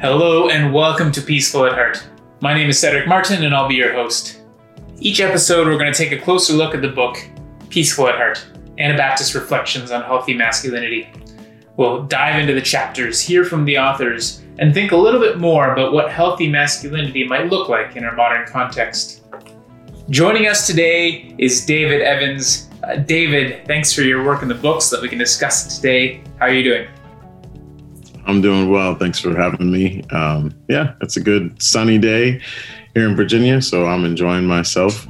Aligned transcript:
Hello 0.00 0.48
and 0.48 0.74
welcome 0.74 1.12
to 1.12 1.22
Peaceful 1.22 1.66
at 1.66 1.74
Heart. 1.74 2.02
My 2.40 2.52
name 2.52 2.68
is 2.68 2.80
Cedric 2.80 3.06
Martin 3.06 3.44
and 3.44 3.54
I'll 3.54 3.68
be 3.68 3.76
your 3.76 3.92
host. 3.92 4.40
Each 4.98 5.20
episode, 5.20 5.68
we're 5.68 5.78
going 5.78 5.92
to 5.92 5.96
take 5.96 6.10
a 6.10 6.20
closer 6.20 6.54
look 6.54 6.74
at 6.74 6.82
the 6.82 6.88
book 6.88 7.24
Peaceful 7.68 8.08
at 8.08 8.16
Heart 8.16 8.44
Anabaptist 8.78 9.36
Reflections 9.36 9.92
on 9.92 10.02
Healthy 10.02 10.34
Masculinity. 10.34 11.12
We'll 11.76 12.02
dive 12.02 12.40
into 12.40 12.54
the 12.54 12.60
chapters, 12.60 13.20
hear 13.20 13.44
from 13.44 13.64
the 13.64 13.78
authors, 13.78 14.42
and 14.58 14.74
think 14.74 14.92
a 14.92 14.96
little 14.96 15.20
bit 15.20 15.38
more 15.38 15.72
about 15.72 15.92
what 15.92 16.10
healthy 16.10 16.48
masculinity 16.48 17.26
might 17.26 17.48
look 17.48 17.68
like 17.68 17.96
in 17.96 18.04
our 18.04 18.14
modern 18.14 18.46
context. 18.46 19.22
Joining 20.10 20.46
us 20.46 20.66
today 20.66 21.34
is 21.38 21.64
David 21.64 22.02
Evans. 22.02 22.68
Uh, 22.82 22.96
David, 22.96 23.66
thanks 23.66 23.92
for 23.92 24.02
your 24.02 24.24
work 24.24 24.42
in 24.42 24.48
the 24.48 24.54
books 24.54 24.90
that 24.90 25.00
we 25.00 25.08
can 25.08 25.18
discuss 25.18 25.76
today. 25.76 26.22
How 26.38 26.46
are 26.46 26.52
you 26.52 26.62
doing? 26.62 26.88
I'm 28.26 28.40
doing 28.40 28.70
well. 28.70 28.94
Thanks 28.94 29.18
for 29.18 29.34
having 29.34 29.70
me. 29.70 30.02
Um, 30.10 30.54
yeah, 30.68 30.94
it's 31.00 31.16
a 31.16 31.20
good 31.20 31.60
sunny 31.62 31.98
day 31.98 32.40
here 32.94 33.08
in 33.08 33.16
Virginia, 33.16 33.62
so 33.62 33.86
I'm 33.86 34.04
enjoying 34.04 34.44
myself. 34.44 35.06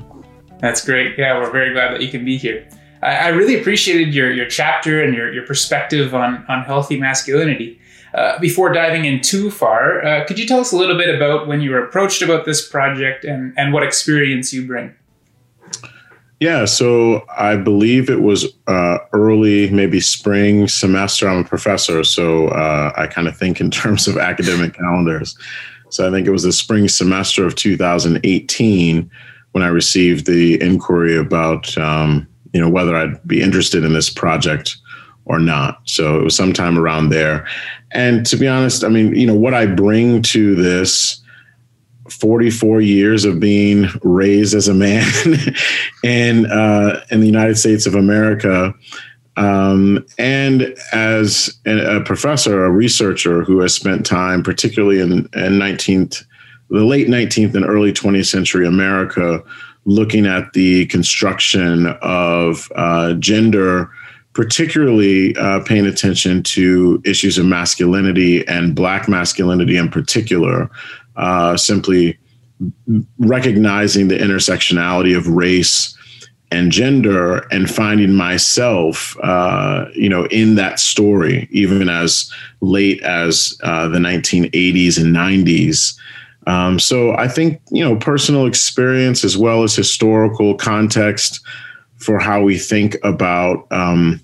That's 0.61 0.85
great. 0.85 1.17
Yeah, 1.19 1.39
we're 1.39 1.51
very 1.51 1.73
glad 1.73 1.93
that 1.95 2.03
you 2.03 2.09
can 2.09 2.25
be 2.25 2.37
here. 2.37 2.69
I, 3.03 3.17
I 3.17 3.29
really 3.29 3.59
appreciated 3.59 4.15
your, 4.15 4.33
your 4.33 4.47
chapter 4.47 5.03
and 5.03 5.15
your, 5.15 5.33
your 5.33 5.47
perspective 5.47 6.15
on, 6.15 6.45
on 6.49 6.65
healthy 6.65 6.99
masculinity. 6.99 7.81
Uh, 8.15 8.39
before 8.39 8.73
diving 8.73 9.05
in 9.05 9.21
too 9.21 9.51
far, 9.51 10.05
uh, 10.05 10.25
could 10.27 10.39
you 10.39 10.47
tell 10.47 10.61
us 10.61 10.73
a 10.73 10.77
little 10.77 10.97
bit 10.97 11.15
about 11.15 11.47
when 11.47 11.61
you 11.61 11.71
were 11.71 11.85
approached 11.85 12.23
about 12.23 12.45
this 12.45 12.67
project 12.67 13.25
and, 13.25 13.53
and 13.57 13.73
what 13.73 13.83
experience 13.83 14.53
you 14.53 14.67
bring? 14.67 14.95
Yeah, 16.41 16.67
so 16.67 17.25
I 17.37 17.57
believe 17.57 18.09
it 18.09 18.23
was 18.23 18.47
uh, 18.69 18.99
early, 19.13 19.71
maybe 19.71 19.99
spring 19.99 20.69
semester. 20.69 21.29
I'm 21.29 21.45
a 21.45 21.45
professor, 21.45 22.05
so 22.05 22.49
uh, 22.49 22.93
I 22.97 23.09
kind 23.09 23.27
of 23.27 23.37
think 23.37 23.61
in 23.61 23.71
terms 23.73 24.07
of 24.07 24.17
academic 24.17 24.75
calendars. 24.75 25.37
So 25.91 26.07
I 26.07 26.11
think 26.11 26.27
it 26.27 26.31
was 26.31 26.43
the 26.43 26.53
spring 26.53 26.87
semester 26.89 27.47
of 27.47 27.55
2018 27.57 29.11
when 29.53 29.65
I 29.65 29.69
received 29.69 30.27
the 30.27 30.61
inquiry 30.63 31.17
about, 31.17 31.77
um, 31.79 32.29
you 32.53 32.61
know, 32.61 32.69
whether 32.69 32.95
I'd 32.95 33.27
be 33.27 33.41
interested 33.41 33.83
in 33.83 33.95
this 33.95 34.11
project 34.11 34.77
or 35.25 35.39
not. 35.39 35.81
So 35.85 36.19
it 36.21 36.25
was 36.25 36.37
sometime 36.37 36.79
around 36.79 37.09
there. 37.09 37.47
And 37.93 38.27
to 38.27 38.37
be 38.37 38.47
honest, 38.47 38.85
I 38.85 38.89
mean, 38.89 39.15
you 39.15 39.27
know, 39.27 39.35
what 39.35 39.55
I 39.55 39.67
bring 39.67 40.23
to 40.23 40.55
this 40.55 41.21
44 42.11 42.81
years 42.81 43.25
of 43.25 43.41
being 43.41 43.87
raised 44.03 44.55
as 44.55 44.69
a 44.69 44.75
man 44.75 45.07
in 46.03 46.47
uh, 46.47 47.05
in 47.11 47.21
the 47.21 47.27
United 47.27 47.57
States 47.57 47.87
of 47.87 47.95
America, 47.95 48.75
um, 49.39 50.05
and 50.19 50.75
as 50.93 51.59
a 51.65 52.01
professor, 52.01 52.65
a 52.65 52.71
researcher 52.71 53.45
who 53.45 53.61
has 53.61 53.73
spent 53.73 54.05
time, 54.05 54.43
particularly 54.43 55.01
in, 55.01 55.13
in 55.13 55.59
19th, 55.59 56.25
the 56.71 56.85
late 56.85 57.07
19th 57.07 57.55
and 57.55 57.65
early 57.65 57.93
20th 57.93 58.27
century 58.27 58.67
America, 58.67 59.43
looking 59.85 60.27
at 60.27 60.53
the 60.55 60.87
construction 60.87 61.87
of 62.03 62.71
uh, 62.75 63.13
gender 63.15 63.91
particularly 64.39 65.35
uh, 65.37 65.59
paying 65.65 65.85
attention 65.85 66.45
to 66.45 67.03
issues 67.05 67.39
of 67.39 67.45
masculinity 67.45 68.47
and 68.47 68.73
black 68.73 69.09
masculinity 69.09 69.77
in 69.77 69.89
particular, 69.89 70.71
uh, 71.17 71.57
simply 71.57 72.17
recognizing 73.19 74.07
the 74.07 74.17
intersectionality 74.17 75.17
of 75.17 75.27
race 75.27 75.93
and 76.53 76.71
gender 76.71 77.39
and 77.51 77.69
finding 77.69 78.15
myself 78.15 79.17
uh, 79.25 79.87
you 79.95 80.09
know 80.09 80.27
in 80.27 80.55
that 80.55 80.79
story 80.79 81.49
even 81.51 81.89
as 81.89 82.33
late 82.61 83.03
as 83.03 83.59
uh, 83.65 83.89
the 83.89 83.99
1980s 83.99 85.03
and 85.03 85.15
90s 85.15 85.99
um, 86.47 86.79
so 86.79 87.15
i 87.17 87.29
think 87.29 87.61
you 87.71 87.85
know 87.85 87.97
personal 87.97 88.47
experience 88.47 89.25
as 89.25 89.37
well 89.37 89.63
as 89.63 89.77
historical 89.77 90.55
context 90.55 91.41
for 91.97 92.19
how 92.19 92.41
we 92.41 92.57
think 92.57 92.97
about 93.03 93.67
um, 93.71 94.21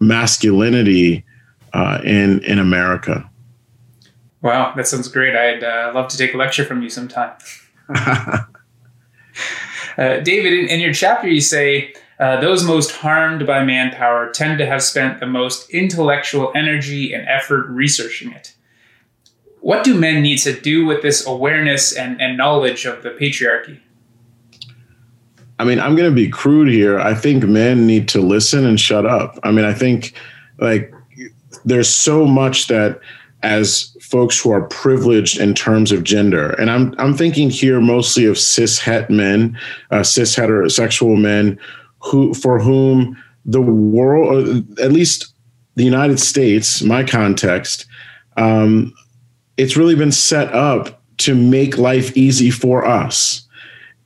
masculinity 0.00 1.24
uh, 1.72 2.00
in 2.04 2.40
in 2.44 2.58
america 2.58 3.28
Wow, 4.46 4.74
that 4.76 4.86
sounds 4.86 5.08
great. 5.08 5.34
I'd 5.34 5.64
uh, 5.64 5.90
love 5.92 6.06
to 6.08 6.16
take 6.16 6.32
a 6.32 6.36
lecture 6.36 6.64
from 6.64 6.80
you 6.80 6.88
sometime. 6.88 7.32
uh, 7.88 8.46
David, 9.96 10.52
in, 10.52 10.68
in, 10.68 10.78
your 10.78 10.92
chapter, 10.92 11.26
you 11.26 11.40
say 11.40 11.92
uh, 12.20 12.40
those 12.40 12.62
most 12.62 12.92
harmed 12.92 13.44
by 13.44 13.64
manpower 13.64 14.30
tend 14.30 14.58
to 14.58 14.66
have 14.66 14.84
spent 14.84 15.18
the 15.18 15.26
most 15.26 15.68
intellectual 15.70 16.52
energy 16.54 17.12
and 17.12 17.26
effort 17.28 17.66
researching 17.68 18.30
it. 18.30 18.54
What 19.60 19.82
do 19.82 19.98
men 19.98 20.22
need 20.22 20.38
to 20.38 20.52
do 20.52 20.86
with 20.86 21.02
this 21.02 21.26
awareness 21.26 21.92
and, 21.92 22.22
and 22.22 22.36
knowledge 22.36 22.84
of 22.84 23.02
the 23.02 23.10
patriarchy? 23.10 23.80
I 25.58 25.64
mean, 25.64 25.80
I'm 25.80 25.96
going 25.96 26.08
to 26.08 26.14
be 26.14 26.28
crude 26.28 26.68
here. 26.68 26.98
I 26.98 27.14
think 27.14 27.44
men 27.44 27.86
need 27.86 28.08
to 28.08 28.20
listen 28.20 28.66
and 28.66 28.78
shut 28.78 29.06
up. 29.06 29.38
I 29.42 29.52
mean, 29.52 29.64
I 29.64 29.72
think 29.72 30.12
like 30.58 30.92
there's 31.64 31.88
so 31.88 32.26
much 32.26 32.68
that 32.68 33.00
as 33.42 33.96
folks 34.00 34.38
who 34.40 34.50
are 34.50 34.62
privileged 34.68 35.38
in 35.38 35.54
terms 35.54 35.92
of 35.92 36.04
gender. 36.04 36.50
And 36.52 36.70
I'm 36.70 36.94
I'm 36.98 37.14
thinking 37.14 37.50
here 37.50 37.80
mostly 37.80 38.24
of 38.24 38.38
cis 38.38 38.78
het 38.78 39.10
men, 39.10 39.58
uh, 39.90 40.02
cis 40.02 40.34
heterosexual 40.34 41.20
men, 41.20 41.58
who 42.00 42.34
for 42.34 42.58
whom 42.58 43.16
the 43.44 43.60
world, 43.60 44.48
uh, 44.78 44.82
at 44.82 44.92
least 44.92 45.32
the 45.76 45.84
United 45.84 46.18
States, 46.18 46.82
my 46.82 47.04
context, 47.04 47.86
um, 48.36 48.92
it's 49.56 49.76
really 49.76 49.94
been 49.94 50.12
set 50.12 50.52
up 50.52 51.02
to 51.18 51.34
make 51.34 51.78
life 51.78 52.16
easy 52.16 52.50
for 52.50 52.84
us. 52.84 53.45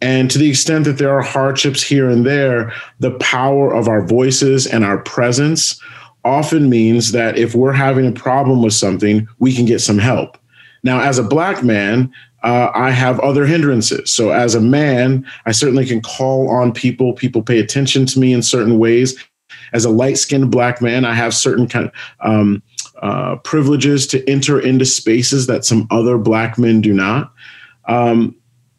And 0.01 0.31
to 0.31 0.39
the 0.39 0.49
extent 0.49 0.85
that 0.87 0.99
there 0.99 1.13
are 1.13 1.23
hardships 1.23 1.83
here 1.83 2.09
and 2.09 2.25
there, 2.25 2.73
the 3.01 3.13
power 3.13 3.75
of 3.75 3.87
our 3.87 4.03
voices 4.03 4.67
and 4.67 4.85
our 4.85 4.99
presence 4.99 5.81
often 6.25 6.69
means 6.71 7.13
that 7.13 7.39
if 7.39 7.55
we're 7.55 7.73
having 7.73 8.07
a 8.07 8.13
problem 8.13 8.63
with 8.63 8.75
something, 8.75 9.29
we 9.39 9.55
can 9.55 9.65
get 9.65 9.81
some 9.81 9.99
help. 9.99 10.39
Now, 10.83 11.01
as 11.01 11.19
a 11.19 11.23
black 11.23 11.63
man, 11.63 12.13
uh, 12.43 12.71
I 12.75 12.91
have 12.91 13.21
other 13.21 13.45
hindrances. 13.45 14.11
So, 14.11 14.31
as 14.31 14.55
a 14.55 14.61
man, 14.61 15.27
I 15.45 15.53
certainly 15.53 15.85
can 15.85 16.01
call 16.01 16.49
on 16.49 16.73
people. 16.73 17.13
People 17.13 17.43
pay 17.43 17.59
attention 17.59 18.07
to 18.07 18.19
me 18.19 18.33
in 18.33 18.43
certain 18.43 18.79
ways. 18.79 19.23
As 19.73 19.85
a 19.85 19.91
light 19.91 20.17
skinned 20.17 20.51
black 20.51 20.81
man, 20.81 21.05
I 21.05 21.15
have 21.15 21.35
certain 21.35 21.69
kind 21.69 21.87
of 21.87 21.93
um, 22.21 22.63
uh, 23.03 23.37
privileges 23.37 24.07
to 24.09 24.29
enter 24.29 24.59
into 24.59 24.87
spaces 24.87 25.47
that 25.47 25.65
some 25.65 25.87
other 25.91 26.17
black 26.17 26.59
men 26.59 26.81
do 26.81 26.95
not. 26.95 27.33
Um, 27.87 28.35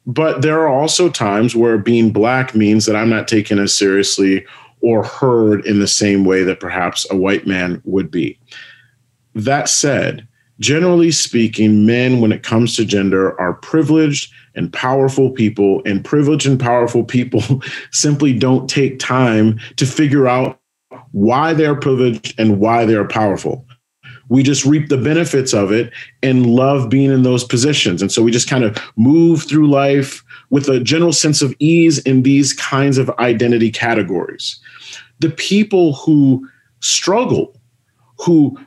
but 0.05 0.41
there 0.41 0.59
are 0.59 0.67
also 0.67 1.09
times 1.09 1.55
where 1.55 1.77
being 1.77 2.11
black 2.11 2.55
means 2.55 2.85
that 2.85 2.95
I'm 2.95 3.09
not 3.09 3.27
taken 3.27 3.59
as 3.59 3.75
seriously 3.75 4.45
or 4.81 5.03
heard 5.03 5.65
in 5.65 5.79
the 5.79 5.87
same 5.87 6.25
way 6.25 6.43
that 6.43 6.59
perhaps 6.59 7.05
a 7.11 7.15
white 7.15 7.45
man 7.45 7.81
would 7.85 8.09
be. 8.09 8.39
That 9.35 9.69
said, 9.69 10.27
generally 10.59 11.11
speaking, 11.11 11.85
men, 11.85 12.19
when 12.19 12.31
it 12.31 12.43
comes 12.43 12.75
to 12.75 12.85
gender, 12.85 13.39
are 13.39 13.53
privileged 13.53 14.33
and 14.55 14.73
powerful 14.73 15.29
people, 15.29 15.81
and 15.85 16.03
privileged 16.03 16.47
and 16.47 16.59
powerful 16.59 17.03
people 17.03 17.41
simply 17.91 18.33
don't 18.33 18.69
take 18.69 18.99
time 18.99 19.59
to 19.77 19.85
figure 19.85 20.27
out 20.27 20.59
why 21.11 21.53
they're 21.53 21.75
privileged 21.75 22.37
and 22.39 22.59
why 22.59 22.85
they're 22.85 23.07
powerful. 23.07 23.65
We 24.31 24.43
just 24.43 24.63
reap 24.63 24.87
the 24.87 24.97
benefits 24.97 25.53
of 25.53 25.73
it 25.73 25.91
and 26.23 26.45
love 26.45 26.89
being 26.89 27.11
in 27.11 27.23
those 27.23 27.43
positions. 27.43 28.01
And 28.01 28.09
so 28.09 28.23
we 28.23 28.31
just 28.31 28.49
kind 28.49 28.63
of 28.63 28.77
move 28.95 29.43
through 29.43 29.69
life 29.69 30.23
with 30.49 30.69
a 30.69 30.79
general 30.79 31.11
sense 31.11 31.41
of 31.41 31.53
ease 31.59 31.99
in 31.99 32.23
these 32.23 32.53
kinds 32.53 32.97
of 32.97 33.09
identity 33.19 33.69
categories 33.69 34.59
the 35.19 35.29
people 35.29 35.93
who 35.93 36.49
struggle, 36.79 37.55
who 38.17 38.57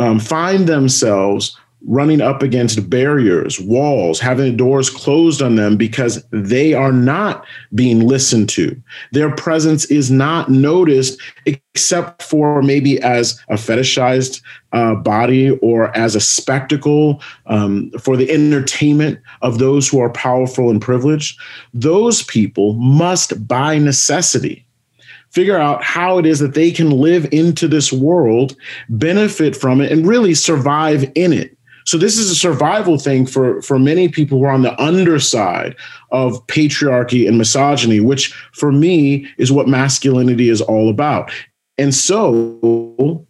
um, 0.00 0.18
find 0.18 0.66
themselves 0.66 1.56
running 1.86 2.20
up 2.20 2.42
against 2.42 2.88
barriers, 2.88 3.58
walls, 3.60 4.20
having 4.20 4.52
the 4.52 4.56
doors 4.56 4.88
closed 4.88 5.42
on 5.42 5.56
them 5.56 5.76
because 5.76 6.24
they 6.30 6.74
are 6.74 6.92
not 6.92 7.44
being 7.74 8.00
listened 8.00 8.48
to. 8.50 8.80
Their 9.12 9.34
presence 9.34 9.84
is 9.86 10.10
not 10.10 10.48
noticed 10.48 11.20
except 11.46 12.22
for 12.22 12.62
maybe 12.62 13.00
as 13.02 13.40
a 13.48 13.54
fetishized 13.54 14.42
uh, 14.72 14.94
body 14.94 15.50
or 15.58 15.94
as 15.96 16.14
a 16.14 16.20
spectacle 16.20 17.20
um, 17.46 17.90
for 18.00 18.16
the 18.16 18.30
entertainment 18.30 19.18
of 19.42 19.58
those 19.58 19.88
who 19.88 20.00
are 20.00 20.10
powerful 20.10 20.70
and 20.70 20.80
privileged. 20.80 21.38
Those 21.74 22.22
people 22.22 22.74
must, 22.74 23.46
by 23.46 23.78
necessity, 23.78 24.66
figure 25.30 25.58
out 25.58 25.82
how 25.82 26.18
it 26.18 26.26
is 26.26 26.38
that 26.38 26.54
they 26.54 26.70
can 26.70 26.90
live 26.90 27.26
into 27.32 27.66
this 27.66 27.92
world, 27.92 28.54
benefit 28.88 29.56
from 29.56 29.80
it, 29.80 29.90
and 29.90 30.06
really 30.06 30.34
survive 30.34 31.10
in 31.14 31.32
it 31.32 31.56
So 31.84 31.98
this 31.98 32.18
is 32.18 32.30
a 32.30 32.34
survival 32.34 32.98
thing 32.98 33.26
for 33.26 33.60
for 33.62 33.78
many 33.78 34.08
people 34.08 34.38
who 34.38 34.44
are 34.44 34.52
on 34.52 34.62
the 34.62 34.80
underside 34.80 35.76
of 36.10 36.46
patriarchy 36.46 37.26
and 37.26 37.38
misogyny, 37.38 38.00
which 38.00 38.32
for 38.52 38.72
me 38.72 39.26
is 39.38 39.52
what 39.52 39.68
masculinity 39.68 40.48
is 40.48 40.60
all 40.60 40.88
about. 40.88 41.30
And 41.78 41.94
so 41.94 43.26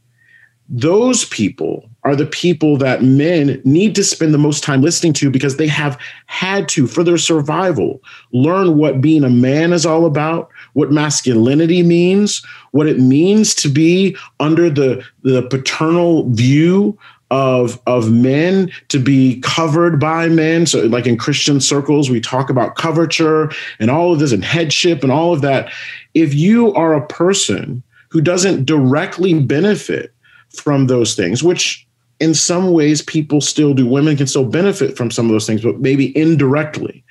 those 0.68 1.26
people 1.26 1.88
are 2.04 2.16
the 2.16 2.26
people 2.26 2.76
that 2.78 3.02
men 3.02 3.60
need 3.64 3.94
to 3.94 4.02
spend 4.02 4.34
the 4.34 4.38
most 4.38 4.64
time 4.64 4.82
listening 4.82 5.12
to 5.12 5.30
because 5.30 5.56
they 5.56 5.68
have 5.68 6.00
had 6.26 6.68
to, 6.70 6.86
for 6.86 7.04
their 7.04 7.18
survival, 7.18 8.02
learn 8.32 8.76
what 8.76 9.00
being 9.00 9.22
a 9.22 9.30
man 9.30 9.72
is 9.72 9.86
all 9.86 10.06
about, 10.06 10.50
what 10.72 10.90
masculinity 10.90 11.82
means, 11.82 12.44
what 12.72 12.88
it 12.88 12.98
means 12.98 13.54
to 13.54 13.68
be 13.68 14.16
under 14.40 14.68
the, 14.68 15.04
the 15.22 15.42
paternal 15.42 16.28
view 16.30 16.98
of 17.32 17.80
of 17.86 18.12
men 18.12 18.70
to 18.88 18.98
be 18.98 19.40
covered 19.40 19.98
by 19.98 20.28
men. 20.28 20.66
So 20.66 20.82
like 20.82 21.06
in 21.06 21.16
christian 21.16 21.60
circles 21.60 22.10
we 22.10 22.20
talk 22.20 22.50
about 22.50 22.76
coverture 22.76 23.50
and 23.80 23.90
all 23.90 24.12
of 24.12 24.18
this 24.20 24.32
and 24.32 24.44
headship 24.44 25.02
and 25.02 25.10
all 25.10 25.32
of 25.32 25.40
that. 25.40 25.72
If 26.14 26.34
you 26.34 26.74
are 26.74 26.92
a 26.92 27.06
person 27.06 27.82
who 28.10 28.20
doesn't 28.20 28.66
directly 28.66 29.32
benefit 29.42 30.12
from 30.50 30.86
those 30.86 31.16
things 31.16 31.42
which 31.42 31.86
in 32.20 32.34
some 32.34 32.70
ways 32.72 33.00
people 33.00 33.40
still 33.40 33.72
do 33.72 33.86
women 33.86 34.18
can 34.18 34.26
still 34.26 34.44
benefit 34.44 34.98
from 34.98 35.10
some 35.10 35.24
of 35.24 35.32
those 35.32 35.46
things 35.46 35.62
but 35.62 35.80
maybe 35.80 36.14
indirectly 36.16 37.02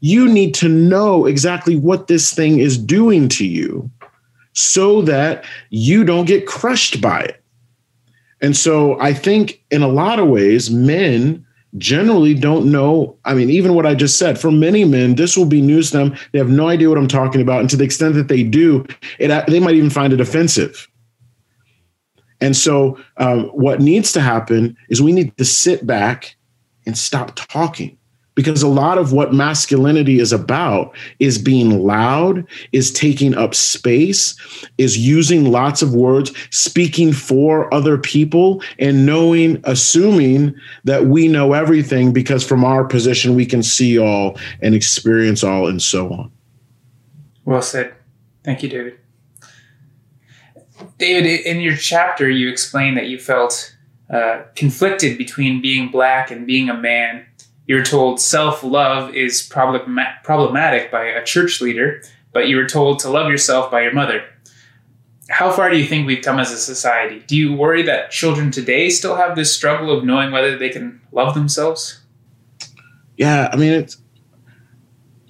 you 0.00 0.26
need 0.26 0.54
to 0.54 0.68
know 0.68 1.26
exactly 1.26 1.76
what 1.76 2.06
this 2.06 2.32
thing 2.32 2.58
is 2.58 2.78
doing 2.78 3.28
to 3.28 3.44
you 3.46 3.90
so 4.54 5.02
that 5.02 5.44
you 5.68 6.02
don't 6.02 6.24
get 6.24 6.46
crushed 6.46 7.02
by 7.02 7.20
it 7.20 7.41
and 8.42 8.56
so 8.56 9.00
I 9.00 9.14
think 9.14 9.62
in 9.70 9.82
a 9.82 9.88
lot 9.88 10.18
of 10.18 10.28
ways, 10.28 10.70
men 10.70 11.46
generally 11.78 12.34
don't 12.34 12.70
know. 12.70 13.16
I 13.24 13.34
mean, 13.34 13.48
even 13.48 13.74
what 13.74 13.86
I 13.86 13.94
just 13.94 14.18
said, 14.18 14.38
for 14.38 14.50
many 14.50 14.84
men, 14.84 15.14
this 15.14 15.36
will 15.36 15.46
be 15.46 15.62
news 15.62 15.92
to 15.92 15.98
them. 15.98 16.16
They 16.32 16.38
have 16.38 16.50
no 16.50 16.68
idea 16.68 16.88
what 16.88 16.98
I'm 16.98 17.08
talking 17.08 17.40
about. 17.40 17.60
And 17.60 17.70
to 17.70 17.76
the 17.76 17.84
extent 17.84 18.14
that 18.16 18.28
they 18.28 18.42
do, 18.42 18.84
it, 19.18 19.46
they 19.46 19.60
might 19.60 19.76
even 19.76 19.90
find 19.90 20.12
it 20.12 20.20
offensive. 20.20 20.88
And 22.40 22.56
so, 22.56 22.98
um, 23.18 23.44
what 23.50 23.80
needs 23.80 24.12
to 24.12 24.20
happen 24.20 24.76
is 24.88 25.00
we 25.00 25.12
need 25.12 25.36
to 25.36 25.44
sit 25.44 25.86
back 25.86 26.36
and 26.84 26.98
stop 26.98 27.36
talking 27.36 27.96
because 28.34 28.62
a 28.62 28.68
lot 28.68 28.98
of 28.98 29.12
what 29.12 29.34
masculinity 29.34 30.18
is 30.18 30.32
about 30.32 30.94
is 31.18 31.38
being 31.38 31.84
loud 31.84 32.46
is 32.72 32.90
taking 32.90 33.34
up 33.34 33.54
space 33.54 34.36
is 34.78 34.96
using 34.96 35.50
lots 35.50 35.82
of 35.82 35.94
words 35.94 36.32
speaking 36.50 37.12
for 37.12 37.72
other 37.72 37.98
people 37.98 38.62
and 38.78 39.04
knowing 39.04 39.60
assuming 39.64 40.54
that 40.84 41.06
we 41.06 41.28
know 41.28 41.52
everything 41.52 42.12
because 42.12 42.46
from 42.46 42.64
our 42.64 42.84
position 42.84 43.34
we 43.34 43.46
can 43.46 43.62
see 43.62 43.98
all 43.98 44.38
and 44.60 44.74
experience 44.74 45.44
all 45.44 45.66
and 45.66 45.82
so 45.82 46.12
on. 46.12 46.30
Well 47.44 47.62
said. 47.62 47.94
Thank 48.44 48.62
you 48.62 48.68
david. 48.68 48.98
David 50.98 51.26
in 51.26 51.60
your 51.60 51.76
chapter 51.76 52.28
you 52.28 52.48
explained 52.48 52.96
that 52.96 53.06
you 53.06 53.18
felt 53.18 53.76
uh, 54.12 54.42
conflicted 54.54 55.16
between 55.16 55.62
being 55.62 55.88
black 55.88 56.30
and 56.30 56.46
being 56.46 56.68
a 56.68 56.76
man 56.76 57.24
you're 57.66 57.84
told 57.84 58.20
self 58.20 58.62
love 58.62 59.14
is 59.14 59.42
problematic 59.42 60.90
by 60.90 61.04
a 61.04 61.24
church 61.24 61.60
leader, 61.60 62.02
but 62.32 62.48
you 62.48 62.56
were 62.56 62.66
told 62.66 62.98
to 63.00 63.10
love 63.10 63.30
yourself 63.30 63.70
by 63.70 63.82
your 63.82 63.92
mother. 63.92 64.24
How 65.30 65.50
far 65.50 65.70
do 65.70 65.78
you 65.78 65.86
think 65.86 66.06
we've 66.06 66.24
come 66.24 66.38
as 66.38 66.50
a 66.50 66.58
society? 66.58 67.22
Do 67.26 67.36
you 67.36 67.54
worry 67.54 67.82
that 67.82 68.10
children 68.10 68.50
today 68.50 68.90
still 68.90 69.16
have 69.16 69.36
this 69.36 69.54
struggle 69.54 69.96
of 69.96 70.04
knowing 70.04 70.32
whether 70.32 70.58
they 70.58 70.68
can 70.68 71.00
love 71.12 71.34
themselves? 71.34 72.00
Yeah, 73.16 73.48
I 73.52 73.56
mean, 73.56 73.72
it's. 73.72 73.98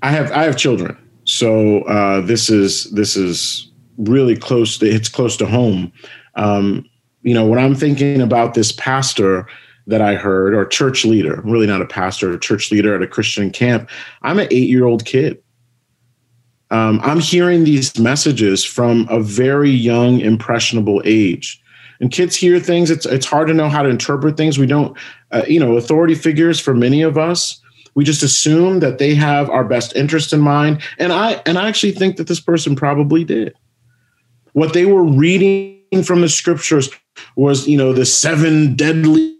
I 0.02 0.10
have 0.10 0.32
I 0.32 0.44
have 0.44 0.56
children, 0.56 0.96
so 1.24 1.82
uh, 1.82 2.22
this 2.22 2.50
is 2.50 2.90
this 2.92 3.16
is 3.16 3.70
really 3.98 4.36
close. 4.36 4.78
To, 4.78 4.86
it's 4.86 5.08
close 5.08 5.36
to 5.36 5.46
home. 5.46 5.92
Um, 6.34 6.88
you 7.22 7.34
know, 7.34 7.46
when 7.46 7.58
I'm 7.58 7.74
thinking 7.74 8.20
about 8.20 8.54
this 8.54 8.72
pastor 8.72 9.46
that 9.92 10.00
I 10.00 10.14
heard, 10.14 10.54
or 10.54 10.64
church 10.64 11.04
leader, 11.04 11.34
I'm 11.34 11.50
really 11.50 11.66
not 11.66 11.82
a 11.82 11.86
pastor, 11.86 12.32
a 12.32 12.38
church 12.38 12.72
leader 12.72 12.94
at 12.94 13.02
a 13.02 13.06
Christian 13.06 13.50
camp. 13.50 13.90
I'm 14.22 14.38
an 14.38 14.48
eight 14.50 14.70
year 14.70 14.86
old 14.86 15.04
kid. 15.04 15.42
Um, 16.70 16.98
I'm 17.02 17.20
hearing 17.20 17.64
these 17.64 17.98
messages 17.98 18.64
from 18.64 19.06
a 19.10 19.20
very 19.20 19.70
young, 19.70 20.20
impressionable 20.20 21.02
age. 21.04 21.62
And 22.00 22.10
kids 22.10 22.34
hear 22.34 22.58
things. 22.58 22.90
It's 22.90 23.04
it's 23.04 23.26
hard 23.26 23.48
to 23.48 23.54
know 23.54 23.68
how 23.68 23.82
to 23.82 23.90
interpret 23.90 24.38
things. 24.38 24.58
We 24.58 24.66
don't, 24.66 24.96
uh, 25.30 25.42
you 25.46 25.60
know, 25.60 25.76
authority 25.76 26.14
figures 26.14 26.58
for 26.58 26.72
many 26.72 27.02
of 27.02 27.18
us. 27.18 27.60
We 27.94 28.04
just 28.04 28.22
assume 28.22 28.80
that 28.80 28.96
they 28.96 29.14
have 29.14 29.50
our 29.50 29.62
best 29.62 29.94
interest 29.94 30.32
in 30.32 30.40
mind. 30.40 30.80
And 30.98 31.12
I 31.12 31.42
and 31.44 31.58
I 31.58 31.68
actually 31.68 31.92
think 31.92 32.16
that 32.16 32.28
this 32.28 32.40
person 32.40 32.74
probably 32.74 33.24
did. 33.24 33.54
What 34.54 34.72
they 34.72 34.86
were 34.86 35.04
reading 35.04 36.02
from 36.02 36.22
the 36.22 36.30
scriptures 36.30 36.88
was, 37.36 37.68
you 37.68 37.76
know, 37.76 37.92
the 37.92 38.06
seven 38.06 38.74
deadly 38.74 39.36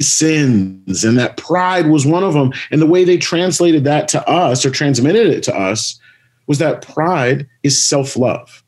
sins 0.00 1.04
and 1.04 1.18
that 1.18 1.36
pride 1.36 1.88
was 1.88 2.06
one 2.06 2.22
of 2.22 2.34
them 2.34 2.52
and 2.70 2.80
the 2.80 2.86
way 2.86 3.04
they 3.04 3.16
translated 3.16 3.84
that 3.84 4.06
to 4.08 4.26
us 4.28 4.64
or 4.64 4.70
transmitted 4.70 5.26
it 5.26 5.42
to 5.42 5.54
us 5.54 5.98
was 6.46 6.58
that 6.58 6.82
pride 6.82 7.48
is 7.62 7.82
self-love. 7.82 8.62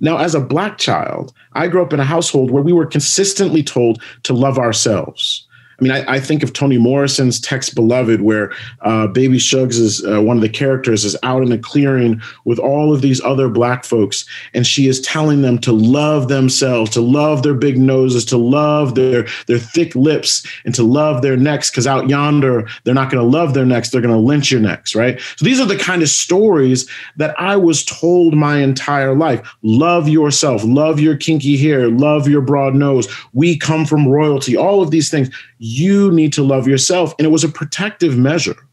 Now 0.00 0.18
as 0.18 0.34
a 0.34 0.40
black 0.40 0.78
child 0.78 1.32
i 1.52 1.68
grew 1.68 1.82
up 1.82 1.92
in 1.92 2.00
a 2.00 2.04
household 2.04 2.50
where 2.50 2.62
we 2.62 2.72
were 2.72 2.86
consistently 2.86 3.62
told 3.62 4.02
to 4.24 4.32
love 4.32 4.58
ourselves 4.58 5.43
I 5.78 5.82
mean, 5.82 5.92
I, 5.92 6.14
I, 6.14 6.20
think 6.20 6.42
of 6.42 6.52
Toni 6.52 6.78
Morrison's 6.78 7.40
text 7.40 7.74
"Beloved," 7.74 8.20
where 8.20 8.52
uh, 8.82 9.08
Baby 9.08 9.38
Suggs 9.38 9.78
is 9.78 10.04
uh, 10.04 10.20
one 10.20 10.36
of 10.36 10.42
the 10.42 10.48
characters 10.48 11.04
is 11.04 11.16
out 11.22 11.42
in 11.42 11.50
a 11.52 11.58
clearing 11.58 12.20
with 12.44 12.58
all 12.58 12.94
of 12.94 13.02
these 13.02 13.20
other 13.22 13.48
black 13.48 13.84
folks, 13.84 14.24
and 14.52 14.66
she 14.66 14.86
is 14.86 15.00
telling 15.00 15.42
them 15.42 15.58
to 15.58 15.72
love 15.72 16.28
themselves, 16.28 16.90
to 16.92 17.00
love 17.00 17.42
their 17.42 17.54
big 17.54 17.78
noses, 17.78 18.24
to 18.26 18.36
love 18.36 18.94
their 18.94 19.26
their 19.46 19.58
thick 19.58 19.94
lips, 19.94 20.46
and 20.64 20.74
to 20.74 20.82
love 20.82 21.22
their 21.22 21.36
necks. 21.36 21.70
Because 21.70 21.86
out 21.86 22.08
yonder, 22.08 22.68
they're 22.84 22.94
not 22.94 23.10
going 23.10 23.22
to 23.22 23.36
love 23.36 23.54
their 23.54 23.66
necks; 23.66 23.90
they're 23.90 24.00
going 24.00 24.14
to 24.14 24.20
lynch 24.20 24.52
your 24.52 24.60
necks, 24.60 24.94
right? 24.94 25.20
So 25.36 25.44
these 25.44 25.60
are 25.60 25.66
the 25.66 25.78
kind 25.78 26.02
of 26.02 26.08
stories 26.08 26.88
that 27.16 27.38
I 27.40 27.56
was 27.56 27.84
told 27.84 28.34
my 28.34 28.58
entire 28.58 29.14
life: 29.14 29.56
love 29.62 30.08
yourself, 30.08 30.62
love 30.64 31.00
your 31.00 31.16
kinky 31.16 31.56
hair, 31.56 31.88
love 31.88 32.28
your 32.28 32.42
broad 32.42 32.74
nose. 32.74 33.08
We 33.32 33.58
come 33.58 33.84
from 33.84 34.06
royalty. 34.06 34.56
All 34.56 34.80
of 34.80 34.90
these 34.92 35.10
things 35.10 35.30
you 35.64 36.12
need 36.12 36.30
to 36.30 36.42
love 36.42 36.68
yourself. 36.68 37.14
And 37.18 37.24
it 37.24 37.30
was 37.30 37.42
a 37.42 37.48
protective 37.48 38.18
measure 38.18 38.68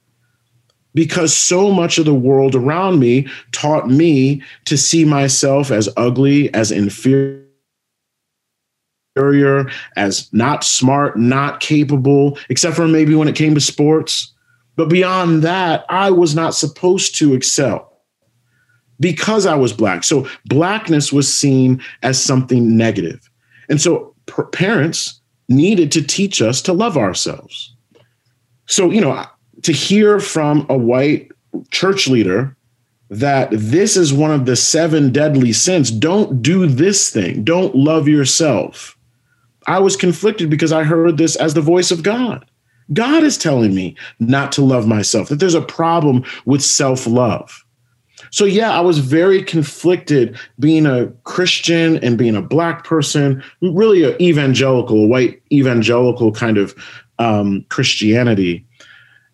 because 0.94 1.34
so 1.34 1.72
much 1.72 1.98
of 1.98 2.04
the 2.04 2.14
world 2.14 2.54
around 2.54 3.00
me 3.00 3.28
taught 3.54 3.90
me 3.90 4.44
to 4.66 4.78
see 4.78 5.06
myself 5.06 5.72
as 5.72 5.88
ugly, 5.96 6.54
as 6.54 6.70
inferior 6.70 7.40
as 9.96 10.28
not 10.34 10.66
smart, 10.66 11.18
not 11.18 11.62
capable, 11.62 12.38
except 12.50 12.76
for 12.76 12.90
maybe 12.90 13.16
when 13.16 13.30
it 13.30 13.36
came 13.36 13.56
to 13.56 13.62
sports. 13.62 14.34
But 14.76 14.90
beyond 14.90 15.44
that, 15.44 15.86
I 15.88 16.12
was 16.12 16.36
not 16.36 16.56
supposed 16.56 17.16
to 17.16 17.34
excel 17.34 18.02
because 19.00 19.46
I 19.46 19.56
was 19.56 19.72
black. 19.72 20.04
So 20.04 20.28
blackness 20.46 21.14
was 21.14 21.34
seen 21.34 21.82
as 22.04 22.22
something 22.22 22.76
negative. 22.76 23.30
And 23.70 23.80
so 23.80 24.14
parents 24.52 25.21
needed 25.52 25.92
to 25.92 26.02
teach 26.02 26.42
us 26.42 26.62
to 26.64 26.74
love 26.74 26.98
ourselves. 26.98 27.76
So, 28.66 28.90
you 28.90 29.02
know, 29.02 29.26
to 29.64 29.72
hear 29.72 30.20
from 30.20 30.66
a 30.70 30.78
white 30.78 31.32
church 31.70 32.08
leader 32.08 32.56
that 33.10 33.50
this 33.52 33.98
is 33.98 34.14
one 34.14 34.32
of 34.32 34.46
the 34.46 34.56
seven 34.56 35.12
deadly 35.12 35.52
sins, 35.52 35.92
don't 35.92 36.42
do 36.42 36.66
this 36.66 37.10
thing, 37.10 37.44
don't 37.44 37.76
love 37.76 38.08
yourself. 38.08 38.98
I 39.68 39.80
was 39.80 39.98
conflicted 39.98 40.50
because 40.50 40.72
I 40.72 40.84
heard 40.84 41.18
this 41.18 41.36
as 41.36 41.54
the 41.54 41.62
voice 41.62 41.92
of 41.92 42.04
God. 42.04 42.46
God 42.94 43.24
is 43.24 43.38
telling 43.38 43.76
me 43.76 43.96
not 44.20 44.52
to 44.54 44.62
love 44.62 44.88
myself, 44.88 45.30
that 45.30 45.36
there's 45.36 45.54
a 45.54 45.62
problem 45.62 46.24
with 46.46 46.64
self 46.64 47.06
love. 47.06 47.64
So, 48.32 48.46
yeah, 48.46 48.72
I 48.72 48.80
was 48.80 49.00
very 49.00 49.44
conflicted 49.44 50.40
being 50.58 50.86
a 50.86 51.08
Christian 51.24 51.98
and 51.98 52.18
being 52.18 52.36
a 52.36 52.42
Black 52.42 52.86
person, 52.86 53.44
really 53.62 54.06
an 54.06 54.20
evangelical, 54.22 55.10
white 55.10 55.42
evangelical 55.52 56.32
kind 56.32 56.58
of 56.58 56.74
um, 57.20 57.66
Christianity. 57.68 58.66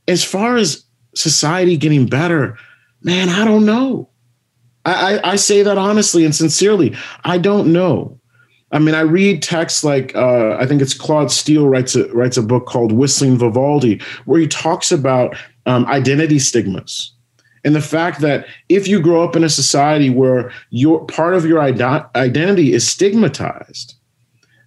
As 0.07 0.23
far 0.23 0.57
as 0.57 0.83
society 1.15 1.77
getting 1.77 2.07
better, 2.07 2.57
man, 3.03 3.29
I 3.29 3.45
don't 3.45 3.65
know. 3.65 4.09
I, 4.83 5.17
I, 5.17 5.31
I 5.31 5.35
say 5.35 5.61
that 5.61 5.77
honestly 5.77 6.25
and 6.25 6.35
sincerely. 6.35 6.95
I 7.23 7.37
don't 7.37 7.71
know. 7.71 8.19
I 8.71 8.79
mean, 8.79 8.95
I 8.95 9.01
read 9.01 9.43
texts 9.43 9.83
like 9.83 10.13
uh, 10.15 10.57
I 10.59 10.65
think 10.65 10.81
it's 10.81 10.93
Claude 10.93 11.31
Steele 11.31 11.67
writes 11.67 11.95
a, 11.95 12.11
writes 12.13 12.35
a 12.35 12.41
book 12.41 12.65
called 12.65 12.91
Whistling 12.91 13.37
Vivaldi, 13.37 14.01
where 14.25 14.39
he 14.39 14.47
talks 14.47 14.91
about 14.91 15.37
um, 15.67 15.85
identity 15.85 16.39
stigmas 16.39 17.13
and 17.67 17.75
the 17.75 17.81
fact 17.81 18.21
that 18.21 18.47
if 18.69 18.87
you 18.87 19.01
grow 19.01 19.23
up 19.23 19.35
in 19.35 19.43
a 19.43 19.49
society 19.49 20.09
where 20.09 20.51
your 20.69 21.05
part 21.05 21.35
of 21.35 21.45
your 21.45 21.59
identity 21.61 22.73
is 22.73 22.87
stigmatized, 22.87 23.93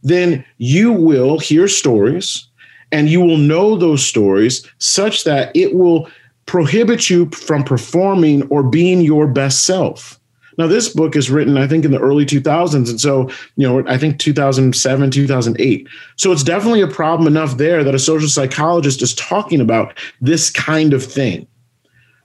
then 0.03 0.45
you 0.59 0.93
will 0.93 1.39
hear 1.39 1.67
stories 1.67 2.47
And 2.93 3.09
you 3.09 3.21
will 3.21 3.39
know 3.39 3.77
those 3.77 4.05
stories 4.05 4.67
such 4.79 5.25
that 5.25 5.55
it 5.55 5.75
will 5.75 6.09
prohibit 6.47 7.09
you 7.09 7.31
from 7.31 7.63
performing 7.63 8.43
or 8.49 8.63
being 8.63 9.01
your 9.01 9.27
best 9.27 9.65
self. 9.65 10.19
Now, 10.59 10.67
this 10.67 10.89
book 10.89 11.17
is 11.17 11.31
written, 11.31 11.57
I 11.57 11.67
think, 11.67 11.85
in 11.85 11.91
the 11.93 12.01
early 12.01 12.27
2000s. 12.27 12.91
And 12.91 13.01
so, 13.01 13.31
you 13.57 13.67
know, 13.67 13.85
I 13.87 13.97
think 13.97 14.19
2007, 14.19 15.11
2008. 15.11 15.89
So 16.17 16.33
it's 16.33 16.43
definitely 16.43 16.83
a 16.83 16.89
problem 16.89 17.27
enough 17.29 17.57
there 17.57 17.83
that 17.85 17.95
a 17.95 17.99
social 17.99 18.29
psychologist 18.29 19.01
is 19.01 19.15
talking 19.15 19.61
about 19.61 19.97
this 20.21 20.51
kind 20.51 20.93
of 20.93 21.05
thing. 21.05 21.47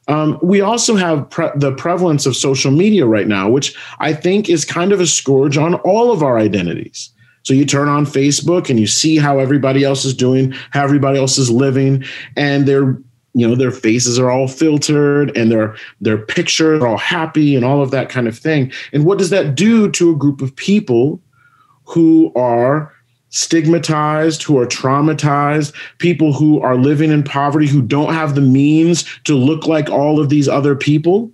Um, 0.07 0.37
we 0.41 0.61
also 0.61 0.95
have 0.95 1.29
pre- 1.29 1.49
the 1.55 1.73
prevalence 1.73 2.25
of 2.25 2.35
social 2.35 2.71
media 2.71 3.05
right 3.05 3.27
now, 3.27 3.49
which 3.49 3.75
I 3.99 4.13
think 4.13 4.49
is 4.49 4.63
kind 4.63 4.91
of 4.91 4.99
a 4.99 5.07
scourge 5.07 5.57
on 5.57 5.75
all 5.75 6.11
of 6.11 6.21
our 6.21 6.37
identities. 6.37 7.09
So 7.43 7.53
you 7.53 7.65
turn 7.65 7.87
on 7.87 8.05
Facebook 8.05 8.69
and 8.69 8.79
you 8.79 8.87
see 8.87 9.17
how 9.17 9.39
everybody 9.39 9.83
else 9.83 10.03
is 10.05 10.15
doing, 10.15 10.53
how 10.71 10.83
everybody 10.83 11.19
else 11.19 11.37
is 11.37 11.51
living, 11.51 12.03
and 12.35 12.67
they're 12.67 12.97
you 13.35 13.45
know 13.45 13.53
their 13.53 13.71
faces 13.71 14.17
are 14.17 14.31
all 14.31 14.47
filtered 14.47 15.35
and 15.37 15.51
their 15.51 15.75
their 16.01 16.17
pictures 16.17 16.81
are 16.81 16.87
all 16.87 16.97
happy 16.97 17.55
and 17.55 17.65
all 17.65 17.81
of 17.81 17.91
that 17.91 18.07
kind 18.07 18.29
of 18.29 18.37
thing 18.37 18.71
and 18.93 19.05
what 19.05 19.17
does 19.17 19.29
that 19.29 19.55
do 19.55 19.91
to 19.91 20.09
a 20.09 20.15
group 20.15 20.41
of 20.41 20.55
people 20.55 21.21
who 21.83 22.31
are 22.33 22.94
stigmatized 23.35 24.43
who 24.43 24.57
are 24.57 24.65
traumatized 24.65 25.73
people 25.97 26.31
who 26.31 26.61
are 26.61 26.77
living 26.77 27.11
in 27.11 27.21
poverty 27.21 27.67
who 27.67 27.81
don't 27.81 28.13
have 28.13 28.33
the 28.33 28.39
means 28.39 29.03
to 29.25 29.35
look 29.35 29.67
like 29.67 29.89
all 29.89 30.21
of 30.21 30.29
these 30.29 30.47
other 30.47 30.73
people 30.73 31.29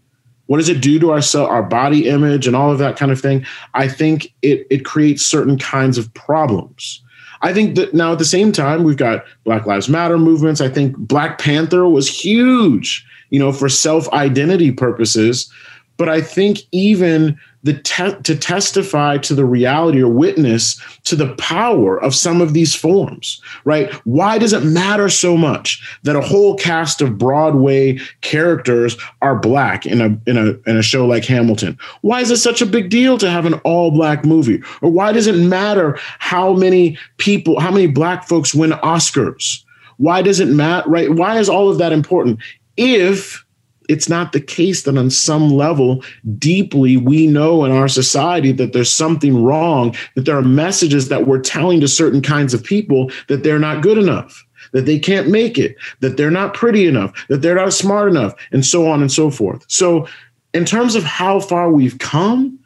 what 0.47 0.57
does 0.57 0.67
it 0.67 0.81
do 0.81 0.97
to 0.97 1.11
our 1.11 1.21
our 1.47 1.61
body 1.61 2.09
image 2.09 2.47
and 2.47 2.55
all 2.55 2.71
of 2.71 2.79
that 2.79 2.97
kind 2.97 3.11
of 3.11 3.21
thing 3.21 3.45
i 3.75 3.87
think 3.87 4.33
it 4.41 4.65
it 4.71 4.83
creates 4.83 5.23
certain 5.23 5.59
kinds 5.59 5.99
of 5.99 6.11
problems 6.15 7.03
I 7.43 7.53
think 7.53 7.73
that 7.75 7.95
now 7.95 8.11
at 8.11 8.19
the 8.19 8.25
same 8.25 8.51
time, 8.51 8.83
we've 8.83 8.97
got 8.97 9.25
Black 9.45 9.65
Lives 9.65 9.89
Matter 9.89 10.19
movements. 10.19 10.61
I 10.61 10.69
think 10.69 10.95
Black 10.95 11.39
Panther 11.39 11.87
was 11.87 12.07
huge, 12.07 13.03
you 13.31 13.39
know, 13.39 13.51
for 13.51 13.67
self 13.67 14.07
identity 14.09 14.71
purposes. 14.71 15.51
But 15.97 16.07
I 16.07 16.21
think 16.21 16.59
even 16.71 17.39
the 17.63 17.73
te- 17.73 18.21
to 18.23 18.35
testify 18.35 19.17
to 19.19 19.35
the 19.35 19.45
reality 19.45 20.01
or 20.01 20.07
witness 20.07 20.81
to 21.03 21.15
the 21.15 21.35
power 21.35 22.01
of 22.01 22.15
some 22.15 22.41
of 22.41 22.53
these 22.53 22.75
forms, 22.75 23.41
right? 23.65 23.91
Why 24.05 24.37
does 24.37 24.53
it 24.53 24.63
matter 24.63 25.09
so 25.09 25.37
much 25.37 25.99
that 26.03 26.15
a 26.15 26.21
whole 26.21 26.55
cast 26.55 27.01
of 27.01 27.17
Broadway 27.17 27.99
characters 28.21 28.97
are 29.21 29.37
black 29.37 29.85
in 29.85 30.01
a 30.01 30.29
in 30.29 30.37
a 30.37 30.69
in 30.69 30.77
a 30.77 30.83
show 30.83 31.05
like 31.05 31.25
Hamilton? 31.25 31.77
Why 32.01 32.21
is 32.21 32.31
it 32.31 32.37
such 32.37 32.61
a 32.61 32.65
big 32.65 32.89
deal 32.89 33.17
to 33.19 33.29
have 33.29 33.45
an 33.45 33.55
all 33.65 33.91
black 33.91 34.25
movie? 34.25 34.61
Or 34.81 34.89
why 34.89 35.11
does 35.11 35.27
it 35.27 35.35
matter 35.35 35.99
how 36.19 36.53
many 36.53 36.97
people, 37.17 37.59
how 37.59 37.71
many 37.71 37.87
black 37.87 38.27
folks 38.27 38.55
win 38.55 38.71
Oscars? 38.71 39.63
Why 39.97 40.23
does 40.23 40.39
it 40.39 40.47
matter, 40.47 40.89
right? 40.89 41.11
Why 41.11 41.37
is 41.37 41.47
all 41.47 41.69
of 41.69 41.77
that 41.77 41.91
important? 41.91 42.39
If 42.77 43.45
it's 43.89 44.07
not 44.07 44.31
the 44.31 44.41
case 44.41 44.83
that 44.83 44.97
on 44.97 45.09
some 45.09 45.49
level, 45.49 46.03
deeply, 46.37 46.97
we 46.97 47.27
know 47.27 47.65
in 47.65 47.71
our 47.71 47.87
society 47.87 48.51
that 48.53 48.73
there's 48.73 48.91
something 48.91 49.43
wrong, 49.43 49.95
that 50.15 50.25
there 50.25 50.37
are 50.37 50.43
messages 50.43 51.09
that 51.09 51.27
we're 51.27 51.41
telling 51.41 51.81
to 51.81 51.87
certain 51.87 52.21
kinds 52.21 52.53
of 52.53 52.63
people 52.63 53.11
that 53.27 53.43
they're 53.43 53.59
not 53.59 53.81
good 53.81 53.97
enough, 53.97 54.45
that 54.73 54.85
they 54.85 54.99
can't 54.99 55.29
make 55.29 55.57
it, 55.57 55.75
that 55.99 56.17
they're 56.17 56.31
not 56.31 56.53
pretty 56.53 56.85
enough, 56.85 57.13
that 57.27 57.41
they're 57.41 57.55
not 57.55 57.73
smart 57.73 58.09
enough, 58.09 58.33
and 58.51 58.65
so 58.65 58.87
on 58.87 59.01
and 59.01 59.11
so 59.11 59.29
forth. 59.29 59.65
So, 59.67 60.07
in 60.53 60.65
terms 60.65 60.95
of 60.95 61.03
how 61.03 61.39
far 61.39 61.71
we've 61.71 61.97
come, 61.97 62.59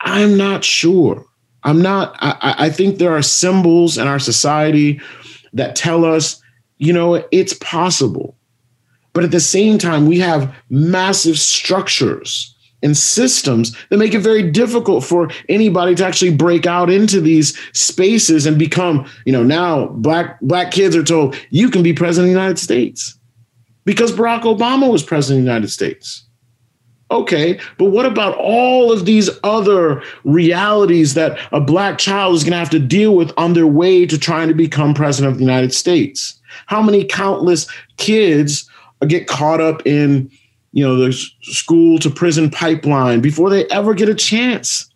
I'm 0.00 0.36
not 0.36 0.64
sure. 0.64 1.24
I'm 1.62 1.80
not, 1.80 2.16
I, 2.18 2.54
I 2.58 2.70
think 2.70 2.98
there 2.98 3.16
are 3.16 3.22
symbols 3.22 3.96
in 3.96 4.08
our 4.08 4.18
society 4.18 5.00
that 5.52 5.76
tell 5.76 6.04
us, 6.04 6.42
you 6.78 6.92
know, 6.92 7.24
it's 7.30 7.54
possible 7.54 8.36
but 9.12 9.24
at 9.24 9.30
the 9.30 9.40
same 9.40 9.78
time, 9.78 10.06
we 10.06 10.18
have 10.18 10.54
massive 10.70 11.38
structures 11.38 12.54
and 12.82 12.96
systems 12.96 13.76
that 13.88 13.98
make 13.98 14.14
it 14.14 14.20
very 14.20 14.42
difficult 14.42 15.04
for 15.04 15.30
anybody 15.48 15.94
to 15.94 16.04
actually 16.04 16.34
break 16.34 16.66
out 16.66 16.90
into 16.90 17.20
these 17.20 17.56
spaces 17.72 18.44
and 18.44 18.58
become, 18.58 19.08
you 19.24 19.32
know, 19.32 19.42
now 19.42 19.86
black 19.86 20.40
black 20.40 20.72
kids 20.72 20.96
are 20.96 21.04
told 21.04 21.36
you 21.50 21.70
can 21.70 21.82
be 21.82 21.92
president 21.92 22.30
of 22.30 22.34
the 22.34 22.40
United 22.40 22.58
States 22.58 23.18
because 23.84 24.12
Barack 24.12 24.42
Obama 24.42 24.90
was 24.90 25.02
president 25.02 25.40
of 25.40 25.44
the 25.44 25.50
United 25.50 25.70
States. 25.70 26.26
Okay, 27.10 27.60
but 27.76 27.86
what 27.86 28.06
about 28.06 28.34
all 28.38 28.90
of 28.90 29.04
these 29.04 29.28
other 29.44 30.02
realities 30.24 31.12
that 31.12 31.38
a 31.52 31.60
black 31.60 31.98
child 31.98 32.34
is 32.34 32.42
going 32.42 32.52
to 32.52 32.58
have 32.58 32.70
to 32.70 32.78
deal 32.78 33.14
with 33.14 33.32
on 33.36 33.52
their 33.52 33.66
way 33.66 34.06
to 34.06 34.18
trying 34.18 34.48
to 34.48 34.54
become 34.54 34.94
president 34.94 35.30
of 35.30 35.38
the 35.38 35.44
United 35.44 35.74
States? 35.74 36.40
How 36.66 36.80
many 36.80 37.04
countless 37.04 37.66
kids 37.98 38.68
get 39.06 39.26
caught 39.26 39.60
up 39.60 39.86
in 39.86 40.30
you 40.72 40.84
know 40.84 40.96
the 40.96 41.12
school 41.42 41.98
to 41.98 42.10
prison 42.10 42.50
pipeline 42.50 43.20
before 43.20 43.50
they 43.50 43.66
ever 43.66 43.94
get 43.94 44.08
a 44.08 44.14
chance 44.14 44.88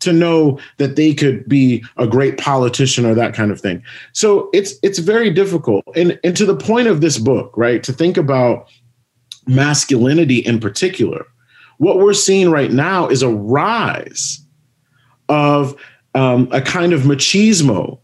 to 0.00 0.12
know 0.12 0.58
that 0.78 0.96
they 0.96 1.12
could 1.12 1.46
be 1.46 1.84
a 1.98 2.06
great 2.06 2.38
politician 2.38 3.04
or 3.04 3.14
that 3.14 3.34
kind 3.34 3.50
of 3.50 3.60
thing. 3.60 3.82
So 4.12 4.48
it's 4.52 4.74
it's 4.82 4.98
very 4.98 5.30
difficult. 5.30 5.84
And 5.94 6.18
and 6.24 6.36
to 6.36 6.46
the 6.46 6.56
point 6.56 6.88
of 6.88 7.00
this 7.00 7.18
book 7.18 7.52
right 7.56 7.82
to 7.84 7.92
think 7.92 8.16
about 8.16 8.68
masculinity 9.46 10.38
in 10.38 10.60
particular 10.60 11.26
what 11.80 11.96
we're 11.96 12.12
seeing 12.12 12.50
right 12.50 12.70
now 12.70 13.08
is 13.08 13.22
a 13.22 13.28
rise 13.30 14.44
of 15.30 15.74
um, 16.14 16.46
a 16.52 16.60
kind 16.60 16.92
of 16.92 17.02
machismo 17.02 17.98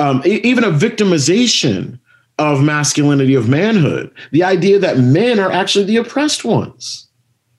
um, 0.00 0.20
even 0.26 0.64
a 0.64 0.70
victimization 0.70 1.98
of 2.38 2.62
masculinity, 2.62 3.34
of 3.34 3.48
manhood. 3.48 4.10
The 4.32 4.44
idea 4.44 4.78
that 4.78 4.98
men 4.98 5.38
are 5.38 5.50
actually 5.50 5.84
the 5.84 5.96
oppressed 5.96 6.44
ones. 6.44 7.08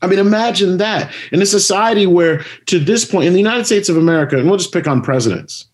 I 0.01 0.07
mean, 0.07 0.19
imagine 0.19 0.77
that 0.77 1.11
in 1.31 1.41
a 1.41 1.45
society 1.45 2.05
where, 2.05 2.45
to 2.67 2.77
this 2.77 3.03
point, 3.03 3.25
in 3.25 3.33
the 3.33 3.39
United 3.39 3.65
States 3.65 3.89
of 3.89 3.97
America, 3.97 4.37
and 4.37 4.47
we'll 4.47 4.59
just 4.59 4.73
pick 4.73 4.87
on 4.87 5.01
presidents, 5.01 5.65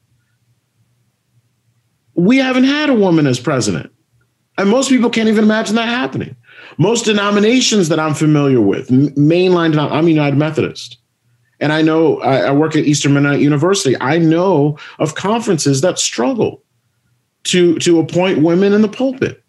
we 2.15 2.37
haven't 2.37 2.63
had 2.63 2.89
a 2.89 2.93
woman 2.93 3.27
as 3.27 3.39
president. 3.39 3.91
And 4.57 4.69
most 4.69 4.89
people 4.89 5.09
can't 5.09 5.27
even 5.27 5.43
imagine 5.43 5.75
that 5.75 5.89
happening. 5.89 6.35
Most 6.77 7.05
denominations 7.05 7.89
that 7.89 7.99
I'm 7.99 8.13
familiar 8.13 8.61
with, 8.61 8.87
mainline, 8.89 9.77
I'm 9.77 10.07
United 10.07 10.37
Methodist. 10.37 10.99
And 11.59 11.73
I 11.73 11.81
know 11.81 12.21
I 12.21 12.51
work 12.51 12.75
at 12.75 12.85
Eastern 12.85 13.13
Mennonite 13.13 13.41
University. 13.41 13.99
I 13.99 14.17
know 14.17 14.77
of 14.99 15.15
conferences 15.15 15.81
that 15.81 15.99
struggle 15.99 16.62
to 17.45 17.77
to 17.79 17.99
appoint 17.99 18.41
women 18.41 18.73
in 18.73 18.81
the 18.81 18.87
pulpit. 18.87 19.43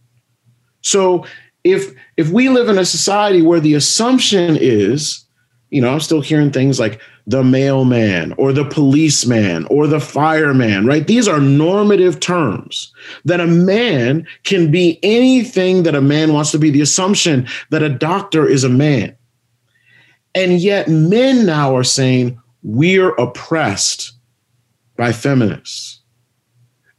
So 0.80 1.24
if 1.64 1.92
if 2.16 2.30
we 2.30 2.48
live 2.48 2.68
in 2.68 2.78
a 2.78 2.84
society 2.84 3.42
where 3.42 3.60
the 3.60 3.74
assumption 3.74 4.56
is, 4.60 5.24
you 5.70 5.80
know, 5.80 5.92
I'm 5.92 6.00
still 6.00 6.20
hearing 6.20 6.52
things 6.52 6.78
like 6.78 7.00
the 7.26 7.42
mailman 7.42 8.34
or 8.36 8.52
the 8.52 8.66
policeman 8.66 9.64
or 9.66 9.86
the 9.86 10.00
fireman, 10.00 10.86
right? 10.86 11.06
These 11.06 11.26
are 11.26 11.40
normative 11.40 12.20
terms 12.20 12.92
that 13.24 13.40
a 13.40 13.46
man 13.46 14.26
can 14.42 14.70
be 14.70 14.98
anything 15.02 15.84
that 15.84 15.94
a 15.94 16.02
man 16.02 16.34
wants 16.34 16.50
to 16.50 16.58
be. 16.58 16.70
The 16.70 16.82
assumption 16.82 17.48
that 17.70 17.82
a 17.82 17.88
doctor 17.88 18.46
is 18.46 18.62
a 18.62 18.68
man. 18.68 19.16
And 20.34 20.60
yet 20.60 20.88
men 20.88 21.46
now 21.46 21.74
are 21.74 21.84
saying 21.84 22.38
we're 22.62 23.14
oppressed 23.14 24.12
by 24.96 25.12
feminists. 25.12 26.00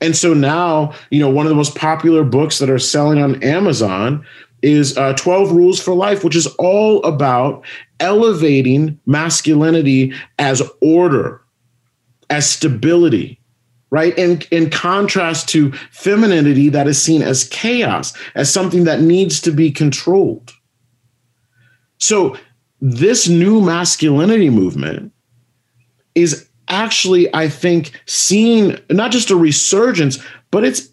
And 0.01 0.15
so 0.15 0.33
now, 0.33 0.93
you 1.09 1.19
know, 1.19 1.29
one 1.29 1.45
of 1.45 1.49
the 1.49 1.55
most 1.55 1.75
popular 1.75 2.23
books 2.23 2.59
that 2.59 2.69
are 2.69 2.79
selling 2.79 3.21
on 3.21 3.41
Amazon 3.43 4.25
is 4.61 4.97
uh, 4.97 5.13
12 5.13 5.51
Rules 5.51 5.79
for 5.79 5.93
Life, 5.93 6.23
which 6.23 6.35
is 6.35 6.47
all 6.57 7.03
about 7.03 7.63
elevating 7.99 8.99
masculinity 9.05 10.13
as 10.39 10.61
order, 10.81 11.41
as 12.29 12.49
stability, 12.49 13.39
right? 13.89 14.17
In, 14.17 14.41
in 14.51 14.69
contrast 14.69 15.47
to 15.49 15.71
femininity 15.91 16.69
that 16.69 16.87
is 16.87 17.01
seen 17.01 17.21
as 17.21 17.47
chaos, 17.49 18.13
as 18.33 18.51
something 18.51 18.85
that 18.85 19.01
needs 19.01 19.39
to 19.41 19.51
be 19.51 19.71
controlled. 19.71 20.51
So, 21.97 22.37
this 22.81 23.29
new 23.29 23.61
masculinity 23.61 24.49
movement 24.49 25.13
is 26.13 26.49
actually, 26.67 27.34
I 27.34 27.50
think, 27.50 27.91
seeing 28.05 28.77
not 28.89 29.12
just 29.12 29.31
a 29.31 29.36
resurgence, 29.36 30.19
but 30.51 30.63
it's 30.63 30.89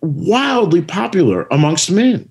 wildly 0.00 0.82
popular 0.82 1.46
amongst 1.50 1.90
men. 1.90 2.30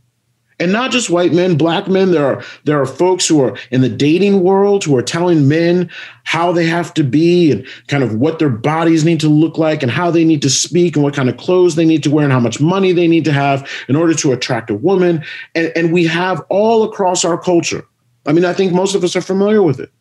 And 0.62 0.74
not 0.74 0.91
just 0.91 1.10
white 1.10 1.31
men, 1.31 1.55
black 1.55 1.88
men. 1.88 2.12
There 2.12 2.25
are 2.25 2.43
there 2.65 2.81
are 2.81 2.86
folks 2.86 3.25
who 3.25 3.41
are 3.41 3.58
in 3.72 3.79
the 3.79 3.88
dating 3.88 4.43
world 4.43 4.84
who 4.84 4.96
are 4.98 5.01
telling 5.01 5.48
men 5.48 5.89
how 6.25 6.51
they 6.51 6.65
have 6.65 6.93
to 6.96 7.03
be 7.03 7.50
and 7.50 7.65
kind 7.88 8.03
of 8.03 8.15
what 8.15 8.39
their 8.39 8.50
bodies 8.50 9.05
need 9.05 9.22
to 9.22 9.29
look 9.29 9.58
like 9.58 9.81
and 9.81 9.91
how 9.91 10.12
they 10.12 10.25
need 10.25 10.41
to 10.41 10.50
speak 10.50 10.98
and 10.98 11.03
what 11.03 11.13
kind 11.13 11.29
of 11.29 11.38
clothes 11.38 11.75
they 11.75 11.86
need 11.86 12.03
to 12.03 12.12
wear 12.12 12.25
and 12.25 12.34
how 12.34 12.41
much 12.41 12.60
money 12.60 12.91
they 12.91 13.08
need 13.08 13.24
to 13.24 13.31
have 13.31 13.69
in 13.88 13.96
order 13.96 14.13
to 14.13 14.34
attract 14.34 14.69
a 14.69 14.75
woman. 14.75 15.24
And, 15.55 15.72
and 15.77 15.93
we 15.93 16.05
have 16.08 16.46
all 16.50 16.84
across 16.84 17.24
our 17.24 17.38
culture. 17.38 17.86
I 18.25 18.34
mean, 18.34 18.43
I 18.43 18.51
think 18.51 18.74
most 18.74 18.96
of 18.96 19.03
us 19.05 19.15
are 19.15 19.22
familiar 19.22 19.63
with 19.63 19.79
it. 19.79 19.91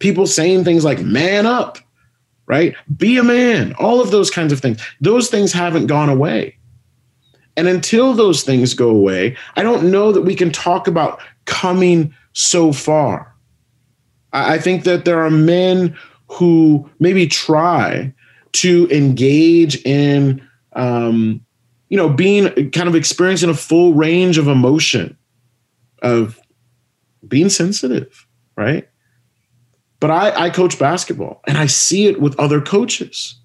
People 0.00 0.26
saying 0.26 0.64
things 0.64 0.84
like 0.84 1.00
man 1.00 1.46
up 1.46 1.78
right? 2.46 2.74
Be 2.96 3.16
a 3.18 3.22
man, 3.22 3.74
all 3.74 4.00
of 4.00 4.10
those 4.10 4.30
kinds 4.30 4.52
of 4.52 4.60
things. 4.60 4.80
Those 5.00 5.28
things 5.28 5.52
haven't 5.52 5.86
gone 5.86 6.08
away. 6.08 6.56
And 7.56 7.68
until 7.68 8.14
those 8.14 8.42
things 8.42 8.74
go 8.74 8.88
away, 8.88 9.36
I 9.56 9.62
don't 9.62 9.90
know 9.90 10.12
that 10.12 10.22
we 10.22 10.34
can 10.34 10.50
talk 10.50 10.88
about 10.88 11.20
coming 11.44 12.14
so 12.32 12.72
far. 12.72 13.34
I 14.32 14.58
think 14.58 14.84
that 14.84 15.04
there 15.04 15.22
are 15.22 15.30
men 15.30 15.96
who 16.28 16.88
maybe 16.98 17.26
try 17.26 18.14
to 18.52 18.88
engage 18.90 19.76
in, 19.84 20.46
um, 20.72 21.44
you 21.90 21.96
know, 21.96 22.08
being 22.08 22.70
kind 22.70 22.88
of 22.88 22.94
experiencing 22.94 23.50
a 23.50 23.54
full 23.54 23.92
range 23.92 24.38
of 24.38 24.48
emotion, 24.48 25.16
of 26.00 26.40
being 27.28 27.50
sensitive, 27.50 28.26
right? 28.56 28.88
But 30.02 30.10
I, 30.10 30.46
I 30.46 30.50
coach 30.50 30.80
basketball 30.80 31.42
and 31.46 31.56
I 31.56 31.66
see 31.66 32.08
it 32.08 32.20
with 32.20 32.36
other 32.36 32.60
coaches 32.60 33.36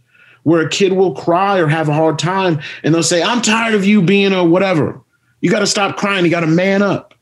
where 0.42 0.66
a 0.66 0.68
kid 0.68 0.94
will 0.94 1.14
cry 1.14 1.60
or 1.60 1.68
have 1.68 1.88
a 1.88 1.94
hard 1.94 2.18
time 2.18 2.60
and 2.84 2.96
they'll 2.96 3.04
say, 3.04 3.22
I'm 3.22 3.44
tired 3.44 3.76
of 3.76 3.86
you 3.86 4.02
being 4.02 4.34
a 4.34 4.44
whatever. 4.44 5.00
You 5.40 5.52
got 5.52 5.60
to 5.60 5.68
stop 5.68 5.98
crying. 5.98 6.26
You 6.26 6.32
got 6.32 6.40
to 6.40 6.48
man 6.48 6.82
up. 6.82 7.14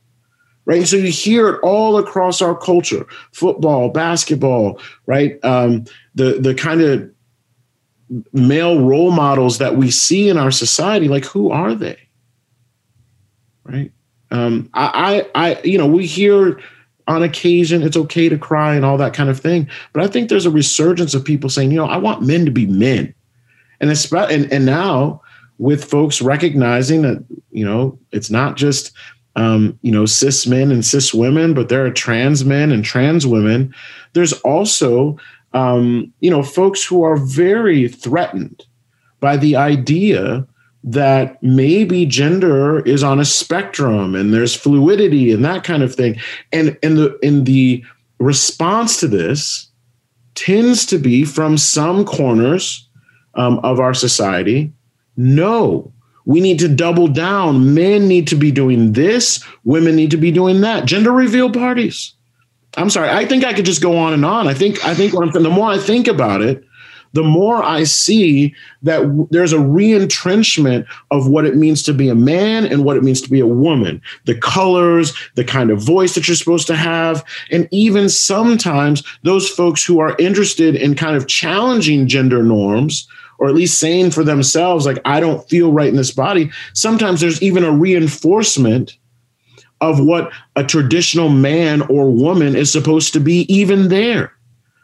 Right. 0.64 0.78
And 0.78 0.88
so 0.88 0.96
you 0.96 1.12
hear 1.12 1.50
it 1.50 1.60
all 1.64 1.98
across 1.98 2.42
our 2.42 2.56
culture 2.58 3.08
football, 3.34 3.90
basketball, 3.90 4.80
right? 5.06 5.38
Um, 5.44 5.84
the, 6.14 6.40
the 6.40 6.56
kind 6.56 6.80
of 6.80 7.12
male 8.32 8.82
role 8.82 9.12
models 9.12 9.58
that 9.58 9.76
we 9.76 9.92
see 9.92 10.30
in 10.30 10.38
our 10.38 10.50
society, 10.50 11.10
like 11.10 11.26
who 11.26 11.52
are 11.52 11.76
they? 11.76 12.00
Right. 13.66 13.92
Um, 14.32 14.70
I, 14.74 15.26
I, 15.36 15.50
I, 15.50 15.62
you 15.64 15.78
know, 15.78 15.88
we 15.88 16.06
hear 16.06 16.62
on 17.08 17.24
occasion 17.24 17.84
it's 17.84 17.98
okay 17.98 18.30
to 18.30 18.38
cry 18.38 18.76
and 18.76 18.84
all 18.84 18.98
that 18.98 19.14
kind 19.14 19.30
of 19.30 19.40
thing, 19.40 19.70
but 19.94 20.04
I 20.04 20.08
think 20.08 20.30
there's 20.30 20.46
a 20.46 20.52
resurgence 20.52 21.14
of 21.14 21.24
people 21.24 21.50
saying, 21.50 21.72
you 21.72 21.78
know, 21.78 21.86
I 21.86 21.98
want 21.98 22.24
men 22.24 22.46
to 22.46 22.52
be 22.52 22.66
men, 22.66 23.14
and 23.80 23.92
it's 23.92 24.12
and 24.12 24.52
and 24.52 24.66
now 24.66 25.22
with 25.58 25.84
folks 25.84 26.22
recognizing 26.22 27.02
that 27.04 27.24
you 27.52 27.66
know 27.66 27.98
it's 28.12 28.30
not 28.30 28.58
just 28.58 28.92
um, 29.36 29.78
you 29.82 29.92
know 29.92 30.06
cis 30.06 30.48
men 30.48 30.72
and 30.72 30.86
cis 30.86 31.14
women, 31.14 31.54
but 31.54 31.70
there 31.70 31.86
are 31.86 31.92
trans 31.92 32.44
men 32.44 32.72
and 32.72 32.84
trans 32.84 33.28
women. 33.28 33.74
There's 34.14 34.34
also 34.42 35.18
um, 35.54 36.12
you 36.20 36.30
know 36.30 36.44
folks 36.44 36.84
who 36.84 37.04
are 37.04 37.18
very 37.18 37.88
threatened 37.88 38.66
by 39.20 39.38
the 39.38 39.56
idea 39.56 40.48
that 40.86 41.42
maybe 41.44 42.06
gender 42.06 42.80
is 42.82 43.04
on 43.04 43.20
a 43.20 43.26
spectrum 43.26 44.16
and 44.16 44.34
there's 44.34 44.56
fluidity 44.56 45.32
and 45.32 45.44
that 45.44 45.64
kind 45.64 45.84
of 45.84 45.94
thing. 45.94 46.18
And 46.54 46.78
in 46.82 46.96
the 46.96 47.18
in 47.20 47.44
the 47.44 47.84
response 48.20 49.00
to 49.02 49.08
this 49.08 49.70
tends 50.36 50.86
to 50.86 50.98
be 50.98 51.26
from 51.26 51.58
some 51.58 52.06
corners 52.06 52.88
um, 53.34 53.60
of 53.60 53.80
our 53.80 53.94
society. 53.94 54.72
No 55.18 55.92
we 56.26 56.42
need 56.42 56.60
to 56.60 56.68
double 56.68 57.08
down. 57.08 57.74
Men 57.74 58.08
need 58.08 58.28
to 58.28 58.36
be 58.36 58.52
doing 58.52 58.94
this. 58.94 59.44
Women 59.64 59.96
need 59.96 60.12
to 60.12 60.18
be 60.18 60.32
doing 60.32 60.62
that. 60.62 60.86
Gender 60.86 61.12
reveal 61.12 61.52
parties. 61.52 62.14
I'm 62.78 62.90
sorry. 62.90 63.10
I 63.10 63.26
think 63.26 63.46
i 63.46 63.54
could 63.54 63.66
just 63.66 63.82
go 63.82 63.98
on 63.98 64.14
and 64.14 64.26
on. 64.26 64.48
I 64.48 64.54
think 64.54 64.84
i 64.86 64.94
think 64.94 65.14
the 65.14 65.50
more 65.50 65.70
i 65.70 65.78
think 65.78 66.08
about 66.08 66.42
it 66.42 66.64
the 67.16 67.24
more 67.24 67.64
I 67.64 67.86
see 67.86 68.54
that 68.84 69.00
w- 69.00 69.28
there's 69.32 69.54
a 69.54 69.58
reentrenchment 69.58 70.86
of 71.12 71.30
what 71.30 71.46
it 71.46 71.56
means 71.56 71.82
to 71.84 71.94
be 71.94 72.10
a 72.10 72.16
man 72.16 72.66
and 72.66 72.84
what 72.84 72.98
it 72.98 73.04
means 73.04 73.22
to 73.22 73.30
be 73.30 73.40
a 73.40 73.48
woman, 73.48 74.02
the 74.26 74.36
colors, 74.36 75.14
the 75.36 75.46
kind 75.46 75.72
of 75.72 75.82
voice 75.82 76.14
that 76.14 76.28
you're 76.28 76.36
supposed 76.36 76.68
to 76.68 76.76
have, 76.76 77.24
and 77.52 77.70
even 77.72 78.10
sometimes 78.10 79.02
those 79.24 79.48
folks 79.48 79.84
who 79.84 80.00
are 80.00 80.16
interested 80.20 80.76
in 80.76 80.94
kind 80.94 81.16
of 81.16 81.28
challenging 81.28 82.06
gender 82.06 82.44
norms 82.44 83.08
or 83.38 83.48
at 83.48 83.56
least 83.56 83.80
saying 83.80 84.12
for 84.12 84.24
themselves 84.24 84.86
like 84.86 85.00
I 85.06 85.22
don't 85.22 85.48
feel 85.50 85.72
right 85.72 85.90
in 85.90 85.96
this 85.96 86.12
body, 86.12 86.52
sometimes 86.74 87.22
there's 87.22 87.42
even 87.42 87.64
a 87.64 87.72
reinforcement 87.72 88.98
of 89.80 90.02
what 90.02 90.32
a 90.58 90.66
traditional 90.66 91.30
man 91.30 91.82
or 91.84 92.12
woman 92.12 92.58
is 92.58 92.72
supposed 92.72 93.14
to 93.14 93.22
be 93.22 93.42
even 93.54 93.88
there. 93.88 94.34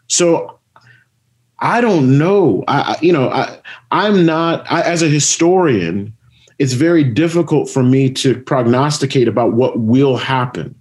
So 0.07 0.59
I 1.61 1.79
don't 1.79 2.17
know. 2.17 2.63
I, 2.67 2.97
you 3.01 3.13
know, 3.13 3.29
I, 3.29 3.57
I'm 3.91 4.25
not, 4.25 4.69
I, 4.71 4.81
as 4.81 5.03
a 5.03 5.07
historian, 5.07 6.13
it's 6.57 6.73
very 6.73 7.03
difficult 7.03 7.69
for 7.69 7.83
me 7.83 8.09
to 8.13 8.39
prognosticate 8.41 9.27
about 9.27 9.53
what 9.53 9.79
will 9.79 10.17
happen. 10.17 10.75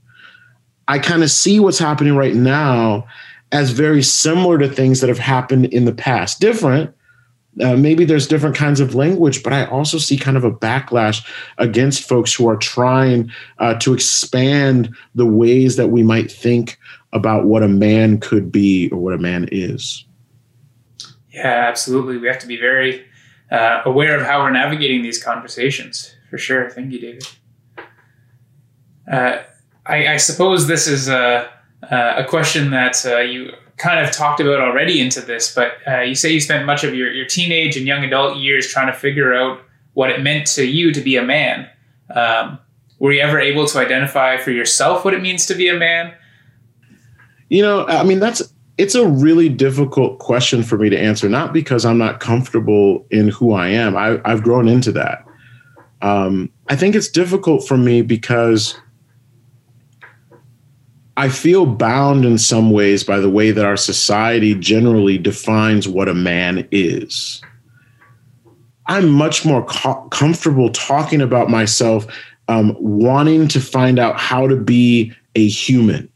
I 0.88 0.98
kind 0.98 1.22
of 1.22 1.30
see 1.30 1.60
what's 1.60 1.78
happening 1.78 2.16
right 2.16 2.34
now 2.34 3.06
as 3.52 3.70
very 3.70 4.02
similar 4.02 4.58
to 4.58 4.68
things 4.68 5.00
that 5.00 5.08
have 5.08 5.18
happened 5.18 5.66
in 5.66 5.84
the 5.84 5.92
past. 5.92 6.40
Different, 6.40 6.94
uh, 7.62 7.76
maybe 7.76 8.04
there's 8.04 8.26
different 8.26 8.56
kinds 8.56 8.80
of 8.80 8.94
language, 8.94 9.42
but 9.42 9.52
I 9.52 9.66
also 9.66 9.98
see 9.98 10.16
kind 10.16 10.36
of 10.36 10.44
a 10.44 10.52
backlash 10.52 11.26
against 11.58 12.08
folks 12.08 12.32
who 12.32 12.48
are 12.48 12.56
trying 12.56 13.30
uh, 13.58 13.74
to 13.80 13.92
expand 13.92 14.94
the 15.14 15.26
ways 15.26 15.76
that 15.76 15.88
we 15.88 16.02
might 16.02 16.30
think 16.32 16.78
about 17.12 17.44
what 17.44 17.62
a 17.62 17.68
man 17.68 18.18
could 18.18 18.50
be 18.50 18.88
or 18.90 18.98
what 18.98 19.14
a 19.14 19.18
man 19.18 19.48
is. 19.52 20.04
Yeah, 21.32 21.66
absolutely. 21.68 22.18
We 22.18 22.26
have 22.26 22.38
to 22.40 22.46
be 22.46 22.56
very 22.56 23.06
uh, 23.50 23.82
aware 23.84 24.18
of 24.18 24.26
how 24.26 24.42
we're 24.42 24.50
navigating 24.50 25.02
these 25.02 25.22
conversations, 25.22 26.14
for 26.28 26.38
sure. 26.38 26.70
Thank 26.70 26.92
you, 26.92 27.00
David. 27.00 27.28
Uh, 29.10 29.42
I, 29.86 30.14
I, 30.14 30.16
suppose 30.18 30.68
this 30.68 30.86
is 30.86 31.08
a, 31.08 31.50
a 31.82 32.24
question 32.28 32.70
that 32.70 33.04
uh, 33.04 33.18
you 33.18 33.52
kind 33.76 34.04
of 34.04 34.12
talked 34.12 34.40
about 34.40 34.60
already 34.60 35.00
into 35.00 35.20
this, 35.20 35.52
but 35.54 35.72
uh, 35.88 36.00
you 36.00 36.14
say 36.14 36.30
you 36.30 36.40
spent 36.40 36.66
much 36.66 36.84
of 36.84 36.94
your, 36.94 37.10
your 37.10 37.26
teenage 37.26 37.76
and 37.76 37.86
young 37.86 38.04
adult 38.04 38.36
years 38.36 38.68
trying 38.68 38.86
to 38.86 38.92
figure 38.92 39.34
out 39.34 39.60
what 39.94 40.10
it 40.10 40.22
meant 40.22 40.46
to 40.46 40.64
you 40.64 40.92
to 40.92 41.00
be 41.00 41.16
a 41.16 41.22
man. 41.22 41.68
Um, 42.14 42.58
were 42.98 43.12
you 43.12 43.20
ever 43.20 43.40
able 43.40 43.66
to 43.66 43.78
identify 43.78 44.36
for 44.36 44.50
yourself 44.50 45.04
what 45.04 45.14
it 45.14 45.22
means 45.22 45.46
to 45.46 45.54
be 45.54 45.68
a 45.68 45.74
man? 45.74 46.14
You 47.48 47.62
know, 47.62 47.86
I 47.86 48.04
mean, 48.04 48.20
that's 48.20 48.49
it's 48.80 48.94
a 48.94 49.06
really 49.06 49.50
difficult 49.50 50.20
question 50.20 50.62
for 50.62 50.78
me 50.78 50.88
to 50.88 50.98
answer, 50.98 51.28
not 51.28 51.52
because 51.52 51.84
I'm 51.84 51.98
not 51.98 52.18
comfortable 52.18 53.06
in 53.10 53.28
who 53.28 53.52
I 53.52 53.68
am. 53.68 53.94
I, 53.94 54.18
have 54.24 54.42
grown 54.42 54.68
into 54.68 54.90
that. 54.92 55.22
Um, 56.00 56.50
I 56.70 56.76
think 56.76 56.94
it's 56.94 57.10
difficult 57.10 57.68
for 57.68 57.76
me 57.76 58.00
because 58.00 58.74
I 61.18 61.28
feel 61.28 61.66
bound 61.66 62.24
in 62.24 62.38
some 62.38 62.70
ways 62.70 63.04
by 63.04 63.20
the 63.20 63.28
way 63.28 63.50
that 63.50 63.66
our 63.66 63.76
society 63.76 64.54
generally 64.54 65.18
defines 65.18 65.86
what 65.86 66.08
a 66.08 66.14
man 66.14 66.66
is. 66.70 67.42
I'm 68.86 69.10
much 69.10 69.44
more 69.44 69.62
co- 69.66 70.08
comfortable 70.08 70.70
talking 70.70 71.20
about 71.20 71.50
myself, 71.50 72.06
um, 72.48 72.74
wanting 72.80 73.46
to 73.48 73.60
find 73.60 73.98
out 73.98 74.18
how 74.18 74.48
to 74.48 74.56
be 74.56 75.12
a 75.34 75.46
human 75.46 76.10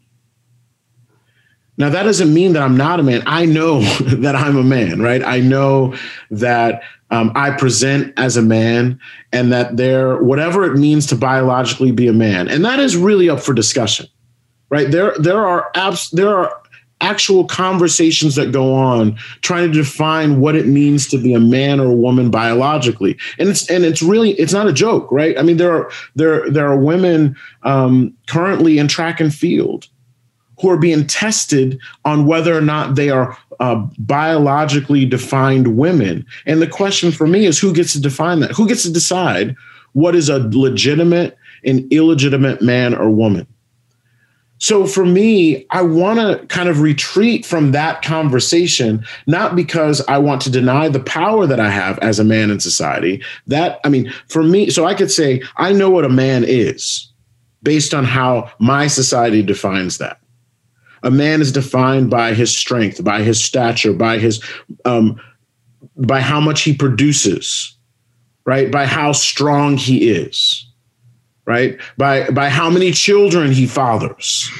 now, 1.77 1.91
that 1.91 2.05
doesn't 2.05 2.33
mean 2.33 2.53
that 2.53 2.63
I'm 2.63 2.77
not 2.77 3.01
a 3.01 3.03
man. 3.03 3.23
I 3.27 3.47
know 3.47 3.81
that 4.01 4.37
I'm 4.37 4.57
a 4.57 4.63
man, 4.63 5.03
right? 5.03 5.23
I 5.25 5.41
know 5.41 5.95
that 6.31 6.83
um, 7.11 7.33
I 7.35 7.51
present 7.51 8.13
as 8.17 8.37
a 8.37 8.43
man 8.43 8.99
and 9.33 9.53
that 9.53 9.77
there, 9.77 10.23
whatever 10.23 10.65
it 10.65 10.79
means 10.79 11.07
to 11.07 11.17
biologically 11.17 11.93
be 11.93 12.07
a 12.09 12.13
man, 12.13 12.49
and 12.49 12.65
that 12.65 12.81
is 12.81 12.97
really 12.97 13.29
up 13.29 13.41
for 13.41 13.55
discussion, 13.55 14.07
right? 14.71 14.91
There, 14.91 15.15
there 15.19 15.45
are 15.45 15.71
abs- 15.75 16.11
there 16.11 16.37
are 16.37 16.61
actual 17.01 17.45
conversations 17.45 18.37
that 18.37 18.53
go 18.53 18.73
on 18.73 19.17
trying 19.43 19.71
to 19.71 19.77
define 19.77 20.41
what 20.41 20.55
it 20.55 20.67
means 20.67 21.09
to 21.09 21.19
be 21.19 21.35
a 21.35 21.41
man 21.41 21.81
or 21.81 21.87
a 21.91 21.95
woman 21.95 22.31
biologically 22.31 23.19
and 23.39 23.49
it's 23.49 23.69
and 23.69 23.85
it's 23.85 24.01
really 24.01 24.31
it's 24.35 24.53
not 24.53 24.69
a 24.69 24.73
joke 24.73 25.11
right 25.11 25.37
i 25.37 25.43
mean 25.43 25.57
there 25.57 25.75
are 25.75 25.91
there 26.15 26.49
there 26.51 26.67
are 26.67 26.79
women 26.79 27.37
um, 27.65 28.15
currently 28.29 28.79
in 28.79 28.87
track 28.89 29.21
and 29.21 29.35
field 29.35 29.89
who 30.61 30.71
are 30.71 30.77
being 30.77 31.07
tested 31.07 31.79
on 32.05 32.27
whether 32.27 32.57
or 32.57 32.61
not 32.61 32.95
they 32.95 33.11
are 33.11 33.37
uh, 33.61 33.77
biologically 33.99 35.05
defined 35.05 35.77
women. 35.77 36.27
And 36.47 36.61
the 36.61 36.67
question 36.67 37.13
for 37.13 37.27
me 37.27 37.47
is 37.47 37.59
who 37.59 37.73
gets 37.73 37.93
to 37.93 38.01
define 38.01 38.41
that? 38.41 38.53
Who 38.53 38.69
gets 38.69 38.83
to 38.83 38.93
decide 38.93 39.57
what 39.93 40.15
is 40.15 40.29
a 40.29 40.49
legitimate 40.51 41.37
and 41.65 41.91
illegitimate 41.93 42.63
man 42.63 42.95
or 42.95 43.11
woman? 43.11 43.47
So 44.59 44.87
for 44.87 45.05
me, 45.05 45.67
I 45.71 45.83
want 45.83 46.21
to 46.21 46.47
kind 46.47 46.69
of 46.69 46.81
retreat 46.81 47.45
from 47.45 47.73
that 47.73 48.03
conversation, 48.03 49.05
not 49.27 49.57
because 49.57 50.01
I 50.09 50.19
want 50.19 50.41
to 50.43 50.51
deny 50.51 50.89
the 50.89 51.01
power 51.01 51.47
that 51.47 51.61
I 51.61 51.71
have 51.71 51.99
as 51.99 52.19
a 52.19 52.25
man 52.25 52.51
in 52.51 52.61
society. 52.61 53.23
That, 53.47 53.81
I 53.85 53.89
mean, 53.89 54.13
for 54.29 54.43
me, 54.43 54.71
so 54.71 54.87
I 54.87 54.95
could 54.95 55.11
say, 55.11 55.43
I 55.57 55.73
know 55.73 55.91
what 55.91 56.05
a 56.05 56.09
man 56.09 56.45
is 56.47 57.11
based 57.63 57.93
on 57.93 58.05
how 58.05 58.51
my 58.59 58.87
society 58.87 59.43
defines 59.43 59.99
that. 59.99 60.21
A 61.05 61.11
man 61.11 61.41
is 61.41 61.53
defined 61.53 62.11
by 62.11 62.35
his 62.35 62.57
strength, 62.57 63.05
by 63.05 63.23
his 63.23 63.43
stature, 63.43 63.93
by 63.93 64.19
his 64.19 64.43
um, 64.85 65.21
by 65.97 66.21
how 66.21 66.41
much 66.41 66.63
he 66.63 66.75
produces, 66.75 67.77
right? 68.45 68.71
By 68.71 68.87
how 68.87 69.13
strong 69.13 69.77
he 69.77 70.11
is, 70.11 70.67
right? 71.45 71.79
By 71.99 72.31
by 72.31 72.49
how 72.49 72.71
many 72.71 72.91
children 72.91 73.53
he 73.53 73.67
fathers, 73.67 74.51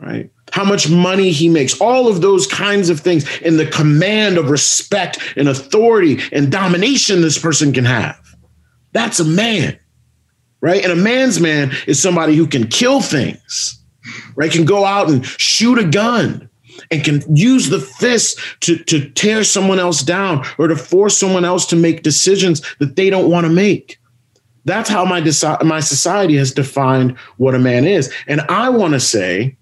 right? 0.00 0.30
How 0.52 0.64
much 0.64 0.90
money 0.90 1.30
he 1.30 1.48
makes, 1.48 1.80
all 1.80 2.08
of 2.08 2.22
those 2.22 2.46
kinds 2.46 2.88
of 2.88 3.00
things, 3.00 3.24
and 3.44 3.58
the 3.58 3.66
command 3.66 4.38
of 4.38 4.50
respect 4.50 5.18
and 5.36 5.48
authority 5.48 6.18
and 6.32 6.50
domination 6.50 7.20
this 7.20 7.38
person 7.38 7.72
can 7.72 7.84
have. 7.84 8.18
That's 8.92 9.20
a 9.20 9.24
man, 9.24 9.78
right? 10.60 10.82
And 10.82 10.92
a 10.92 10.96
man's 10.96 11.40
man 11.40 11.72
is 11.86 12.00
somebody 12.00 12.34
who 12.34 12.46
can 12.46 12.66
kill 12.68 13.00
things, 13.00 13.82
right? 14.34 14.50
Can 14.50 14.64
go 14.64 14.84
out 14.84 15.08
and 15.10 15.24
shoot 15.24 15.78
a 15.78 15.84
gun 15.84 16.48
and 16.90 17.04
can 17.04 17.22
use 17.34 17.68
the 17.68 17.80
fist 17.80 18.38
to, 18.60 18.76
to 18.84 19.08
tear 19.10 19.44
someone 19.44 19.78
else 19.78 20.02
down 20.02 20.44
or 20.58 20.68
to 20.68 20.76
force 20.76 21.16
someone 21.16 21.44
else 21.44 21.66
to 21.66 21.76
make 21.76 22.02
decisions 22.02 22.62
that 22.78 22.96
they 22.96 23.10
don't 23.10 23.30
want 23.30 23.46
to 23.46 23.52
make. 23.52 23.98
That's 24.64 24.88
how 24.88 25.04
my, 25.04 25.20
deci- 25.20 25.62
my 25.64 25.80
society 25.80 26.36
has 26.36 26.52
defined 26.52 27.16
what 27.36 27.54
a 27.54 27.58
man 27.58 27.86
is. 27.86 28.12
And 28.26 28.40
I 28.42 28.68
want 28.68 28.94
to 28.94 29.00
say, 29.00 29.56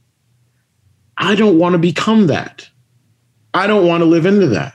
I 1.18 1.34
don't 1.34 1.58
want 1.58 1.74
to 1.74 1.78
become 1.78 2.26
that. 2.28 2.68
I 3.52 3.66
don't 3.66 3.86
want 3.86 4.00
to 4.00 4.06
live 4.06 4.26
into 4.26 4.48
that. 4.48 4.74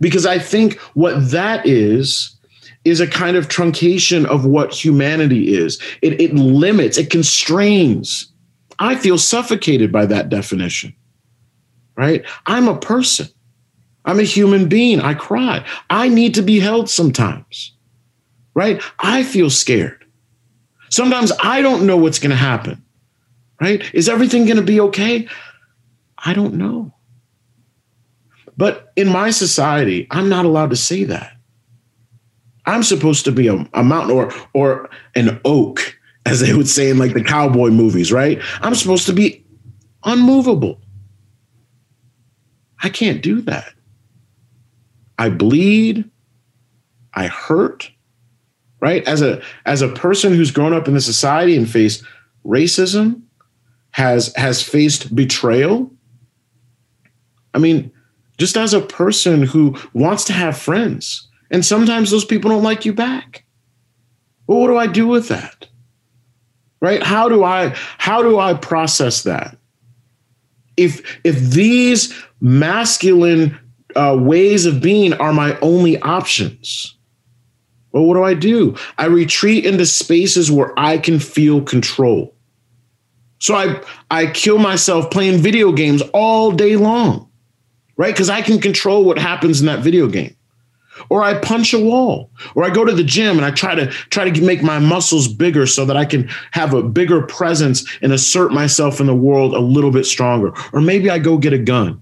Because 0.00 0.24
I 0.24 0.38
think 0.38 0.78
what 0.94 1.30
that 1.30 1.64
is, 1.66 2.30
is 2.84 3.00
a 3.00 3.06
kind 3.06 3.36
of 3.36 3.48
truncation 3.48 4.26
of 4.26 4.44
what 4.44 4.72
humanity 4.72 5.54
is. 5.54 5.80
It, 6.02 6.20
it 6.20 6.34
limits, 6.34 6.98
it 6.98 7.10
constrains. 7.10 8.30
I 8.84 8.96
feel 8.96 9.16
suffocated 9.16 9.90
by 9.90 10.04
that 10.06 10.28
definition, 10.28 10.94
right? 11.96 12.22
I'm 12.44 12.68
a 12.68 12.78
person. 12.78 13.28
I'm 14.04 14.20
a 14.20 14.24
human 14.24 14.68
being. 14.68 15.00
I 15.00 15.14
cry. 15.14 15.64
I 15.88 16.08
need 16.08 16.34
to 16.34 16.42
be 16.42 16.60
held 16.60 16.90
sometimes, 16.90 17.72
right? 18.52 18.82
I 18.98 19.22
feel 19.22 19.48
scared. 19.48 20.04
Sometimes 20.90 21.32
I 21.42 21.62
don't 21.62 21.86
know 21.86 21.96
what's 21.96 22.18
going 22.18 22.30
to 22.30 22.36
happen, 22.36 22.84
right? 23.58 23.82
Is 23.94 24.06
everything 24.06 24.44
going 24.44 24.58
to 24.58 24.62
be 24.62 24.80
okay? 24.80 25.28
I 26.18 26.34
don't 26.34 26.54
know. 26.54 26.92
But 28.58 28.92
in 28.96 29.08
my 29.08 29.30
society, 29.30 30.06
I'm 30.10 30.28
not 30.28 30.44
allowed 30.44 30.70
to 30.70 30.76
say 30.76 31.04
that. 31.04 31.32
I'm 32.66 32.82
supposed 32.82 33.24
to 33.24 33.32
be 33.32 33.48
a, 33.48 33.66
a 33.72 33.82
mountain 33.82 34.10
or 34.10 34.30
or 34.52 34.90
an 35.14 35.40
oak, 35.46 35.98
as 36.26 36.40
they 36.40 36.54
would 36.54 36.68
say 36.68 36.90
in 36.90 36.98
like 36.98 37.14
the 37.14 37.22
cowboy 37.22 37.70
movies, 37.70 38.12
right? 38.12 38.40
I'm 38.60 38.74
supposed 38.74 39.06
to 39.06 39.12
be 39.12 39.44
unmovable. 40.04 40.80
I 42.82 42.88
can't 42.88 43.22
do 43.22 43.40
that. 43.42 43.72
I 45.18 45.30
bleed. 45.30 46.10
I 47.14 47.26
hurt. 47.26 47.90
Right? 48.80 49.06
As 49.08 49.22
a 49.22 49.42
as 49.64 49.80
a 49.80 49.88
person 49.88 50.34
who's 50.34 50.50
grown 50.50 50.74
up 50.74 50.88
in 50.88 50.94
the 50.94 51.00
society 51.00 51.56
and 51.56 51.68
faced 51.68 52.04
racism, 52.44 53.22
has 53.92 54.34
has 54.36 54.62
faced 54.62 55.14
betrayal. 55.14 55.90
I 57.54 57.58
mean, 57.58 57.92
just 58.36 58.56
as 58.56 58.74
a 58.74 58.80
person 58.80 59.42
who 59.44 59.78
wants 59.94 60.24
to 60.24 60.32
have 60.32 60.58
friends, 60.58 61.28
and 61.50 61.64
sometimes 61.64 62.10
those 62.10 62.24
people 62.24 62.50
don't 62.50 62.62
like 62.62 62.84
you 62.84 62.92
back. 62.92 63.44
Well, 64.46 64.58
what 64.58 64.66
do 64.66 64.76
I 64.76 64.86
do 64.86 65.06
with 65.06 65.28
that? 65.28 65.68
Right? 66.84 67.02
How 67.02 67.30
do 67.30 67.44
I 67.44 67.74
how 67.96 68.20
do 68.20 68.38
I 68.38 68.52
process 68.52 69.22
that? 69.22 69.56
If 70.76 71.18
if 71.24 71.40
these 71.40 72.12
masculine 72.42 73.58
uh, 73.96 74.18
ways 74.20 74.66
of 74.66 74.82
being 74.82 75.14
are 75.14 75.32
my 75.32 75.58
only 75.60 75.98
options, 76.02 76.94
well, 77.92 78.04
what 78.04 78.16
do 78.16 78.22
I 78.22 78.34
do? 78.34 78.76
I 78.98 79.06
retreat 79.06 79.64
into 79.64 79.86
spaces 79.86 80.52
where 80.52 80.78
I 80.78 80.98
can 80.98 81.20
feel 81.20 81.62
control. 81.62 82.34
So 83.38 83.54
I 83.54 83.80
I 84.10 84.26
kill 84.26 84.58
myself 84.58 85.10
playing 85.10 85.38
video 85.38 85.72
games 85.72 86.02
all 86.12 86.52
day 86.52 86.76
long, 86.76 87.30
right? 87.96 88.12
Because 88.12 88.28
I 88.28 88.42
can 88.42 88.60
control 88.60 89.06
what 89.06 89.18
happens 89.18 89.60
in 89.60 89.66
that 89.68 89.80
video 89.80 90.06
game 90.06 90.36
or 91.08 91.22
I 91.22 91.38
punch 91.38 91.72
a 91.74 91.78
wall, 91.78 92.30
or 92.54 92.64
I 92.64 92.70
go 92.70 92.84
to 92.84 92.92
the 92.92 93.04
gym 93.04 93.36
and 93.36 93.44
I 93.44 93.50
try 93.50 93.74
to 93.74 93.86
try 93.86 94.28
to 94.28 94.42
make 94.42 94.62
my 94.62 94.78
muscles 94.78 95.28
bigger 95.28 95.66
so 95.66 95.84
that 95.84 95.96
I 95.96 96.04
can 96.04 96.28
have 96.52 96.74
a 96.74 96.82
bigger 96.82 97.22
presence 97.22 97.84
and 98.02 98.12
assert 98.12 98.52
myself 98.52 99.00
in 99.00 99.06
the 99.06 99.14
world 99.14 99.54
a 99.54 99.60
little 99.60 99.90
bit 99.90 100.06
stronger. 100.06 100.52
Or 100.72 100.80
maybe 100.80 101.10
I 101.10 101.18
go 101.18 101.36
get 101.38 101.52
a 101.52 101.58
gun 101.58 102.00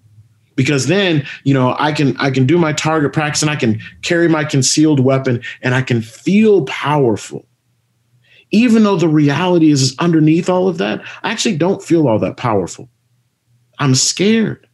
because 0.57 0.87
then 0.87 1.27
you 1.45 1.55
know 1.55 1.75
I 1.79 1.93
can 1.93 2.17
I 2.19 2.31
can 2.31 2.47
do 2.47 2.59
my 2.59 2.73
target 2.73 3.13
practice 3.13 3.43
and 3.43 3.51
I 3.51 3.57
can 3.57 3.81
carry 4.03 4.29
my 4.29 4.45
concealed 4.45 5.01
weapon 5.01 5.43
and 5.63 5.75
I 5.75 5.83
can 5.83 6.03
feel 6.03 6.65
powerful. 6.67 7.47
Even 8.55 8.83
though 8.85 8.97
the 8.97 9.09
reality 9.09 9.71
is, 9.71 9.81
is 9.81 9.99
underneath 9.99 10.51
all 10.51 10.69
of 10.69 10.77
that, 10.77 11.01
I 11.23 11.33
actually 11.33 11.57
don't 11.57 11.83
feel 11.83 12.07
all 12.07 12.19
that 12.19 12.37
powerful. 12.37 12.91
I'm 13.79 13.95
scared. 13.95 14.69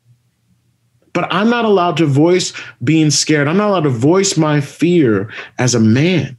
But 1.12 1.33
I'm 1.33 1.51
not 1.51 1.64
allowed 1.64 1.97
to 1.99 2.07
voice 2.07 2.53
being 2.83 3.11
scared. 3.11 3.49
I'm 3.49 3.57
not 3.57 3.71
allowed 3.71 3.85
to 3.85 3.90
voice 3.90 4.37
my 4.37 4.61
fear 4.61 5.33
as 5.59 5.75
a 5.75 5.81
man. 5.81 6.37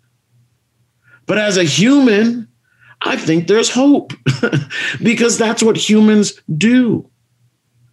But 1.26 1.38
as 1.38 1.58
a 1.58 1.64
human, 1.64 2.48
I 3.02 3.16
think 3.16 3.48
there's 3.48 3.70
hope 3.70 4.14
because 5.04 5.38
that's 5.38 5.64
what 5.64 5.78
humans 5.78 6.34
do. 6.58 7.10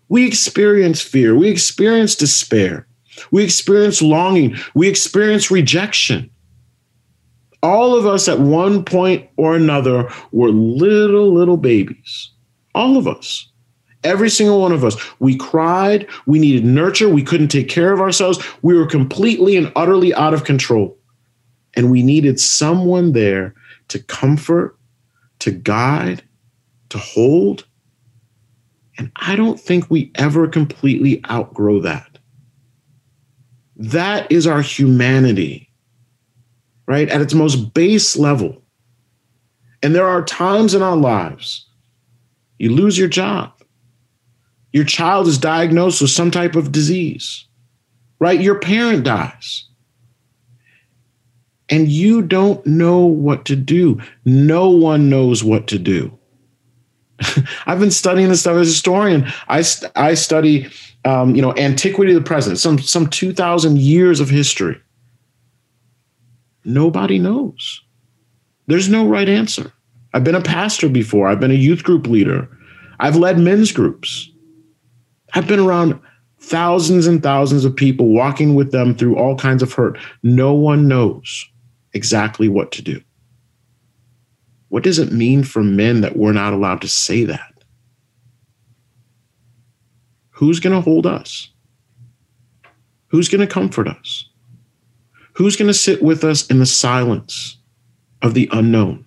We 0.09 0.27
experience 0.27 1.01
fear, 1.01 1.35
we 1.35 1.49
experience 1.49 2.15
despair, 2.15 2.87
we 3.31 3.43
experience 3.43 4.01
longing, 4.01 4.57
we 4.75 4.89
experience 4.89 5.51
rejection. 5.51 6.31
All 7.63 7.97
of 7.97 8.07
us 8.07 8.29
at 8.29 8.39
one 8.39 8.85
point 8.85 9.29
or 9.37 9.57
another 9.57 10.09
were 10.31 10.51
little, 10.51 11.33
little 11.35 11.57
babies. 11.57 12.31
All 12.75 12.97
of 12.97 13.09
us. 13.09 13.51
Every 14.07 14.31
single 14.31 14.61
one 14.61 14.71
of 14.71 14.85
us. 14.85 14.97
We 15.19 15.37
cried. 15.37 16.07
We 16.27 16.39
needed 16.39 16.65
nurture. 16.65 17.09
We 17.09 17.25
couldn't 17.25 17.49
take 17.49 17.69
care 17.69 17.93
of 17.93 18.01
ourselves. 18.01 18.39
We 18.63 18.75
were 18.75 18.87
completely 18.87 19.57
and 19.57 19.73
utterly 19.75 20.15
out 20.15 20.33
of 20.33 20.45
control. 20.45 20.97
And 21.75 21.91
we 21.91 22.05
needed 22.05 22.39
someone 22.39 23.13
there 23.13 23.53
to 23.89 23.99
comfort, 23.99 24.79
to 25.41 25.51
guide, 25.51 26.23
to 26.91 26.99
hold. 26.99 27.67
And 28.97 29.11
I 29.17 29.35
don't 29.35 29.59
think 29.59 29.91
we 29.91 30.13
ever 30.15 30.47
completely 30.47 31.21
outgrow 31.29 31.81
that. 31.81 32.19
That 33.75 34.31
is 34.31 34.47
our 34.47 34.63
humanity, 34.63 35.69
right? 36.87 37.09
At 37.09 37.21
its 37.21 37.35
most 37.35 37.75
base 37.75 38.17
level. 38.17 38.63
And 39.83 39.97
there 39.97 40.07
are 40.07 40.23
times 40.25 40.75
in 40.75 40.83
our 40.83 40.97
lives 40.97 41.67
you 42.59 42.73
lose 42.73 42.97
your 42.97 43.09
job 43.09 43.56
your 44.77 44.85
child 44.85 45.27
is 45.27 45.39
diagnosed 45.39 46.03
with 46.03 46.11
some 46.11 46.31
type 46.31 46.55
of 46.55 46.71
disease, 46.71 47.47
right? 48.19 48.39
Your 48.39 48.59
parent 48.59 49.05
dies. 49.05 49.67
And 51.71 51.89
you 51.89 52.21
don't 52.21 52.65
know 52.67 53.07
what 53.07 53.47
to 53.47 53.57
do. 53.57 53.99
No 54.27 54.69
one 54.69 55.09
knows 55.09 55.43
what 55.43 55.67
to 55.69 55.79
do. 55.79 56.17
I've 57.67 57.81
been 57.81 57.91
studying 57.91 58.29
this 58.29 58.41
stuff 58.41 58.57
as 58.57 58.69
a 58.69 58.71
historian. 58.71 59.27
I, 59.49 59.65
I 59.97 60.13
study, 60.13 60.69
um, 61.07 61.35
you 61.35 61.41
know, 61.41 61.55
antiquity 61.57 62.13
to 62.13 62.19
the 62.19 62.25
present, 62.25 62.59
some 62.59 62.79
some 62.79 63.09
two 63.09 63.33
thousand 63.33 63.79
years 63.79 64.21
of 64.21 64.29
history. 64.29 64.79
Nobody 66.67 67.19
knows. 67.19 67.81
There's 68.67 68.91
no 68.91 69.09
right 69.09 69.29
answer. 69.29 69.73
I've 70.13 70.25
been 70.25 70.35
a 70.35 70.43
pastor 70.43 70.91
before. 70.91 71.29
I've 71.29 71.41
been 71.41 71.51
a 71.51 71.55
youth 71.55 71.83
group 71.83 72.07
leader. 72.07 72.47
I've 73.01 73.17
led 73.17 73.39
men's 73.39 73.73
groups. 73.73 74.31
I've 75.37 75.47
been 75.47 75.61
around 75.61 76.01
thousands 76.39 77.07
and 77.07 77.23
thousands 77.23 77.67
of 77.67 77.77
people 77.77 78.09
walking 78.09 78.55
with 78.55 78.73
them 78.73 78.95
through 78.95 79.17
all 79.17 79.37
kinds 79.37 79.63
of 79.63 79.71
hurt. 79.71 79.99
No 80.23 80.55
one 80.55 80.89
knows 80.89 81.47
exactly 81.93 82.49
what 82.49 82.73
to 82.73 82.81
do. 82.81 83.03
What 84.69 84.83
does 84.83 84.99
it 84.99 85.13
mean 85.13 85.45
for 85.45 85.63
men 85.63 86.01
that 86.01 86.17
we're 86.17 86.33
not 86.33 86.55
allowed 86.55 86.81
to 86.81 86.89
say 86.89 87.25
that? 87.25 87.53
Who's 90.31 90.59
going 90.59 90.75
to 90.75 90.81
hold 90.81 91.07
us? 91.07 91.51
Who's 93.09 93.29
going 93.29 93.47
to 93.47 93.53
comfort 93.53 93.89
us? 93.89 94.31
Who's 95.35 95.55
going 95.55 95.69
to 95.69 95.75
sit 95.75 96.03
with 96.03 96.25
us 96.25 96.47
in 96.47 96.61
the 96.61 96.67
silence 96.67 97.59
of 98.23 98.33
the 98.33 98.49
unknown? 98.53 99.05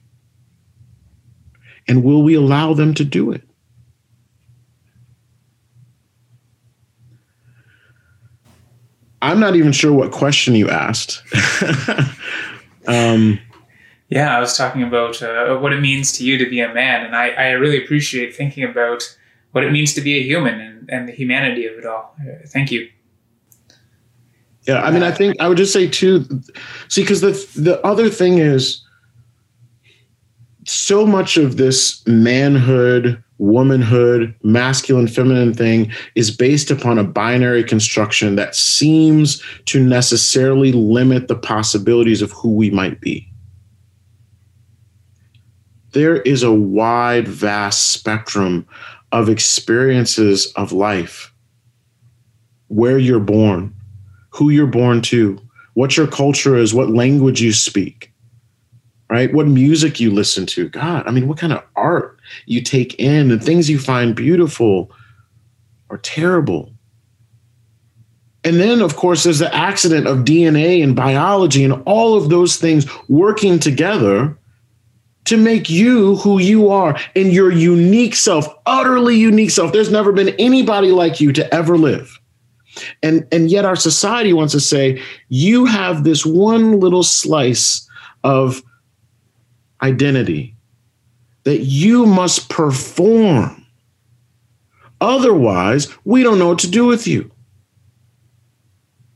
And 1.88 2.04
will 2.04 2.22
we 2.22 2.36
allow 2.36 2.76
them 2.76 2.94
to 2.94 3.04
do 3.04 3.32
it? 3.32 3.49
I'm 9.22 9.40
not 9.40 9.56
even 9.56 9.72
sure 9.72 9.94
what 9.94 10.12
question 10.12 10.56
you 10.56 10.70
asked. 10.70 11.22
um, 12.88 13.40
yeah, 14.10 14.36
I 14.36 14.40
was 14.40 14.58
talking 14.58 14.84
about 14.84 15.22
uh, 15.22 15.58
what 15.58 15.74
it 15.74 15.82
means 15.82 16.12
to 16.14 16.26
you 16.26 16.38
to 16.38 16.50
be 16.50 16.62
a 16.62 16.74
man, 16.74 17.06
and 17.06 17.16
I, 17.16 17.30
I 17.30 17.50
really 17.52 17.84
appreciate 17.84 18.36
thinking 18.36 18.64
about 18.64 19.04
what 19.52 19.64
it 19.64 19.72
means 19.72 19.94
to 19.96 20.02
be 20.02 20.18
a 20.18 20.24
human 20.24 20.60
and, 20.60 20.90
and 20.90 21.08
the 21.08 21.12
humanity 21.12 21.66
of 21.66 21.78
it 21.78 21.86
all. 21.86 22.16
Uh, 22.22 22.48
thank 22.48 22.72
you. 22.72 22.90
Yeah, 24.68 24.82
I 24.82 24.92
mean, 24.92 25.04
I 25.04 25.12
think 25.12 25.40
I 25.40 25.48
would 25.48 25.58
just 25.58 25.74
say 25.74 25.88
too. 25.88 26.26
See, 26.90 27.02
because 27.02 27.22
the 27.22 27.32
the 27.60 27.84
other 27.86 28.10
thing 28.10 28.38
is, 28.38 28.84
so 30.70 31.06
much 31.06 31.38
of 31.38 31.58
this 31.58 32.06
manhood 32.08 33.24
womanhood, 33.40 34.36
masculine, 34.44 35.08
feminine 35.08 35.54
thing 35.54 35.90
is 36.16 36.30
based 36.30 36.70
upon 36.70 36.98
a 36.98 37.06
binary 37.06 37.64
construction 37.64 38.36
that 38.36 38.54
seems 38.54 39.42
to 39.64 39.82
necessarily 39.82 40.74
limit 40.74 41.30
the 41.30 41.38
possibilities 41.38 42.22
of 42.22 42.34
who 42.34 42.54
we 42.54 42.70
might 42.70 43.00
be. 43.00 43.30
there 45.92 46.18
is 46.22 46.44
a 46.44 46.52
wide, 46.52 47.28
vast 47.28 47.92
spectrum 47.92 48.68
of 49.12 49.30
experiences 49.30 50.52
of 50.56 50.72
life 50.72 51.34
where 52.68 53.00
you're 53.00 53.20
born, 53.20 53.74
who 54.30 54.50
you're 54.50 54.68
born 54.68 55.02
to, 55.02 55.40
what 55.74 55.98
your 55.98 56.08
culture 56.08 56.56
is, 56.56 56.74
what 56.74 56.92
language 56.92 57.42
you 57.42 57.52
speak, 57.52 58.09
right? 59.10 59.34
What 59.34 59.48
music 59.48 60.00
you 60.00 60.12
listen 60.12 60.46
to. 60.48 60.70
God, 60.70 61.08
I 61.08 61.12
mean, 61.12 61.28
what 61.28 61.38
kind 61.38 61.54
of 61.54 61.64
art 61.76 62.20
you 62.46 62.62
take 62.62 62.96
in 63.00 63.32
and 63.32 63.44
things 63.44 63.70
you 63.70 63.80
find 63.80 64.16
beautiful 64.16 64.92
or 65.90 65.98
terrible. 65.98 66.72
And 68.44 68.60
then, 68.60 68.82
of 68.82 68.96
course, 68.96 69.24
there's 69.24 69.40
the 69.40 69.54
accident 69.54 70.08
of 70.08 70.20
DNA 70.20 70.82
and 70.84 70.96
biology 70.96 71.64
and 71.64 71.82
all 71.86 72.16
of 72.16 72.30
those 72.30 72.58
things 72.58 72.86
working 73.10 73.60
together 73.60 74.38
to 75.26 75.38
make 75.38 75.70
you 75.70 76.16
who 76.18 76.40
you 76.40 76.70
are 76.70 76.98
and 77.16 77.34
your 77.34 77.52
unique 77.52 78.16
self, 78.16 78.48
utterly 78.66 79.18
unique 79.18 79.52
self. 79.52 79.74
There's 79.74 79.92
never 79.92 80.12
been 80.12 80.30
anybody 80.40 80.92
like 80.92 81.20
you 81.20 81.34
to 81.34 81.54
ever 81.54 81.78
live. 81.78 82.20
And, 83.04 83.28
and 83.32 83.52
yet, 83.52 83.66
our 83.66 83.76
society 83.76 84.32
wants 84.32 84.54
to 84.54 84.60
say, 84.60 85.02
you 85.28 85.66
have 85.66 86.04
this 86.04 86.26
one 86.26 86.80
little 86.80 87.04
slice 87.04 87.88
of 88.24 88.64
identity 89.82 90.56
that 91.44 91.60
you 91.60 92.06
must 92.06 92.50
perform. 92.50 93.66
Otherwise, 95.02 95.88
we 96.04 96.24
don't 96.24 96.40
know 96.40 96.50
what 96.50 96.60
to 96.60 96.70
do 96.70 96.86
with 96.86 97.08
you. 97.08 97.32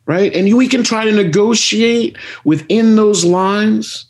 Right? 0.05 0.33
And 0.33 0.55
we 0.55 0.67
can 0.67 0.83
try 0.83 1.05
to 1.05 1.11
negotiate 1.11 2.17
within 2.43 2.95
those 2.95 3.23
lines, 3.23 4.05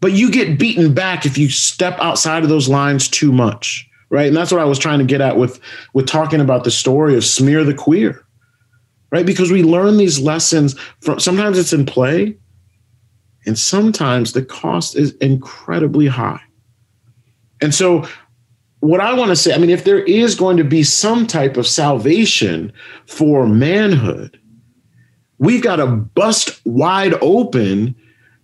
but 0.00 0.12
you 0.12 0.30
get 0.30 0.58
beaten 0.58 0.94
back 0.94 1.26
if 1.26 1.36
you 1.36 1.50
step 1.50 1.98
outside 2.00 2.42
of 2.42 2.48
those 2.48 2.68
lines 2.68 3.08
too 3.08 3.32
much. 3.32 3.88
Right. 4.10 4.26
And 4.26 4.36
that's 4.36 4.52
what 4.52 4.60
I 4.60 4.66
was 4.66 4.78
trying 4.78 4.98
to 4.98 5.06
get 5.06 5.22
at 5.22 5.38
with, 5.38 5.58
with 5.94 6.06
talking 6.06 6.40
about 6.40 6.64
the 6.64 6.70
story 6.70 7.16
of 7.16 7.24
Smear 7.24 7.64
the 7.64 7.74
Queer. 7.74 8.22
Right. 9.10 9.24
Because 9.24 9.50
we 9.50 9.62
learn 9.62 9.96
these 9.96 10.20
lessons 10.20 10.78
from 11.00 11.18
sometimes 11.18 11.58
it's 11.58 11.72
in 11.72 11.86
play, 11.86 12.36
and 13.46 13.58
sometimes 13.58 14.32
the 14.32 14.44
cost 14.44 14.96
is 14.96 15.12
incredibly 15.16 16.06
high. 16.06 16.40
And 17.60 17.74
so, 17.74 18.06
what 18.80 19.00
I 19.00 19.14
want 19.14 19.30
to 19.30 19.36
say, 19.36 19.54
I 19.54 19.58
mean, 19.58 19.70
if 19.70 19.84
there 19.84 20.00
is 20.00 20.34
going 20.34 20.56
to 20.56 20.64
be 20.64 20.82
some 20.82 21.26
type 21.26 21.56
of 21.56 21.66
salvation 21.66 22.72
for 23.06 23.46
manhood, 23.46 24.40
we've 25.38 25.62
got 25.62 25.76
to 25.76 25.86
bust 25.86 26.60
wide 26.64 27.14
open 27.22 27.94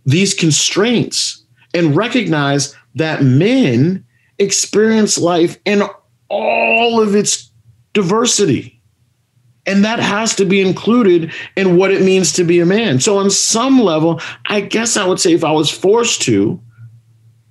these 0.06 0.34
constraints 0.34 1.44
and 1.74 1.96
recognize 1.96 2.74
that 2.94 3.22
men 3.22 4.04
experience 4.38 5.18
life 5.18 5.58
in 5.64 5.82
all 6.28 7.00
of 7.00 7.14
its 7.14 7.50
diversity. 7.92 8.77
And 9.68 9.84
that 9.84 9.98
has 9.98 10.34
to 10.36 10.46
be 10.46 10.62
included 10.62 11.30
in 11.54 11.76
what 11.76 11.92
it 11.92 12.00
means 12.00 12.32
to 12.32 12.44
be 12.44 12.58
a 12.58 12.66
man. 12.66 13.00
So, 13.00 13.18
on 13.18 13.30
some 13.30 13.78
level, 13.78 14.20
I 14.46 14.62
guess 14.62 14.96
I 14.96 15.06
would 15.06 15.20
say 15.20 15.34
if 15.34 15.44
I 15.44 15.52
was 15.52 15.70
forced 15.70 16.22
to, 16.22 16.60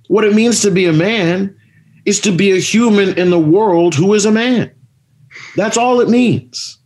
what 0.08 0.24
it 0.24 0.34
means 0.34 0.62
to 0.62 0.72
be 0.72 0.86
a 0.86 0.92
man 0.92 1.56
is 2.04 2.20
to 2.22 2.32
be 2.32 2.50
a 2.50 2.58
human 2.60 3.16
in 3.16 3.30
the 3.30 3.38
world 3.38 3.94
who 3.94 4.14
is 4.14 4.24
a 4.24 4.32
man. 4.32 4.72
That's 5.54 5.76
all 5.76 6.00
it 6.00 6.08
means. 6.08 6.78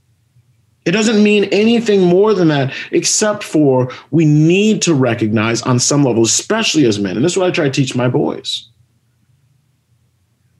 It 0.85 0.90
doesn't 0.90 1.23
mean 1.23 1.45
anything 1.45 2.03
more 2.03 2.35
than 2.35 2.49
that, 2.49 2.75
except 2.90 3.42
for 3.42 3.90
we 4.11 4.25
need 4.27 4.83
to 4.83 4.95
recognize 4.95 5.62
on 5.62 5.79
some 5.79 6.05
level, 6.05 6.25
especially 6.25 6.85
as 6.85 6.99
men, 6.99 7.16
and 7.16 7.25
this 7.25 7.33
is 7.33 7.38
what 7.38 7.47
I 7.47 7.53
try 7.53 7.64
to 7.64 7.71
teach 7.71 7.95
my 7.95 8.09
boys. 8.09 8.68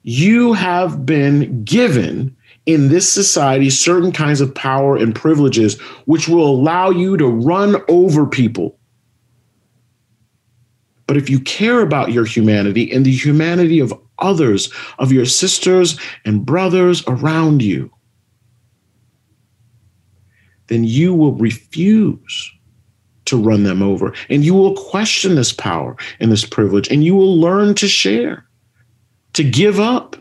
You 0.03 0.53
have 0.53 1.05
been 1.05 1.63
given 1.63 2.35
in 2.65 2.89
this 2.89 3.09
society 3.09 3.69
certain 3.69 4.11
kinds 4.11 4.41
of 4.41 4.55
power 4.55 4.95
and 4.95 5.13
privileges 5.13 5.79
which 6.05 6.27
will 6.27 6.47
allow 6.47 6.89
you 6.89 7.17
to 7.17 7.27
run 7.27 7.75
over 7.89 8.25
people. 8.25 8.77
But 11.07 11.17
if 11.17 11.29
you 11.29 11.39
care 11.39 11.81
about 11.81 12.11
your 12.11 12.25
humanity 12.25 12.91
and 12.91 13.05
the 13.05 13.11
humanity 13.11 13.79
of 13.79 13.93
others, 14.19 14.71
of 14.99 15.11
your 15.11 15.25
sisters 15.25 15.99
and 16.23 16.45
brothers 16.45 17.03
around 17.07 17.61
you, 17.61 17.91
then 20.67 20.85
you 20.85 21.13
will 21.13 21.33
refuse 21.33 22.51
to 23.25 23.41
run 23.41 23.63
them 23.63 23.81
over 23.81 24.13
and 24.29 24.43
you 24.43 24.53
will 24.53 24.75
question 24.75 25.35
this 25.35 25.53
power 25.53 25.95
and 26.19 26.31
this 26.31 26.45
privilege 26.45 26.89
and 26.89 27.03
you 27.03 27.15
will 27.15 27.37
learn 27.37 27.75
to 27.75 27.87
share, 27.87 28.45
to 29.33 29.43
give 29.43 29.79
up 29.79 30.15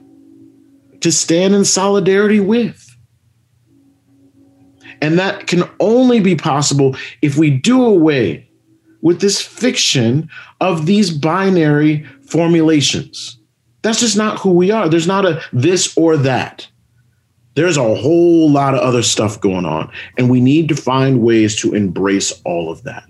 to 1.02 1.12
stand 1.12 1.54
in 1.54 1.64
solidarity 1.64 2.40
with. 2.40 2.88
And 5.00 5.18
that 5.18 5.46
can 5.46 5.64
only 5.80 6.20
be 6.20 6.36
possible 6.36 6.96
if 7.22 7.36
we 7.36 7.50
do 7.50 7.84
away 7.84 8.48
with 9.00 9.20
this 9.20 9.40
fiction 9.40 10.30
of 10.60 10.86
these 10.86 11.10
binary 11.10 12.04
formulations. 12.22 13.36
That's 13.82 13.98
just 13.98 14.16
not 14.16 14.38
who 14.38 14.52
we 14.52 14.70
are. 14.70 14.88
There's 14.88 15.08
not 15.08 15.26
a 15.26 15.42
this 15.52 15.96
or 15.96 16.16
that. 16.18 16.68
There's 17.54 17.76
a 17.76 17.94
whole 17.94 18.48
lot 18.48 18.74
of 18.74 18.80
other 18.80 19.02
stuff 19.02 19.40
going 19.40 19.66
on, 19.66 19.92
and 20.16 20.30
we 20.30 20.40
need 20.40 20.68
to 20.68 20.76
find 20.76 21.20
ways 21.20 21.56
to 21.56 21.74
embrace 21.74 22.32
all 22.44 22.70
of 22.70 22.84
that. 22.84 23.04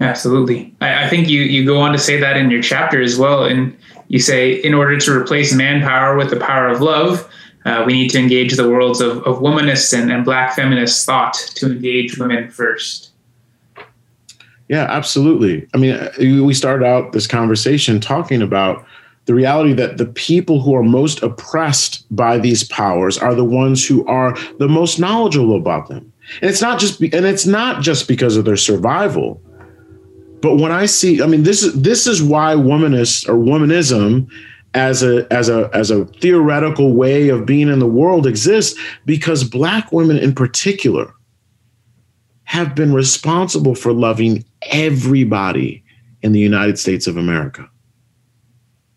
Absolutely. 0.00 0.74
I, 0.80 1.04
I, 1.04 1.08
think 1.08 1.28
you, 1.28 1.42
you 1.42 1.64
go 1.64 1.78
on 1.78 1.92
to 1.92 1.98
say 1.98 2.18
that 2.20 2.36
in 2.36 2.50
your 2.50 2.62
chapter 2.62 3.00
as 3.00 3.18
well. 3.18 3.44
And 3.44 3.76
you 4.08 4.18
say, 4.18 4.52
in 4.52 4.74
order 4.74 4.98
to 4.98 5.12
replace 5.12 5.52
manpower 5.54 6.16
with 6.16 6.30
the 6.30 6.36
power 6.36 6.68
of 6.68 6.80
love, 6.80 7.28
uh, 7.64 7.82
we 7.84 7.92
need 7.92 8.10
to 8.10 8.18
engage 8.18 8.56
the 8.56 8.68
worlds 8.68 9.00
of, 9.00 9.18
of 9.24 9.38
womanist 9.38 9.96
and, 9.98 10.10
and 10.12 10.24
black 10.24 10.54
feminist 10.54 11.04
thought 11.04 11.34
to 11.56 11.66
engage 11.66 12.16
women 12.16 12.48
first. 12.48 13.10
Yeah, 14.68 14.86
absolutely. 14.88 15.66
I 15.74 15.78
mean, 15.78 15.94
uh, 15.94 16.12
we 16.18 16.54
started 16.54 16.84
out 16.84 17.12
this 17.12 17.26
conversation 17.26 18.00
talking 18.00 18.42
about 18.42 18.84
the 19.26 19.34
reality 19.34 19.72
that 19.74 19.96
the 19.96 20.06
people 20.06 20.62
who 20.62 20.74
are 20.74 20.82
most 20.82 21.22
oppressed 21.22 22.04
by 22.14 22.38
these 22.38 22.64
powers 22.64 23.18
are 23.18 23.34
the 23.34 23.44
ones 23.44 23.86
who 23.86 24.06
are 24.06 24.36
the 24.58 24.68
most 24.68 24.98
knowledgeable 24.98 25.56
about 25.56 25.88
them. 25.88 26.12
And 26.40 26.50
it's 26.50 26.62
not 26.62 26.78
just 26.78 27.00
and 27.00 27.26
it's 27.26 27.46
not 27.46 27.82
just 27.82 28.08
because 28.08 28.36
of 28.36 28.44
their 28.44 28.56
survival 28.56 29.40
but 30.40 30.56
when 30.56 30.72
I 30.72 30.86
see, 30.86 31.22
I 31.22 31.26
mean, 31.26 31.42
this 31.42 31.62
is 31.62 31.80
this 31.80 32.06
is 32.06 32.22
why 32.22 32.54
womanist 32.54 33.28
or 33.28 33.34
womanism 33.34 34.28
as 34.74 35.02
a 35.02 35.26
as 35.32 35.48
a 35.48 35.70
as 35.72 35.90
a 35.90 36.04
theoretical 36.04 36.92
way 36.92 37.28
of 37.28 37.46
being 37.46 37.68
in 37.68 37.78
the 37.78 37.86
world 37.86 38.26
exists 38.26 38.78
because 39.06 39.42
black 39.42 39.90
women 39.92 40.18
in 40.18 40.34
particular 40.34 41.12
have 42.44 42.74
been 42.74 42.92
responsible 42.92 43.74
for 43.74 43.92
loving 43.92 44.44
everybody 44.70 45.82
in 46.22 46.32
the 46.32 46.40
United 46.40 46.78
States 46.78 47.06
of 47.06 47.16
America. 47.16 47.68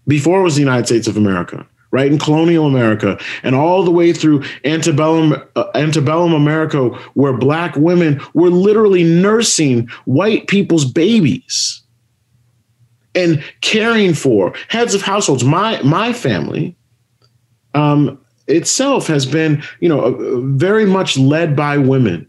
Before 0.07 0.39
it 0.41 0.43
was 0.43 0.55
the 0.55 0.61
United 0.61 0.85
States 0.85 1.07
of 1.07 1.17
America, 1.17 1.65
right? 1.91 2.11
In 2.11 2.19
colonial 2.19 2.67
America 2.67 3.19
and 3.43 3.55
all 3.55 3.83
the 3.83 3.91
way 3.91 4.13
through 4.13 4.43
antebellum, 4.63 5.41
uh, 5.55 5.65
antebellum 5.75 6.33
America, 6.33 6.89
where 7.13 7.33
Black 7.33 7.75
women 7.75 8.21
were 8.33 8.49
literally 8.49 9.03
nursing 9.03 9.87
white 10.05 10.47
people's 10.47 10.85
babies 10.85 11.81
and 13.15 13.43
caring 13.61 14.13
for 14.13 14.53
heads 14.67 14.93
of 14.93 15.01
households. 15.01 15.43
My, 15.43 15.81
my 15.81 16.13
family 16.13 16.75
um, 17.73 18.19
itself 18.47 19.07
has 19.07 19.25
been, 19.25 19.63
you 19.79 19.89
know, 19.89 20.01
uh, 20.01 20.39
very 20.41 20.85
much 20.85 21.17
led 21.17 21.55
by 21.55 21.77
women. 21.77 22.25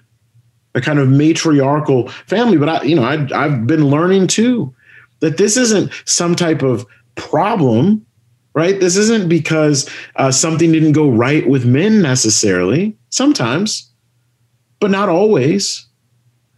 A 0.76 0.80
kind 0.80 1.00
of 1.00 1.08
matriarchal 1.08 2.08
family, 2.26 2.56
but 2.56 2.68
I, 2.68 2.82
you 2.84 2.94
know, 2.94 3.02
I, 3.02 3.26
I've 3.34 3.66
been 3.66 3.86
learning 3.86 4.28
too 4.28 4.72
that 5.18 5.36
this 5.36 5.56
isn't 5.56 5.90
some 6.04 6.36
type 6.36 6.62
of 6.62 6.86
problem 7.16 8.06
right? 8.54 8.80
This 8.80 8.96
isn't 8.96 9.28
because 9.28 9.88
uh, 10.16 10.30
something 10.30 10.72
didn't 10.72 10.92
go 10.92 11.08
right 11.08 11.48
with 11.48 11.64
men 11.64 12.02
necessarily, 12.02 12.96
sometimes, 13.10 13.92
but 14.80 14.90
not 14.90 15.08
always. 15.08 15.86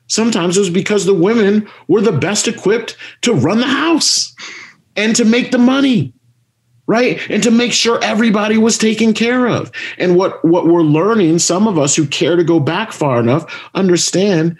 Sometimes 0.06 0.56
it 0.56 0.60
was 0.60 0.70
because 0.70 1.04
the 1.04 1.14
women 1.14 1.68
were 1.88 2.00
the 2.00 2.12
best 2.12 2.48
equipped 2.48 2.96
to 3.22 3.34
run 3.34 3.58
the 3.58 3.66
house 3.66 4.34
and 4.96 5.16
to 5.16 5.24
make 5.24 5.50
the 5.50 5.58
money, 5.58 6.12
right? 6.86 7.20
And 7.30 7.42
to 7.42 7.50
make 7.50 7.72
sure 7.72 8.02
everybody 8.02 8.58
was 8.58 8.78
taken 8.78 9.14
care 9.14 9.46
of. 9.46 9.70
And 9.98 10.16
what, 10.16 10.44
what 10.44 10.66
we're 10.66 10.82
learning, 10.82 11.38
some 11.38 11.66
of 11.66 11.78
us 11.78 11.96
who 11.96 12.06
care 12.06 12.36
to 12.36 12.44
go 12.44 12.60
back 12.60 12.92
far 12.92 13.20
enough, 13.20 13.70
understand 13.74 14.58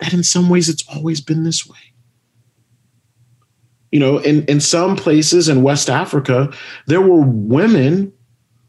that 0.00 0.12
in 0.12 0.22
some 0.22 0.48
ways 0.48 0.68
it's 0.68 0.86
always 0.88 1.20
been 1.20 1.44
this 1.44 1.66
way 1.66 1.76
you 3.92 4.00
know, 4.00 4.18
in, 4.18 4.44
in 4.46 4.60
some 4.60 4.96
places 4.96 5.48
in 5.48 5.62
West 5.62 5.88
Africa, 5.88 6.52
there 6.86 7.00
were 7.00 7.22
women 7.22 8.12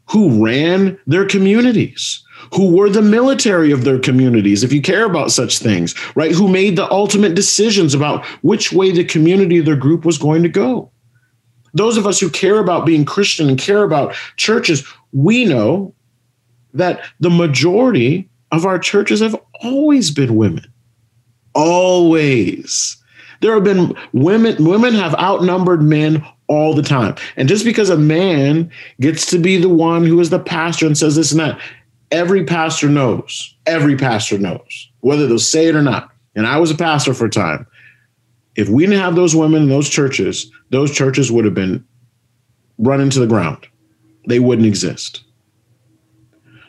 who 0.08 0.42
ran 0.44 0.98
their 1.06 1.26
communities, 1.26 2.22
who 2.54 2.74
were 2.74 2.88
the 2.88 3.02
military 3.02 3.70
of 3.70 3.84
their 3.84 3.98
communities, 3.98 4.64
if 4.64 4.72
you 4.72 4.80
care 4.80 5.04
about 5.04 5.30
such 5.30 5.58
things, 5.58 5.94
right? 6.16 6.32
Who 6.32 6.48
made 6.48 6.76
the 6.76 6.90
ultimate 6.90 7.34
decisions 7.34 7.94
about 7.94 8.24
which 8.42 8.72
way 8.72 8.90
the 8.90 9.04
community 9.04 9.60
their 9.60 9.76
group 9.76 10.04
was 10.04 10.16
going 10.18 10.42
to 10.44 10.48
go. 10.48 10.90
Those 11.74 11.98
of 11.98 12.06
us 12.06 12.18
who 12.18 12.30
care 12.30 12.58
about 12.58 12.86
being 12.86 13.04
Christian 13.04 13.48
and 13.48 13.58
care 13.58 13.82
about 13.82 14.14
churches, 14.36 14.86
we 15.12 15.44
know 15.44 15.94
that 16.72 17.02
the 17.20 17.30
majority 17.30 18.28
of 18.50 18.64
our 18.64 18.78
churches 18.78 19.20
have 19.20 19.36
always 19.62 20.10
been 20.10 20.36
women. 20.36 20.64
Always. 21.54 22.96
There 23.40 23.54
have 23.54 23.64
been 23.64 23.96
women, 24.12 24.64
women 24.64 24.94
have 24.94 25.14
outnumbered 25.14 25.82
men 25.82 26.24
all 26.48 26.74
the 26.74 26.82
time. 26.82 27.14
And 27.36 27.48
just 27.48 27.64
because 27.64 27.90
a 27.90 27.96
man 27.96 28.70
gets 29.00 29.26
to 29.26 29.38
be 29.38 29.58
the 29.58 29.68
one 29.68 30.04
who 30.04 30.18
is 30.20 30.30
the 30.30 30.38
pastor 30.38 30.86
and 30.86 30.96
says 30.96 31.14
this 31.14 31.30
and 31.30 31.40
that, 31.40 31.60
every 32.10 32.44
pastor 32.44 32.88
knows, 32.88 33.54
every 33.66 33.96
pastor 33.96 34.38
knows, 34.38 34.90
whether 35.00 35.26
they'll 35.26 35.38
say 35.38 35.66
it 35.66 35.76
or 35.76 35.82
not. 35.82 36.10
And 36.34 36.46
I 36.46 36.58
was 36.58 36.70
a 36.70 36.76
pastor 36.76 37.14
for 37.14 37.26
a 37.26 37.30
time. 37.30 37.66
If 38.56 38.68
we 38.68 38.86
didn't 38.86 39.00
have 39.00 39.14
those 39.14 39.36
women 39.36 39.62
in 39.62 39.68
those 39.68 39.88
churches, 39.88 40.50
those 40.70 40.90
churches 40.90 41.30
would 41.30 41.44
have 41.44 41.54
been 41.54 41.84
run 42.78 43.00
into 43.00 43.20
the 43.20 43.26
ground. 43.26 43.66
They 44.26 44.40
wouldn't 44.40 44.66
exist. 44.66 45.24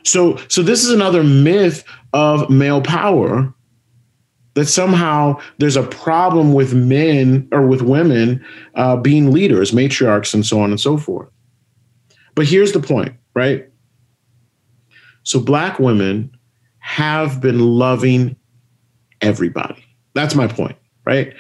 So, 0.03 0.38
so 0.47 0.62
this 0.62 0.84
is 0.84 0.91
another 0.91 1.23
myth 1.23 1.84
of 2.13 2.49
male 2.49 2.82
power 2.82 3.53
that 4.55 4.65
somehow 4.65 5.39
there's 5.57 5.77
a 5.77 5.83
problem 5.83 6.53
with 6.53 6.73
men 6.73 7.47
or 7.51 7.65
with 7.67 7.81
women 7.81 8.43
uh, 8.75 8.97
being 8.97 9.31
leaders, 9.31 9.71
matriarchs, 9.71 10.33
and 10.33 10.45
so 10.45 10.59
on 10.59 10.69
and 10.69 10.79
so 10.79 10.97
forth. 10.97 11.29
But 12.35 12.47
here's 12.47 12.71
the 12.71 12.79
point, 12.79 13.15
right? 13.35 13.67
So, 15.23 15.39
black 15.39 15.79
women 15.79 16.31
have 16.79 17.41
been 17.41 17.59
loving 17.59 18.35
everybody. 19.21 19.83
That's 20.13 20.35
my 20.35 20.47
point, 20.47 20.75
right? 21.05 21.33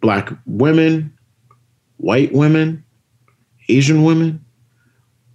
Black 0.00 0.30
women, 0.46 1.12
white 1.98 2.32
women, 2.32 2.84
Asian 3.68 4.04
women, 4.04 4.44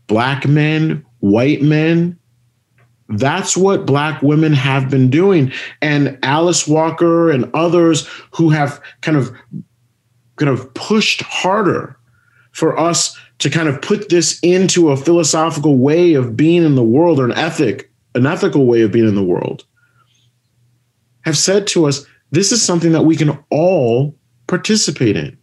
black 0.07 0.47
men, 0.47 1.05
white 1.19 1.61
men, 1.61 2.17
that's 3.09 3.57
what 3.57 3.85
black 3.85 4.21
women 4.21 4.53
have 4.53 4.89
been 4.89 5.09
doing. 5.09 5.51
And 5.81 6.17
alice 6.23 6.67
walker 6.67 7.29
and 7.29 7.49
others 7.53 8.07
who 8.31 8.49
have 8.49 8.81
kind 9.01 9.17
of 9.17 9.31
kind 10.35 10.49
of 10.49 10.73
pushed 10.73 11.21
harder 11.21 11.97
for 12.51 12.77
us 12.79 13.17
to 13.39 13.49
kind 13.49 13.67
of 13.67 13.81
put 13.81 14.09
this 14.09 14.39
into 14.41 14.89
a 14.89 14.97
philosophical 14.97 15.77
way 15.77 16.13
of 16.13 16.37
being 16.37 16.63
in 16.63 16.75
the 16.75 16.83
world 16.83 17.19
or 17.19 17.25
an 17.25 17.33
ethic 17.33 17.91
an 18.15 18.25
ethical 18.25 18.65
way 18.65 18.81
of 18.81 18.91
being 18.91 19.07
in 19.07 19.15
the 19.15 19.23
world 19.23 19.65
have 21.21 21.37
said 21.37 21.67
to 21.67 21.85
us 21.85 22.05
this 22.31 22.51
is 22.51 22.63
something 22.63 22.93
that 22.93 23.03
we 23.03 23.15
can 23.15 23.37
all 23.51 24.15
participate 24.47 25.15
in. 25.15 25.37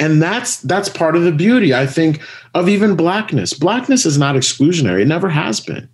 And 0.00 0.20
that's 0.20 0.60
that's 0.62 0.88
part 0.88 1.16
of 1.16 1.22
the 1.22 1.32
beauty 1.32 1.74
i 1.74 1.86
think 1.86 2.20
of 2.54 2.68
even 2.68 2.96
blackness. 2.96 3.52
Blackness 3.52 4.06
is 4.06 4.18
not 4.18 4.34
exclusionary. 4.34 5.02
It 5.02 5.08
never 5.08 5.28
has 5.28 5.60
been 5.60 5.88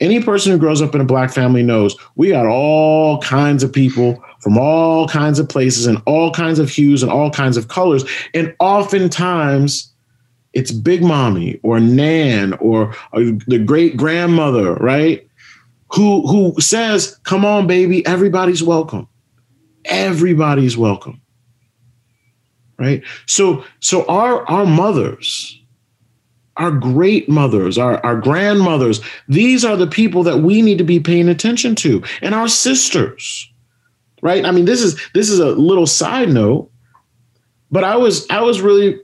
any 0.00 0.22
person 0.22 0.50
who 0.50 0.58
grows 0.58 0.80
up 0.80 0.94
in 0.94 1.00
a 1.00 1.04
black 1.04 1.30
family 1.30 1.62
knows 1.62 1.96
we 2.16 2.30
got 2.30 2.46
all 2.46 3.20
kinds 3.20 3.62
of 3.62 3.72
people 3.72 4.22
from 4.40 4.56
all 4.56 5.06
kinds 5.06 5.38
of 5.38 5.48
places 5.48 5.86
and 5.86 6.02
all 6.06 6.32
kinds 6.32 6.58
of 6.58 6.70
hues 6.70 7.02
and 7.02 7.12
all 7.12 7.30
kinds 7.30 7.56
of 7.56 7.68
colors. 7.68 8.04
And 8.32 8.54
oftentimes 8.58 9.92
it's 10.52 10.72
Big 10.72 11.02
Mommy 11.02 11.60
or 11.62 11.78
Nan 11.78 12.54
or, 12.54 12.94
or 13.12 13.20
the 13.46 13.62
great 13.64 13.96
grandmother, 13.96 14.74
right? 14.74 15.26
Who, 15.92 16.26
who 16.26 16.60
says, 16.60 17.18
come 17.24 17.44
on, 17.44 17.66
baby, 17.66 18.04
everybody's 18.06 18.62
welcome. 18.62 19.08
Everybody's 19.84 20.76
welcome. 20.76 21.20
Right. 22.78 23.02
So, 23.26 23.64
so 23.80 24.06
our, 24.06 24.48
our 24.48 24.64
mothers, 24.64 25.59
our 26.60 26.70
great 26.70 27.26
mothers, 27.26 27.78
our, 27.78 28.04
our 28.04 28.20
grandmothers, 28.20 29.00
these 29.28 29.64
are 29.64 29.76
the 29.76 29.86
people 29.86 30.22
that 30.22 30.40
we 30.40 30.60
need 30.60 30.76
to 30.76 30.84
be 30.84 31.00
paying 31.00 31.28
attention 31.28 31.74
to, 31.74 32.02
and 32.20 32.34
our 32.34 32.48
sisters, 32.48 33.50
right? 34.20 34.44
I 34.44 34.50
mean, 34.50 34.66
this 34.66 34.82
is 34.82 35.00
this 35.14 35.30
is 35.30 35.38
a 35.38 35.52
little 35.52 35.86
side 35.86 36.28
note, 36.28 36.70
but 37.70 37.82
I 37.82 37.96
was 37.96 38.28
I 38.28 38.42
was 38.42 38.60
really 38.60 39.00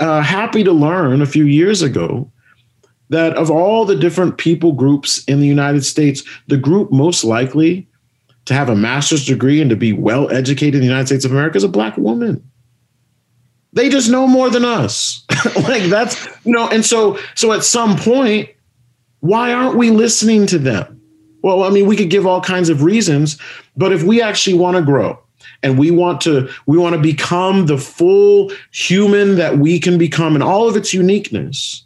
uh, 0.00 0.22
happy 0.22 0.64
to 0.64 0.72
learn 0.72 1.22
a 1.22 1.26
few 1.26 1.44
years 1.44 1.82
ago 1.82 2.30
that 3.10 3.36
of 3.36 3.48
all 3.48 3.84
the 3.84 3.96
different 3.96 4.36
people 4.36 4.72
groups 4.72 5.22
in 5.24 5.38
the 5.38 5.46
United 5.46 5.84
States, 5.84 6.24
the 6.48 6.58
group 6.58 6.90
most 6.90 7.22
likely 7.22 7.88
to 8.46 8.54
have 8.54 8.68
a 8.68 8.76
master's 8.76 9.24
degree 9.24 9.60
and 9.60 9.70
to 9.70 9.76
be 9.76 9.92
well 9.92 10.28
educated 10.32 10.74
in 10.76 10.80
the 10.80 10.86
United 10.86 11.06
States 11.06 11.24
of 11.24 11.30
America 11.30 11.56
is 11.56 11.64
a 11.64 11.68
black 11.68 11.96
woman 11.96 12.42
they 13.78 13.88
just 13.88 14.10
know 14.10 14.26
more 14.26 14.50
than 14.50 14.64
us. 14.64 15.24
Like 15.56 15.84
that's 15.84 16.26
you 16.44 16.52
know 16.52 16.68
and 16.68 16.84
so 16.84 17.18
so 17.36 17.52
at 17.52 17.62
some 17.62 17.96
point 17.96 18.50
why 19.20 19.52
aren't 19.52 19.76
we 19.76 19.90
listening 19.90 20.46
to 20.48 20.58
them? 20.58 21.00
Well 21.42 21.62
i 21.62 21.70
mean 21.70 21.86
we 21.86 21.96
could 21.96 22.10
give 22.10 22.26
all 22.26 22.40
kinds 22.40 22.70
of 22.70 22.82
reasons 22.82 23.38
but 23.76 23.92
if 23.92 24.02
we 24.02 24.20
actually 24.20 24.58
want 24.58 24.76
to 24.76 24.82
grow 24.82 25.16
and 25.62 25.78
we 25.78 25.92
want 25.92 26.20
to 26.22 26.48
we 26.66 26.76
want 26.76 26.96
to 26.96 27.00
become 27.00 27.66
the 27.66 27.78
full 27.78 28.50
human 28.72 29.36
that 29.36 29.58
we 29.58 29.78
can 29.78 29.96
become 29.96 30.34
in 30.34 30.42
all 30.42 30.68
of 30.68 30.76
its 30.76 30.92
uniqueness 30.92 31.84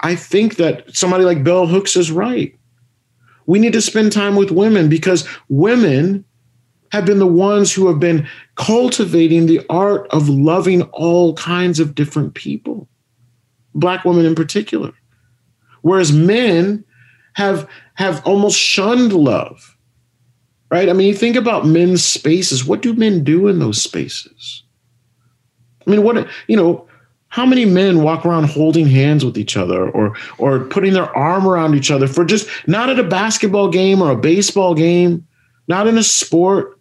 i 0.00 0.14
think 0.14 0.56
that 0.56 0.94
somebody 0.94 1.24
like 1.24 1.42
bell 1.42 1.66
hooks 1.66 1.96
is 1.96 2.12
right. 2.12 2.56
We 3.46 3.58
need 3.58 3.72
to 3.72 3.82
spend 3.82 4.12
time 4.12 4.36
with 4.36 4.52
women 4.52 4.88
because 4.88 5.26
women 5.48 6.24
have 6.92 7.06
been 7.06 7.18
the 7.18 7.26
ones 7.26 7.72
who 7.72 7.88
have 7.88 7.98
been 7.98 8.28
cultivating 8.56 9.46
the 9.46 9.64
art 9.70 10.06
of 10.10 10.28
loving 10.28 10.82
all 10.92 11.34
kinds 11.34 11.80
of 11.80 11.94
different 11.94 12.34
people, 12.34 12.86
Black 13.74 14.04
women 14.04 14.26
in 14.26 14.34
particular. 14.34 14.92
Whereas 15.80 16.12
men 16.12 16.84
have, 17.32 17.66
have 17.94 18.24
almost 18.26 18.58
shunned 18.58 19.14
love, 19.14 19.74
right? 20.70 20.90
I 20.90 20.92
mean, 20.92 21.08
you 21.08 21.14
think 21.14 21.34
about 21.34 21.66
men's 21.66 22.04
spaces. 22.04 22.66
What 22.66 22.82
do 22.82 22.92
men 22.92 23.24
do 23.24 23.48
in 23.48 23.58
those 23.58 23.80
spaces? 23.80 24.62
I 25.86 25.90
mean, 25.90 26.02
what, 26.02 26.28
you 26.46 26.56
know, 26.56 26.86
how 27.28 27.46
many 27.46 27.64
men 27.64 28.02
walk 28.02 28.26
around 28.26 28.44
holding 28.44 28.86
hands 28.86 29.24
with 29.24 29.38
each 29.38 29.56
other 29.56 29.88
or 29.88 30.14
or 30.36 30.60
putting 30.60 30.92
their 30.92 31.16
arm 31.16 31.48
around 31.48 31.74
each 31.74 31.90
other 31.90 32.06
for 32.06 32.26
just 32.26 32.46
not 32.66 32.90
at 32.90 32.98
a 32.98 33.02
basketball 33.02 33.70
game 33.70 34.02
or 34.02 34.10
a 34.10 34.16
baseball 34.16 34.74
game, 34.74 35.26
not 35.66 35.86
in 35.86 35.96
a 35.96 36.02
sport, 36.02 36.78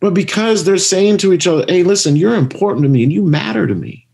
but 0.00 0.14
because 0.14 0.64
they're 0.64 0.78
saying 0.78 1.18
to 1.18 1.32
each 1.32 1.46
other, 1.46 1.64
hey, 1.68 1.82
listen, 1.82 2.16
you're 2.16 2.34
important 2.34 2.82
to 2.84 2.88
me 2.88 3.02
and 3.02 3.12
you 3.12 3.22
matter 3.22 3.66
to 3.66 3.74
me. 3.74 4.06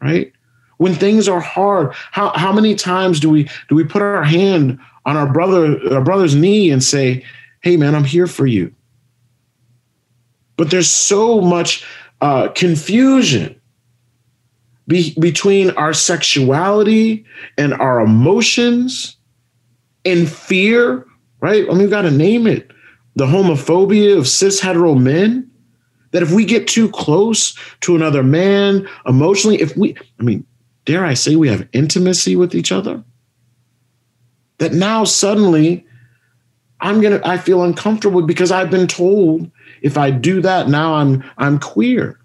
Right? 0.00 0.32
When 0.78 0.94
things 0.94 1.28
are 1.28 1.40
hard, 1.40 1.92
how, 2.12 2.30
how 2.36 2.52
many 2.52 2.74
times 2.74 3.20
do 3.20 3.30
we 3.30 3.48
do 3.68 3.74
we 3.74 3.84
put 3.84 4.02
our 4.02 4.22
hand 4.22 4.78
on 5.06 5.16
our 5.16 5.30
brother, 5.32 5.78
our 5.92 6.02
brother's 6.02 6.34
knee 6.34 6.70
and 6.70 6.82
say, 6.82 7.24
hey 7.60 7.76
man, 7.76 7.94
I'm 7.94 8.04
here 8.04 8.26
for 8.26 8.46
you. 8.46 8.72
But 10.56 10.70
there's 10.70 10.90
so 10.90 11.40
much 11.40 11.84
uh, 12.20 12.48
confusion 12.48 13.60
be, 14.86 15.14
between 15.18 15.70
our 15.70 15.92
sexuality 15.92 17.24
and 17.58 17.74
our 17.74 18.00
emotions 18.00 19.16
and 20.04 20.28
fear, 20.28 21.06
right? 21.40 21.64
I 21.64 21.68
mean, 21.68 21.78
we've 21.78 21.90
got 21.90 22.02
to 22.02 22.10
name 22.10 22.46
it 22.46 22.70
the 23.16 23.26
homophobia 23.26 24.16
of 24.16 24.28
cis 24.28 24.60
hetero 24.60 24.94
men 24.94 25.50
that 26.10 26.22
if 26.22 26.32
we 26.32 26.44
get 26.44 26.68
too 26.68 26.88
close 26.90 27.58
to 27.80 27.96
another 27.96 28.22
man 28.22 28.88
emotionally, 29.06 29.60
if 29.60 29.76
we, 29.76 29.96
I 30.20 30.22
mean, 30.22 30.46
dare 30.84 31.04
I 31.04 31.14
say 31.14 31.34
we 31.34 31.48
have 31.48 31.68
intimacy 31.72 32.36
with 32.36 32.54
each 32.54 32.70
other, 32.70 33.02
that 34.58 34.72
now 34.72 35.04
suddenly 35.04 35.84
I'm 36.80 37.00
gonna, 37.00 37.20
I 37.24 37.38
feel 37.38 37.64
uncomfortable 37.64 38.22
because 38.22 38.52
I've 38.52 38.70
been 38.70 38.86
told 38.86 39.50
if 39.82 39.98
I 39.98 40.10
do 40.10 40.40
that, 40.42 40.68
now 40.68 40.94
I'm 40.94 41.24
I'm 41.36 41.58
queer. 41.58 42.20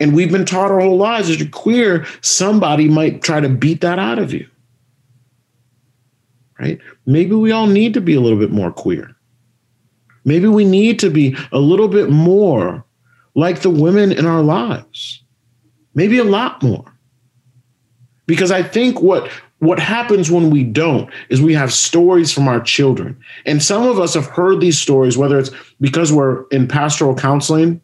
And 0.00 0.14
we've 0.14 0.30
been 0.30 0.44
taught 0.44 0.70
our 0.70 0.80
whole 0.80 0.96
lives 0.96 1.28
that 1.28 1.38
you're 1.38 1.48
queer, 1.48 2.04
somebody 2.20 2.88
might 2.88 3.22
try 3.22 3.40
to 3.40 3.48
beat 3.48 3.80
that 3.80 3.98
out 3.98 4.18
of 4.18 4.34
you. 4.34 4.48
Right? 6.58 6.78
Maybe 7.06 7.34
we 7.34 7.52
all 7.52 7.66
need 7.66 7.94
to 7.94 8.00
be 8.00 8.14
a 8.14 8.20
little 8.20 8.38
bit 8.38 8.50
more 8.50 8.70
queer. 8.72 9.13
Maybe 10.24 10.48
we 10.48 10.64
need 10.64 10.98
to 11.00 11.10
be 11.10 11.36
a 11.52 11.58
little 11.58 11.88
bit 11.88 12.10
more 12.10 12.84
like 13.34 13.60
the 13.60 13.70
women 13.70 14.12
in 14.12 14.26
our 14.26 14.42
lives. 14.42 15.22
Maybe 15.94 16.18
a 16.18 16.24
lot 16.24 16.62
more. 16.62 16.84
Because 18.26 18.50
I 18.50 18.62
think 18.62 19.02
what 19.02 19.30
what 19.58 19.78
happens 19.78 20.30
when 20.30 20.50
we 20.50 20.62
don't 20.62 21.10
is 21.30 21.40
we 21.40 21.54
have 21.54 21.72
stories 21.72 22.30
from 22.30 22.48
our 22.48 22.60
children. 22.60 23.18
And 23.46 23.62
some 23.62 23.86
of 23.86 23.98
us 23.98 24.12
have 24.12 24.26
heard 24.26 24.60
these 24.60 24.78
stories, 24.78 25.16
whether 25.16 25.38
it's 25.38 25.50
because 25.80 26.12
we're 26.12 26.46
in 26.48 26.68
pastoral 26.68 27.14
counseling, 27.14 27.80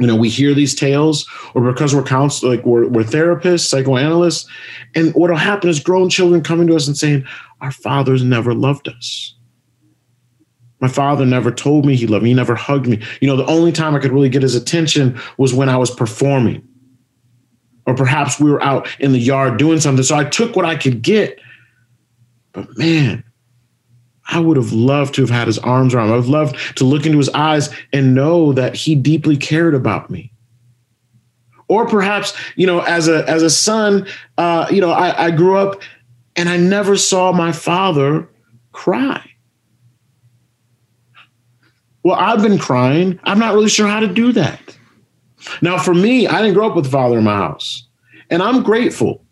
you 0.00 0.06
know, 0.06 0.16
we 0.16 0.28
hear 0.28 0.54
these 0.54 0.74
tales, 0.74 1.28
or 1.54 1.62
because 1.62 1.94
we're 1.94 2.02
counsel 2.02 2.48
like 2.48 2.64
we're, 2.64 2.88
we're 2.88 3.04
therapists, 3.04 3.66
psychoanalysts. 3.66 4.48
And 4.94 5.12
what'll 5.14 5.36
happen 5.36 5.68
is 5.68 5.78
grown 5.78 6.08
children 6.08 6.42
coming 6.42 6.66
to 6.68 6.76
us 6.76 6.86
and 6.86 6.96
saying, 6.96 7.24
Our 7.60 7.70
fathers 7.70 8.22
never 8.22 8.54
loved 8.54 8.88
us 8.88 9.33
My 10.84 10.88
father 10.88 11.24
never 11.24 11.50
told 11.50 11.86
me 11.86 11.96
he 11.96 12.06
loved 12.06 12.24
me. 12.24 12.28
He 12.28 12.34
never 12.34 12.54
hugged 12.54 12.86
me. 12.86 13.00
You 13.22 13.26
know, 13.26 13.36
the 13.36 13.46
only 13.46 13.72
time 13.72 13.94
I 13.94 14.00
could 14.00 14.12
really 14.12 14.28
get 14.28 14.42
his 14.42 14.54
attention 14.54 15.18
was 15.38 15.54
when 15.54 15.70
I 15.70 15.78
was 15.78 15.90
performing. 15.90 16.62
Or 17.86 17.94
perhaps 17.94 18.38
we 18.38 18.50
were 18.50 18.62
out 18.62 18.86
in 19.00 19.12
the 19.12 19.18
yard 19.18 19.56
doing 19.56 19.80
something. 19.80 20.04
So 20.04 20.14
I 20.14 20.24
took 20.24 20.54
what 20.54 20.66
I 20.66 20.76
could 20.76 21.00
get. 21.00 21.40
But 22.52 22.76
man, 22.76 23.24
I 24.28 24.40
would 24.40 24.58
have 24.58 24.74
loved 24.74 25.14
to 25.14 25.22
have 25.22 25.30
had 25.30 25.46
his 25.46 25.58
arms 25.60 25.94
around. 25.94 26.08
I 26.08 26.16
would 26.16 26.24
have 26.24 26.28
loved 26.28 26.76
to 26.76 26.84
look 26.84 27.06
into 27.06 27.16
his 27.16 27.30
eyes 27.30 27.74
and 27.90 28.14
know 28.14 28.52
that 28.52 28.74
he 28.74 28.94
deeply 28.94 29.38
cared 29.38 29.74
about 29.74 30.10
me. 30.10 30.32
Or 31.66 31.88
perhaps, 31.88 32.34
you 32.56 32.66
know, 32.66 32.80
as 32.80 33.08
a 33.08 33.26
as 33.26 33.42
a 33.42 33.48
son, 33.48 34.06
uh, 34.36 34.66
you 34.70 34.82
know, 34.82 34.90
I, 34.90 35.28
I 35.28 35.30
grew 35.30 35.56
up 35.56 35.80
and 36.36 36.50
I 36.50 36.58
never 36.58 36.98
saw 36.98 37.32
my 37.32 37.52
father 37.52 38.28
cry. 38.72 39.30
Well, 42.04 42.16
I've 42.16 42.42
been 42.42 42.58
crying. 42.58 43.18
I'm 43.24 43.38
not 43.38 43.54
really 43.54 43.68
sure 43.68 43.88
how 43.88 44.00
to 44.00 44.06
do 44.06 44.32
that. 44.32 44.60
Now, 45.62 45.78
for 45.78 45.94
me, 45.94 46.26
I 46.26 46.40
didn't 46.40 46.54
grow 46.54 46.68
up 46.68 46.76
with 46.76 46.86
a 46.86 46.90
father 46.90 47.18
in 47.18 47.24
my 47.24 47.36
house, 47.36 47.86
and 48.30 48.42
I'm 48.42 48.62
grateful 48.62 49.24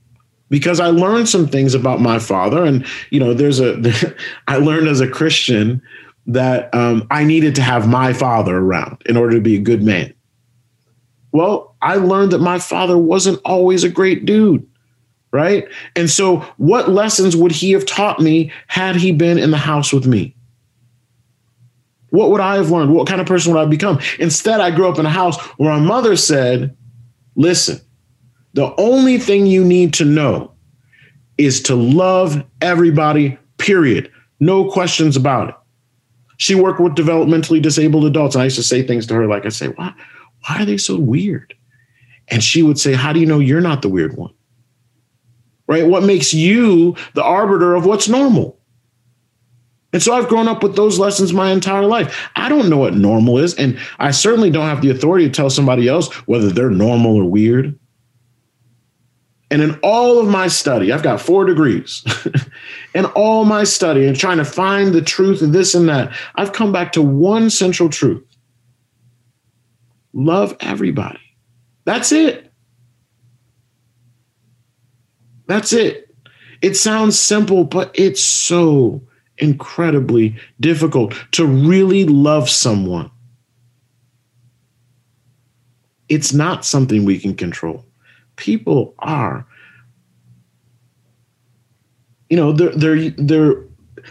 because 0.49 0.81
I 0.81 0.89
learned 0.89 1.29
some 1.29 1.47
things 1.47 1.75
about 1.75 2.01
my 2.01 2.19
father. 2.19 2.65
And 2.65 2.85
you 3.11 3.21
know, 3.21 3.35
there's 3.35 3.61
a 3.61 4.15
I 4.49 4.57
learned 4.57 4.89
as 4.89 5.01
a 5.01 5.09
Christian 5.09 5.81
that 6.27 6.75
um, 6.75 7.07
I 7.11 7.25
needed 7.25 7.55
to 7.57 7.63
have 7.63 7.89
my 7.89 8.13
father 8.13 8.57
around 8.57 9.03
in 9.07 9.17
order 9.17 9.37
to 9.37 9.41
be 9.41 9.57
a 9.57 9.61
good 9.61 9.83
man. 9.83 10.13
Well, 11.33 11.77
I 11.83 11.97
learned 11.97 12.33
that 12.33 12.39
my 12.39 12.59
father 12.59 12.99
wasn't 12.99 13.41
always 13.45 13.85
a 13.85 13.89
great 13.89 14.25
dude 14.25 14.67
right? 15.33 15.67
And 15.97 16.11
so, 16.11 16.41
what 16.59 16.91
lessons 16.91 17.35
would 17.35 17.53
he 17.53 17.73
have 17.73 17.87
taught 17.87 18.21
me 18.21 18.53
had 18.69 18.97
he 18.97 19.13
been 19.13 19.39
in 19.39 19.51
the 19.51 19.57
house 19.57 19.91
with 19.93 20.07
me? 20.07 20.37
What 22.13 22.31
would 22.31 22.41
I 22.41 22.57
have 22.57 22.71
learned? 22.71 22.95
What 22.95 23.09
kind 23.09 23.21
of 23.21 23.27
person 23.27 23.53
would 23.53 23.61
I 23.61 23.67
become? 23.67 24.01
Instead, 24.19 24.61
I 24.61 24.71
grew 24.71 24.89
up 24.89 24.99
in 24.99 25.07
a 25.07 25.11
house 25.11 25.41
where 25.59 25.73
my 25.73 25.81
mother 25.81 26.17
said, 26.17 26.77
Listen, 27.35 27.81
the 28.55 28.75
only 28.79 29.19
thing 29.19 29.47
you 29.47 29.65
need 29.65 29.95
to 29.95 30.05
know 30.05 30.53
is 31.39 31.63
to 31.63 31.75
love 31.75 32.45
everybody, 32.61 33.39
period. 33.59 34.11
No 34.41 34.71
questions 34.71 35.17
about 35.17 35.49
it. 35.49 35.55
She 36.37 36.55
worked 36.55 36.81
with 36.81 36.95
developmentally 36.95 37.63
disabled 37.63 38.05
adults. 38.05 38.35
And 38.35 38.43
I 38.43 38.45
used 38.45 38.57
to 38.57 38.63
say 38.63 38.87
things 38.87 39.07
to 39.07 39.15
her 39.15 39.27
like, 39.27 39.47
I 39.47 39.49
say, 39.49 39.69
why, 39.69 39.95
why 40.47 40.63
are 40.63 40.65
they 40.67 40.77
so 40.77 40.99
weird? 40.99 41.55
And 42.29 42.43
she 42.43 42.63
would 42.63 42.79
say, 42.79 42.93
How 42.93 43.13
do 43.13 43.21
you 43.21 43.27
know 43.27 43.39
you're 43.39 43.61
not 43.61 43.83
the 43.83 43.89
weird 43.89 44.17
one? 44.17 44.33
right? 45.73 45.87
What 45.87 46.03
makes 46.03 46.35
you 46.35 46.97
the 47.15 47.25
arbiter 47.25 47.75
of 47.75 47.87
what's 47.87 48.09
normal? 48.09 48.59
And 49.93 50.03
so 50.03 50.15
I've 50.15 50.29
grown 50.29 50.49
up 50.49 50.63
with 50.63 50.75
those 50.75 50.99
lessons 50.99 51.33
my 51.33 51.51
entire 51.53 51.85
life. 51.85 52.31
I 52.35 52.49
don't 52.49 52.71
know 52.71 52.79
what 52.79 52.95
normal 52.95 53.39
is. 53.39 53.55
And 53.55 53.79
I 53.99 54.11
certainly 54.11 54.51
don't 54.51 54.69
have 54.69 54.81
the 54.81 54.91
authority 54.91 55.27
to 55.27 55.31
tell 55.31 55.51
somebody 55.51 55.87
else 55.87 56.13
whether 56.27 56.49
they're 56.49 56.71
normal 56.71 57.17
or 57.17 57.25
weird. 57.25 57.79
And 59.51 59.61
in 59.61 59.79
all 59.83 60.19
of 60.19 60.29
my 60.29 60.49
study, 60.49 60.93
I've 60.93 61.03
got 61.03 61.21
four 61.21 61.45
degrees. 61.45 62.05
in 62.95 63.05
all 63.05 63.45
my 63.45 63.65
study 63.65 64.07
and 64.07 64.17
trying 64.17 64.39
to 64.39 64.47
find 64.47 64.95
the 64.95 65.03
truth 65.03 65.43
of 65.43 65.53
this 65.53 65.75
and 65.75 65.91
that, 65.91 66.15
I've 66.37 66.55
come 66.55 66.73
back 66.73 66.93
to 66.93 67.03
one 67.03 67.51
central 67.51 67.91
truth 67.91 68.25
love 70.15 70.57
everybody. 70.61 71.21
That's 71.85 72.13
it. 72.13 72.53
That's 75.47 75.73
it. 75.73 76.15
It 76.61 76.77
sounds 76.77 77.19
simple, 77.19 77.65
but 77.65 77.91
it's 77.95 78.23
so 78.23 79.03
incredibly 79.39 80.37
difficult 80.61 81.15
to 81.33 81.47
really 81.47 82.05
love 82.05 82.49
someone. 82.49 83.11
It's 86.09 86.33
not 86.33 86.65
something 86.65 87.05
we 87.05 87.19
can 87.19 87.35
control. 87.35 87.85
People 88.37 88.95
are, 88.99 89.47
you 92.29 92.37
know, 92.37 92.53
they're 92.53 92.73
they're 92.73 93.11
they're 93.11 93.65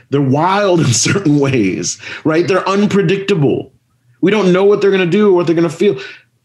they're 0.10 0.22
wild 0.22 0.80
in 0.80 0.94
certain 0.94 1.40
ways, 1.40 2.00
right? 2.24 2.48
They're 2.48 2.68
unpredictable. 2.68 3.72
We 4.22 4.32
don't 4.32 4.54
know 4.54 4.64
what 4.64 4.82
they're 4.82 4.92
going 4.92 5.06
to 5.06 5.10
do 5.10 5.30
or 5.30 5.34
what 5.34 5.48
they're 5.48 5.56
going 5.56 5.70
to 5.70 5.76
feel. 5.76 6.00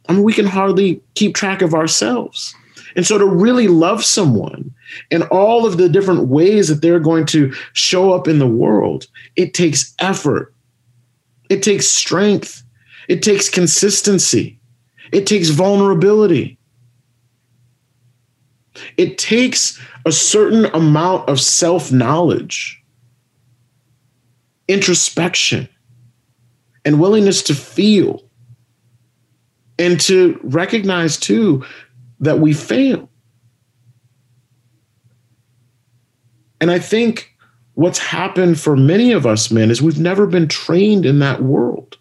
I 0.08 0.12
mean, 0.12 0.22
we 0.22 0.32
can 0.32 0.46
hardly 0.46 1.02
keep 1.14 1.34
track 1.34 1.62
of 1.62 1.74
ourselves. 1.74 2.54
And 2.96 3.06
so 3.06 3.18
to 3.18 3.26
really 3.26 3.68
love 3.68 4.02
someone 4.02 4.74
and 5.10 5.22
all 5.24 5.66
of 5.66 5.76
the 5.76 5.88
different 5.88 6.28
ways 6.28 6.68
that 6.68 6.80
they're 6.80 6.98
going 6.98 7.26
to 7.26 7.52
show 7.74 8.12
up 8.12 8.26
in 8.26 8.38
the 8.38 8.46
world, 8.46 9.06
it 9.36 9.52
takes 9.52 9.94
effort. 9.98 10.54
It 11.50 11.62
takes 11.62 11.86
strength. 11.86 12.62
It 13.06 13.22
takes 13.22 13.50
consistency. 13.50 14.58
It 15.12 15.26
takes 15.26 15.50
vulnerability. 15.50 16.58
It 18.96 19.18
takes 19.18 19.80
a 20.06 20.12
certain 20.12 20.64
amount 20.66 21.28
of 21.28 21.40
self 21.40 21.92
knowledge, 21.92 22.82
introspection, 24.68 25.68
and 26.84 26.98
willingness 26.98 27.42
to 27.44 27.54
feel 27.54 28.22
and 29.78 30.00
to 30.00 30.38
recognize 30.42 31.16
too 31.16 31.64
that 32.20 32.38
we 32.38 32.52
fail. 32.52 33.08
And 36.60 36.70
I 36.70 36.78
think 36.78 37.34
what's 37.74 37.98
happened 37.98 38.58
for 38.58 38.76
many 38.76 39.12
of 39.12 39.26
us 39.26 39.50
men 39.50 39.70
is 39.70 39.82
we've 39.82 40.00
never 40.00 40.26
been 40.26 40.48
trained 40.48 41.04
in 41.04 41.18
that 41.18 41.42
world. 41.42 41.98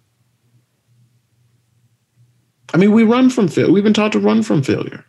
I 2.74 2.78
mean, 2.78 2.92
we 2.92 3.04
run 3.04 3.30
from 3.30 3.48
failure. 3.48 3.72
We've 3.72 3.84
been 3.84 3.94
taught 3.94 4.14
to 4.14 4.20
run 4.20 4.44
from 4.44 4.64
failure. 4.64 5.06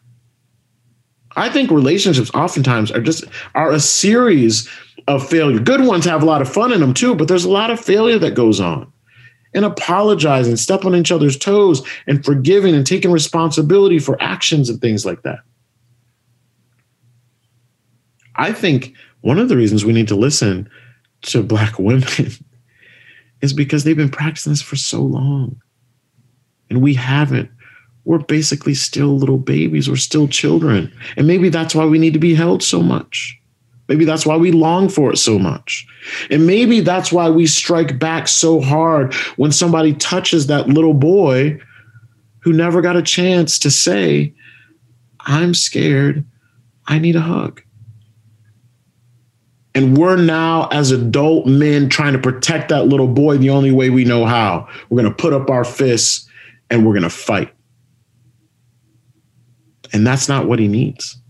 I 1.36 1.50
think 1.50 1.70
relationships 1.70 2.30
oftentimes 2.34 2.90
are 2.90 3.00
just 3.00 3.24
are 3.54 3.72
a 3.72 3.80
series 3.80 4.68
of 5.06 5.28
failure. 5.28 5.58
Good 5.58 5.82
ones 5.82 6.04
have 6.06 6.22
a 6.22 6.26
lot 6.26 6.42
of 6.42 6.52
fun 6.52 6.72
in 6.72 6.80
them 6.80 6.94
too, 6.94 7.14
but 7.14 7.28
there's 7.28 7.44
a 7.44 7.50
lot 7.50 7.70
of 7.70 7.78
failure 7.78 8.18
that 8.18 8.34
goes 8.34 8.60
on 8.60 8.90
and 9.56 9.64
apologizing, 9.64 10.54
step 10.54 10.84
on 10.84 10.94
each 10.94 11.10
other's 11.10 11.36
toes, 11.36 11.82
and 12.06 12.24
forgiving 12.24 12.74
and 12.74 12.86
taking 12.86 13.10
responsibility 13.10 13.98
for 13.98 14.20
actions 14.22 14.68
and 14.68 14.80
things 14.80 15.04
like 15.04 15.22
that. 15.22 15.40
I 18.36 18.52
think 18.52 18.92
one 19.22 19.38
of 19.38 19.48
the 19.48 19.56
reasons 19.56 19.84
we 19.84 19.94
need 19.94 20.08
to 20.08 20.14
listen 20.14 20.68
to 21.22 21.42
Black 21.42 21.78
women 21.78 22.30
is 23.40 23.52
because 23.52 23.82
they've 23.84 23.96
been 23.96 24.10
practicing 24.10 24.52
this 24.52 24.62
for 24.62 24.76
so 24.76 25.00
long. 25.00 25.60
And 26.68 26.82
we 26.82 26.94
haven't. 26.94 27.50
We're 28.04 28.18
basically 28.18 28.74
still 28.74 29.16
little 29.16 29.38
babies. 29.38 29.88
We're 29.88 29.96
still 29.96 30.28
children. 30.28 30.92
And 31.16 31.26
maybe 31.26 31.48
that's 31.48 31.74
why 31.74 31.86
we 31.86 31.98
need 31.98 32.12
to 32.12 32.18
be 32.18 32.34
held 32.34 32.62
so 32.62 32.82
much. 32.82 33.40
Maybe 33.88 34.04
that's 34.04 34.26
why 34.26 34.36
we 34.36 34.52
long 34.52 34.88
for 34.88 35.12
it 35.12 35.16
so 35.16 35.38
much. 35.38 35.86
And 36.30 36.46
maybe 36.46 36.80
that's 36.80 37.12
why 37.12 37.30
we 37.30 37.46
strike 37.46 37.98
back 37.98 38.28
so 38.28 38.60
hard 38.60 39.14
when 39.36 39.52
somebody 39.52 39.92
touches 39.94 40.48
that 40.48 40.68
little 40.68 40.94
boy 40.94 41.60
who 42.40 42.52
never 42.52 42.80
got 42.80 42.96
a 42.96 43.02
chance 43.02 43.58
to 43.60 43.70
say, 43.70 44.34
I'm 45.20 45.54
scared. 45.54 46.24
I 46.86 46.98
need 46.98 47.16
a 47.16 47.20
hug. 47.20 47.62
And 49.74 49.96
we're 49.98 50.16
now, 50.16 50.68
as 50.68 50.90
adult 50.90 51.46
men, 51.46 51.88
trying 51.88 52.14
to 52.14 52.18
protect 52.18 52.70
that 52.70 52.86
little 52.86 53.08
boy 53.08 53.36
the 53.36 53.50
only 53.50 53.70
way 53.70 53.90
we 53.90 54.04
know 54.04 54.24
how. 54.24 54.68
We're 54.88 55.02
going 55.02 55.12
to 55.12 55.22
put 55.22 55.34
up 55.34 55.50
our 55.50 55.64
fists 55.64 56.28
and 56.70 56.86
we're 56.86 56.94
going 56.94 57.02
to 57.02 57.10
fight. 57.10 57.52
And 59.92 60.06
that's 60.06 60.28
not 60.28 60.46
what 60.46 60.58
he 60.58 60.66
needs. 60.66 61.20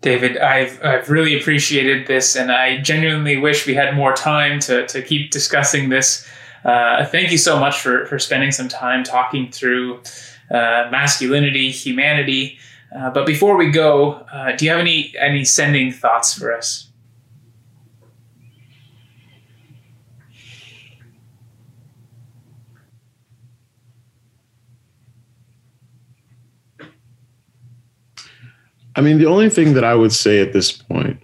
David, 0.00 0.38
I've 0.38 0.82
I've 0.84 1.08
really 1.10 1.38
appreciated 1.38 2.06
this, 2.06 2.36
and 2.36 2.52
I 2.52 2.78
genuinely 2.78 3.36
wish 3.36 3.66
we 3.66 3.74
had 3.74 3.94
more 3.94 4.12
time 4.12 4.60
to 4.60 4.86
to 4.86 5.02
keep 5.02 5.30
discussing 5.30 5.88
this. 5.88 6.26
Uh, 6.64 7.04
thank 7.06 7.30
you 7.30 7.38
so 7.38 7.58
much 7.58 7.80
for 7.80 8.06
for 8.06 8.18
spending 8.18 8.52
some 8.52 8.68
time 8.68 9.04
talking 9.04 9.50
through 9.50 10.02
uh, 10.50 10.88
masculinity, 10.90 11.70
humanity. 11.70 12.58
Uh, 12.96 13.10
but 13.10 13.26
before 13.26 13.56
we 13.56 13.70
go, 13.70 14.12
uh, 14.32 14.52
do 14.52 14.64
you 14.64 14.70
have 14.70 14.80
any 14.80 15.14
any 15.18 15.44
sending 15.44 15.92
thoughts 15.92 16.34
for 16.34 16.54
us? 16.54 16.88
I 28.96 29.02
mean, 29.02 29.18
the 29.18 29.26
only 29.26 29.50
thing 29.50 29.74
that 29.74 29.84
I 29.84 29.94
would 29.94 30.12
say 30.12 30.40
at 30.40 30.54
this 30.54 30.72
point, 30.72 31.22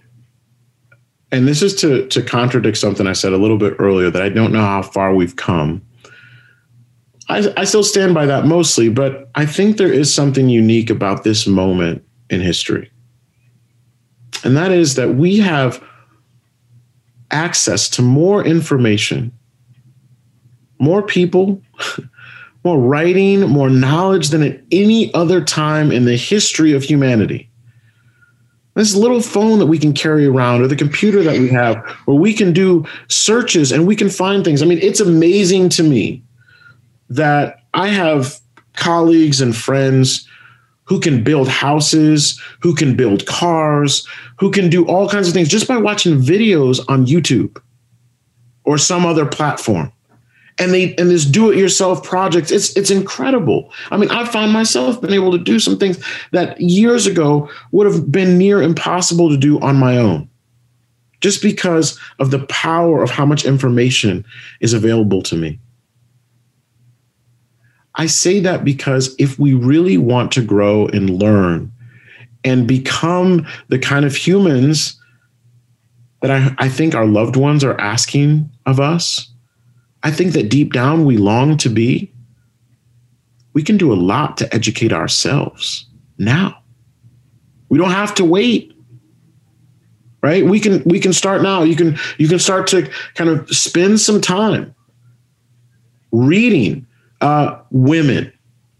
and 1.31 1.47
this 1.47 1.63
is 1.63 1.73
to 1.81 2.07
to 2.07 2.21
contradict 2.21 2.77
something 2.77 3.07
I 3.07 3.13
said 3.13 3.33
a 3.33 3.37
little 3.37 3.57
bit 3.57 3.75
earlier 3.79 4.11
that 4.11 4.21
I 4.21 4.29
don't 4.29 4.53
know 4.53 4.61
how 4.61 4.83
far 4.83 5.15
we've 5.15 5.35
come. 5.35 5.81
I, 7.29 7.51
I 7.57 7.63
still 7.63 7.83
stand 7.83 8.13
by 8.13 8.27
that 8.27 8.45
mostly, 8.45 8.89
but 8.89 9.29
I 9.33 9.45
think 9.45 9.77
there 9.77 9.91
is 9.91 10.13
something 10.13 10.49
unique 10.49 10.89
about 10.89 11.23
this 11.23 11.47
moment 11.47 12.03
in 12.29 12.41
history. 12.41 12.91
And 14.43 14.55
that 14.57 14.71
is 14.71 14.95
that 14.95 15.15
we 15.15 15.37
have 15.37 15.83
access 17.31 17.89
to 17.89 18.01
more 18.01 18.45
information, 18.45 19.31
more 20.79 21.01
people, 21.01 21.61
more 22.63 22.77
writing, 22.77 23.41
more 23.41 23.69
knowledge 23.69 24.29
than 24.29 24.43
at 24.43 24.61
any 24.71 25.13
other 25.13 25.43
time 25.43 25.91
in 25.91 26.05
the 26.05 26.17
history 26.17 26.73
of 26.73 26.83
humanity. 26.83 27.49
This 28.75 28.95
little 28.95 29.21
phone 29.21 29.59
that 29.59 29.67
we 29.67 29.77
can 29.77 29.93
carry 29.93 30.25
around, 30.25 30.61
or 30.61 30.67
the 30.67 30.75
computer 30.75 31.21
that 31.23 31.39
we 31.39 31.47
have, 31.49 31.77
where 32.05 32.17
we 32.17 32.33
can 32.33 32.53
do 32.53 32.85
searches 33.07 33.71
and 33.71 33.85
we 33.85 33.95
can 33.95 34.09
find 34.09 34.43
things. 34.43 34.61
I 34.61 34.65
mean, 34.65 34.79
it's 34.81 34.99
amazing 34.99 35.69
to 35.69 35.83
me 35.83 36.23
that 37.09 37.59
I 37.73 37.89
have 37.89 38.39
colleagues 38.75 39.41
and 39.41 39.55
friends 39.55 40.27
who 40.85 40.99
can 40.99 41.23
build 41.23 41.47
houses, 41.47 42.41
who 42.61 42.75
can 42.75 42.95
build 42.95 43.25
cars, 43.25 44.07
who 44.37 44.51
can 44.51 44.69
do 44.69 44.85
all 44.85 45.07
kinds 45.07 45.27
of 45.27 45.33
things 45.33 45.47
just 45.47 45.67
by 45.67 45.77
watching 45.77 46.19
videos 46.19 46.83
on 46.89 47.05
YouTube 47.05 47.61
or 48.63 48.77
some 48.77 49.05
other 49.05 49.25
platform. 49.25 49.91
And 50.59 50.71
they 50.71 50.95
and 50.95 51.09
this 51.09 51.25
do-it-yourself 51.25 52.03
project 52.03 52.51
it's 52.51 52.77
it's 52.77 52.91
incredible. 52.91 53.71
I 53.89 53.97
mean, 53.97 54.11
I 54.11 54.25
found 54.25 54.53
myself 54.53 55.01
been 55.01 55.13
able 55.13 55.31
to 55.31 55.43
do 55.43 55.59
some 55.59 55.79
things 55.79 56.03
that 56.31 56.59
years 56.61 57.07
ago 57.07 57.49
would 57.71 57.87
have 57.87 58.11
been 58.11 58.37
near 58.37 58.61
impossible 58.61 59.29
to 59.29 59.37
do 59.37 59.59
on 59.61 59.77
my 59.77 59.97
own. 59.97 60.29
Just 61.21 61.41
because 61.41 61.99
of 62.19 62.31
the 62.31 62.45
power 62.47 63.01
of 63.01 63.09
how 63.09 63.25
much 63.25 63.45
information 63.45 64.25
is 64.59 64.73
available 64.73 65.23
to 65.23 65.35
me. 65.35 65.59
I 67.95 68.07
say 68.07 68.39
that 68.41 68.63
because 68.63 69.15
if 69.19 69.39
we 69.39 69.53
really 69.53 69.97
want 69.97 70.31
to 70.33 70.43
grow 70.43 70.87
and 70.87 71.09
learn 71.09 71.71
and 72.43 72.67
become 72.67 73.47
the 73.69 73.79
kind 73.79 74.05
of 74.05 74.15
humans 74.15 74.99
that 76.21 76.31
I, 76.31 76.55
I 76.57 76.69
think 76.69 76.95
our 76.95 77.05
loved 77.05 77.35
ones 77.35 77.63
are 77.63 77.79
asking 77.79 78.49
of 78.65 78.79
us, 78.79 79.32
I 80.03 80.11
think 80.11 80.33
that 80.33 80.49
deep 80.49 80.73
down 80.73 81.05
we 81.05 81.17
long 81.17 81.57
to 81.57 81.69
be, 81.69 82.11
we 83.53 83.63
can 83.63 83.77
do 83.77 83.93
a 83.93 83.95
lot 83.95 84.37
to 84.37 84.53
educate 84.53 84.91
ourselves 84.91 85.85
now. 86.17 86.57
We 87.69 87.77
don't 87.77 87.91
have 87.91 88.13
to 88.15 88.25
wait. 88.25 88.71
Right? 90.21 90.45
We 90.45 90.59
can 90.59 90.83
we 90.85 90.99
can 90.99 91.11
start 91.11 91.41
now. 91.41 91.63
You 91.63 91.75
can 91.75 91.97
you 92.17 92.29
can 92.29 92.39
start 92.39 92.67
to 92.67 92.89
kind 93.15 93.29
of 93.29 93.49
spend 93.49 93.99
some 93.99 94.21
time 94.21 94.73
reading 96.13 96.87
uh, 97.19 97.59
women 97.71 98.31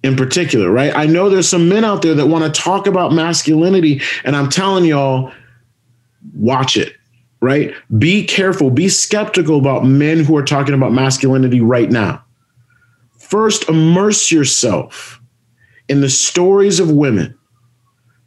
in 0.04 0.16
particular, 0.16 0.70
right? 0.70 0.96
I 0.96 1.06
know 1.06 1.30
there's 1.30 1.50
some 1.50 1.68
men 1.68 1.84
out 1.84 2.02
there 2.02 2.14
that 2.14 2.28
want 2.28 2.54
to 2.54 2.62
talk 2.62 2.88
about 2.88 3.14
masculinity, 3.14 4.02
and 4.24 4.36
I'm 4.36 4.50
telling 4.50 4.86
y'all, 4.86 5.32
watch 6.34 6.78
it, 6.78 6.94
right? 7.44 7.74
Be 7.98 8.26
careful, 8.26 8.72
be 8.72 8.90
skeptical 8.90 9.60
about 9.60 9.86
men 9.86 10.24
who 10.24 10.36
are 10.38 10.44
talking 10.44 10.74
about 10.74 10.94
masculinity 10.94 11.62
right 11.62 11.92
now. 11.92 12.24
First, 13.20 13.70
immerse 13.70 14.32
yourself 14.32 15.20
in 15.88 16.02
the 16.02 16.10
stories 16.10 16.80
of 16.80 16.90
women. 16.90 17.38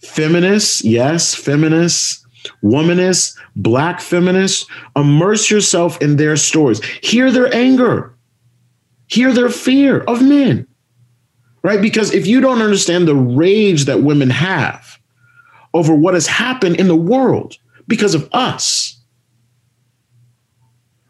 Feminists, 0.03 0.85
yes, 0.85 1.35
feminists, 1.35 2.25
womanists, 2.63 3.37
black 3.57 4.01
feminists, 4.01 4.67
immerse 4.95 5.51
yourself 5.51 6.01
in 6.01 6.17
their 6.17 6.37
stories. 6.37 6.85
Hear 7.03 7.33
their 7.33 7.53
anger 7.55 8.17
hear 9.07 9.33
their 9.33 9.49
fear 9.49 10.01
of 10.01 10.23
men, 10.23 10.67
right? 11.63 11.81
Because 11.81 12.13
if 12.13 12.27
you 12.27 12.41
don't 12.41 12.63
understand 12.63 13.07
the 13.07 13.15
rage 13.15 13.85
that 13.85 14.03
women 14.03 14.31
have 14.31 14.99
over 15.75 15.95
what 15.95 16.15
has 16.15 16.27
happened 16.27 16.77
in 16.77 16.89
the 16.89 16.97
world 16.97 17.57
because 17.87 18.15
of 18.15 18.29
us, 18.33 18.96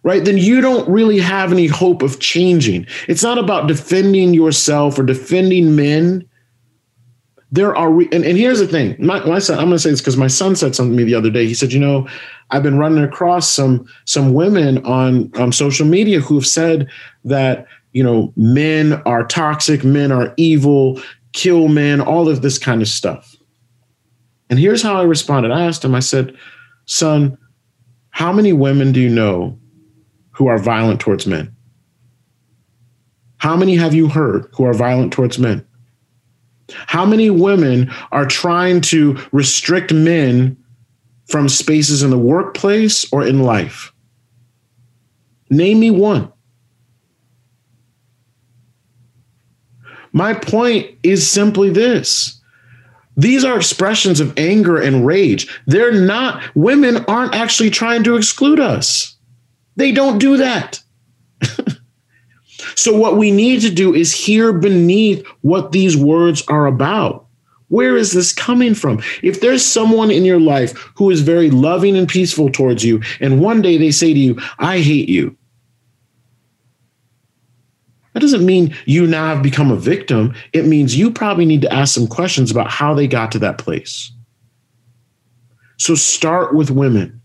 right, 0.07 0.25
then 0.25 0.39
you 0.39 0.61
don't 0.61 0.89
really 0.89 1.19
have 1.19 1.53
any 1.53 1.67
hope 1.67 2.01
of 2.01 2.21
changing. 2.21 2.87
It's 3.09 3.25
not 3.25 3.39
about 3.39 3.67
defending 3.67 4.33
yourself 4.33 4.99
or 4.99 5.03
defending 5.03 5.75
men. 5.75 6.27
There 7.51 7.75
are, 7.75 7.91
re- 7.91 8.09
and, 8.13 8.25
and 8.25 8.39
here's 8.39 8.61
the 8.61 8.69
thing. 8.69 8.97
My, 8.99 9.25
my 9.27 9.41
son, 9.41 9.59
I'm 9.59 9.67
going 9.67 9.77
to 9.77 9.79
say 9.81 9.91
this 9.91 10.01
because 10.01 10.17
my 10.17 10.29
son 10.29 10.55
said 10.55 10.77
something 10.77 10.97
to 10.97 11.05
me 11.05 11.05
the 11.05 11.17
other 11.17 11.31
day. 11.31 11.47
He 11.47 11.55
said, 11.55 11.73
"You 11.73 11.81
know, 11.81 12.09
I've 12.51 12.63
been 12.63 12.79
running 12.79 13.03
across 13.03 13.51
some 13.51 13.87
some 14.05 14.33
women 14.33 14.79
on 14.85 15.31
on 15.37 15.53
social 15.53 15.87
media 15.87 16.21
who 16.21 16.37
have 16.37 16.47
said 16.47 16.89
that 17.25 17.67
you 17.97 18.03
know, 18.03 18.31
men 18.37 18.93
are 19.07 19.27
toxic, 19.27 19.83
men 19.83 20.13
are 20.13 20.35
evil, 20.37 21.01
kill 21.33 21.69
men, 21.69 21.99
all 21.99 22.29
of 22.29 22.43
this 22.43 22.59
kind 22.59 22.83
of 22.83 22.89
stuff. 22.89 23.35
And 24.51 24.59
here's 24.59 24.83
how 24.83 24.97
I 24.97 25.05
responded. 25.05 25.51
I 25.51 25.65
asked 25.65 25.83
him, 25.83 25.95
I 25.95 26.01
said, 26.01 26.37
son, 26.85 27.39
how 28.11 28.35
many 28.35 28.53
women 28.53 28.93
do 28.93 29.01
you 29.01 29.09
know 29.09 29.59
who 30.37 30.49
are 30.49 30.59
violent 30.59 31.01
towards 31.01 31.27
men? 31.27 31.55
How 33.39 33.57
many 33.57 33.75
have 33.77 33.95
you 33.95 34.09
heard 34.09 34.49
who 34.53 34.65
are 34.65 34.75
violent 34.75 35.13
towards 35.13 35.39
men? 35.39 35.67
How 36.71 37.07
many 37.07 37.31
women 37.31 37.91
are 38.13 38.27
trying 38.27 38.83
to 38.83 39.19
restrict 39.33 39.95
men 39.95 40.57
from 41.27 41.49
spaces 41.49 42.03
in 42.03 42.11
the 42.11 42.19
workplace 42.19 43.11
or 43.13 43.27
in 43.27 43.43
life? 43.43 43.93
Name 45.49 45.81
me 45.81 45.91
one. 45.91 46.31
My 50.13 50.35
point 50.35 50.87
is 51.03 51.29
simply 51.29 51.71
this. 51.71 52.39
These 53.17 53.43
are 53.43 53.57
expressions 53.57 54.21
of 54.21 54.39
anger 54.39 54.77
and 54.77 55.07
rage. 55.07 55.49
They're 55.67 55.93
not, 55.93 56.43
women 56.55 57.05
aren't 57.09 57.35
actually 57.35 57.71
trying 57.71 58.05
to 58.05 58.17
exclude 58.17 58.61
us. 58.61 59.16
They 59.77 59.93
don't 59.93 60.19
do 60.19 60.39
that. 60.39 60.81
so, 62.75 62.97
what 62.97 63.17
we 63.17 63.31
need 63.31 63.61
to 63.61 63.71
do 63.71 63.95
is 63.95 64.15
hear 64.15 64.53
beneath 64.53 65.27
what 65.43 65.73
these 65.73 65.97
words 65.97 66.43
are 66.49 66.67
about. 66.67 67.27
Where 67.69 67.97
is 67.97 68.13
this 68.13 68.33
coming 68.33 68.75
from? 68.75 69.03
If 69.23 69.41
there's 69.41 69.65
someone 69.65 70.11
in 70.11 70.25
your 70.25 70.41
life 70.41 70.73
who 70.95 71.11
is 71.11 71.21
very 71.21 71.51
loving 71.51 71.97
and 71.97 72.09
peaceful 72.09 72.51
towards 72.51 72.85
you, 72.85 73.03
and 73.21 73.41
one 73.41 73.61
day 73.61 73.77
they 73.77 73.91
say 73.91 74.15
to 74.15 74.19
you, 74.19 74.39
I 74.59 74.79
hate 74.79 75.09
you, 75.09 75.37
that 78.17 78.21
doesn't 78.21 78.47
mean 78.47 78.75
you 78.87 79.07
now 79.07 79.35
have 79.35 79.43
become 79.43 79.71
a 79.71 79.77
victim. 79.77 80.35
It 80.55 80.65
means 80.65 80.97
you 80.97 81.11
probably 81.11 81.45
need 81.45 81.61
to 81.61 81.71
ask 81.71 81.95
some 81.95 82.07
questions 82.07 82.51
about 82.51 82.71
how 82.71 82.95
they 82.95 83.07
got 83.07 83.31
to 83.33 83.39
that 83.41 83.59
place. 83.59 84.11
So 85.77 85.95
start 85.95 86.55
with 86.55 86.71
women, 86.71 87.21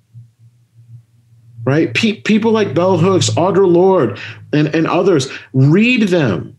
right? 1.63 1.93
Pe- 1.93 2.21
people 2.21 2.51
like 2.51 2.73
Bell 2.73 2.97
Hooks, 2.97 3.29
Audre 3.31 3.71
Lorde, 3.71 4.19
and, 4.53 4.73
and 4.73 4.87
others, 4.87 5.31
read 5.53 6.03
them. 6.03 6.57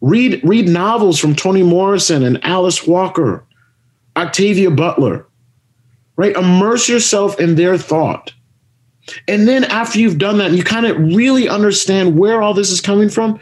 Read, 0.00 0.40
read 0.42 0.68
novels 0.68 1.18
from 1.18 1.36
Toni 1.36 1.62
Morrison 1.62 2.24
and 2.24 2.44
Alice 2.44 2.86
Walker, 2.86 3.44
Octavia 4.16 4.70
Butler, 4.70 5.26
right? 6.16 6.34
Immerse 6.34 6.88
yourself 6.88 7.38
in 7.38 7.54
their 7.54 7.78
thought. 7.78 8.32
And 9.28 9.46
then 9.46 9.64
after 9.64 9.98
you've 9.98 10.18
done 10.18 10.38
that 10.38 10.48
and 10.48 10.56
you 10.56 10.64
kind 10.64 10.86
of 10.86 10.96
really 10.96 11.48
understand 11.48 12.18
where 12.18 12.42
all 12.42 12.54
this 12.54 12.70
is 12.70 12.80
coming 12.80 13.08
from, 13.08 13.38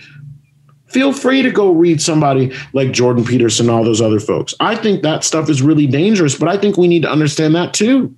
feel 0.86 1.12
free 1.12 1.42
to 1.42 1.50
go 1.50 1.72
read 1.72 2.00
somebody 2.02 2.52
like 2.72 2.92
Jordan 2.92 3.24
Peterson, 3.24 3.70
all 3.70 3.84
those 3.84 4.00
other 4.00 4.20
folks. 4.20 4.54
I 4.60 4.76
think 4.76 5.02
that 5.02 5.24
stuff 5.24 5.48
is 5.48 5.62
really 5.62 5.86
dangerous, 5.86 6.36
but 6.36 6.48
I 6.48 6.56
think 6.56 6.76
we 6.76 6.88
need 6.88 7.02
to 7.02 7.10
understand 7.10 7.54
that 7.54 7.72
too. 7.74 8.14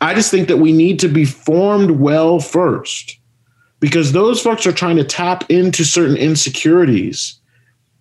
I 0.00 0.14
just 0.14 0.30
think 0.30 0.48
that 0.48 0.58
we 0.58 0.72
need 0.72 0.98
to 1.00 1.08
be 1.08 1.24
formed 1.24 1.92
well 1.92 2.40
first 2.40 3.18
because 3.80 4.12
those 4.12 4.40
folks 4.40 4.66
are 4.66 4.72
trying 4.72 4.96
to 4.96 5.04
tap 5.04 5.50
into 5.50 5.84
certain 5.84 6.16
insecurities 6.16 7.40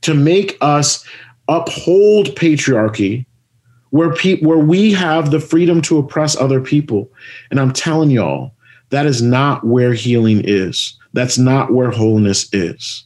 to 0.02 0.14
make 0.14 0.58
us 0.62 1.06
uphold 1.48 2.28
patriarchy 2.36 3.26
where 3.90 4.14
pe- 4.14 4.40
where 4.42 4.60
we 4.60 4.92
have 4.92 5.32
the 5.32 5.40
freedom 5.40 5.82
to 5.82 5.98
oppress 5.98 6.36
other 6.36 6.62
people. 6.62 7.12
And 7.52 7.60
i'm 7.60 7.74
telling 7.74 8.10
y'all 8.10 8.54
that 8.90 9.06
is 9.08 9.24
not 9.24 9.66
where 9.66 9.94
healing 9.94 10.42
is. 10.46 11.00
That's 11.14 11.40
not 11.40 11.74
where 11.74 11.90
wholeness 11.90 12.48
is. 12.54 13.04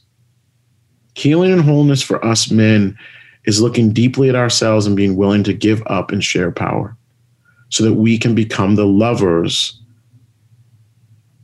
Healing 1.14 1.52
and 1.52 1.62
wholeness 1.62 2.02
for 2.02 2.22
us 2.22 2.50
men 2.50 2.96
is 3.44 3.62
looking 3.62 3.92
deeply 3.92 4.28
at 4.28 4.34
ourselves 4.34 4.86
and 4.86 4.94
being 4.94 5.16
willing 5.16 5.44
to 5.44 5.54
give 5.54 5.82
up 5.86 6.12
and 6.12 6.22
share 6.22 6.50
power 6.50 6.94
so 7.68 7.84
that 7.84 7.94
we 7.94 8.18
can 8.18 8.34
become 8.34 8.74
the 8.74 8.86
lovers 8.86 9.80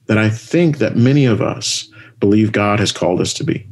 that 0.07 0.19
I 0.19 0.29
think 0.29 0.79
that 0.79 0.97
many 0.97 1.25
of 1.25 1.41
us 1.41 1.89
believe 2.21 2.53
God 2.53 2.79
has 2.81 2.93
called 2.93 3.21
us 3.21 3.33
to 3.35 3.45
be. 3.45 3.67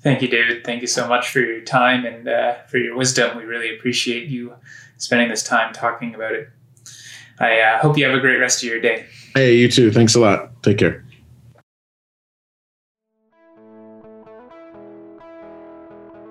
Thank 0.00 0.22
you, 0.22 0.28
David. 0.28 0.64
Thank 0.64 0.80
you 0.80 0.86
so 0.86 1.08
much 1.08 1.28
for 1.28 1.40
your 1.40 1.60
time 1.60 2.06
and 2.06 2.28
uh, 2.28 2.62
for 2.66 2.78
your 2.78 2.96
wisdom. 2.96 3.36
We 3.36 3.44
really 3.44 3.76
appreciate 3.76 4.28
you 4.28 4.54
spending 4.96 5.28
this 5.28 5.42
time 5.42 5.72
talking 5.72 6.14
about 6.14 6.32
it. 6.32 6.48
I 7.40 7.60
uh, 7.60 7.78
hope 7.78 7.98
you 7.98 8.04
have 8.04 8.14
a 8.14 8.20
great 8.20 8.36
rest 8.36 8.62
of 8.62 8.68
your 8.68 8.80
day. 8.80 9.06
Hey, 9.34 9.56
you 9.56 9.70
too. 9.70 9.90
Thanks 9.90 10.14
a 10.14 10.20
lot. 10.20 10.62
Take 10.62 10.78
care. 10.78 11.04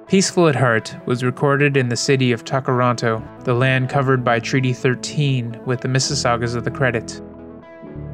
Peaceful 0.07 0.47
at 0.47 0.55
Heart 0.55 0.95
was 1.05 1.21
recorded 1.21 1.75
in 1.75 1.89
the 1.89 1.97
city 1.97 2.31
of 2.31 2.45
Tkaronto, 2.45 3.21
the 3.43 3.53
land 3.53 3.89
covered 3.89 4.23
by 4.23 4.39
Treaty 4.39 4.71
13 4.71 5.59
with 5.65 5.81
the 5.81 5.89
Mississaugas 5.89 6.55
of 6.55 6.63
the 6.63 6.71
Credit. 6.71 7.21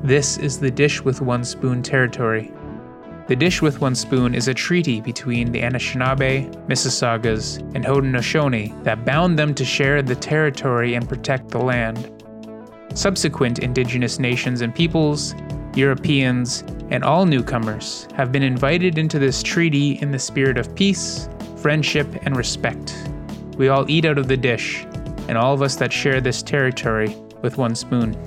This 0.01 0.37
is 0.39 0.59
the 0.59 0.71
Dish 0.71 1.03
with 1.03 1.21
One 1.21 1.43
Spoon 1.43 1.83
territory. 1.83 2.51
The 3.27 3.35
Dish 3.35 3.61
with 3.61 3.79
One 3.79 3.93
Spoon 3.93 4.33
is 4.33 4.47
a 4.47 4.55
treaty 4.55 5.01
between 5.01 5.51
the 5.51 5.61
Anishinaabe, 5.61 6.67
Mississaugas, 6.67 7.59
and 7.75 7.85
Haudenosaunee 7.85 8.83
that 8.83 9.05
bound 9.05 9.37
them 9.37 9.53
to 9.53 9.63
share 9.63 10.01
the 10.01 10.15
territory 10.15 10.95
and 10.95 11.07
protect 11.07 11.49
the 11.49 11.59
land. 11.59 12.11
Subsequent 12.95 13.59
indigenous 13.59 14.17
nations 14.17 14.61
and 14.61 14.73
peoples, 14.73 15.35
Europeans, 15.75 16.63
and 16.89 17.03
all 17.03 17.27
newcomers 17.27 18.07
have 18.15 18.31
been 18.31 18.43
invited 18.43 18.97
into 18.97 19.19
this 19.19 19.43
treaty 19.43 19.99
in 20.01 20.09
the 20.09 20.19
spirit 20.19 20.57
of 20.57 20.73
peace, 20.75 21.29
friendship, 21.63 22.07
and 22.23 22.35
respect. 22.35 22.93
We 23.57 23.69
all 23.69 23.89
eat 23.89 24.03
out 24.03 24.17
of 24.17 24.27
the 24.27 24.35
dish, 24.35 24.83
and 25.29 25.37
all 25.37 25.53
of 25.53 25.61
us 25.61 25.77
that 25.77 25.93
share 25.93 26.19
this 26.19 26.43
territory 26.43 27.15
with 27.41 27.57
one 27.57 27.73
spoon. 27.73 28.17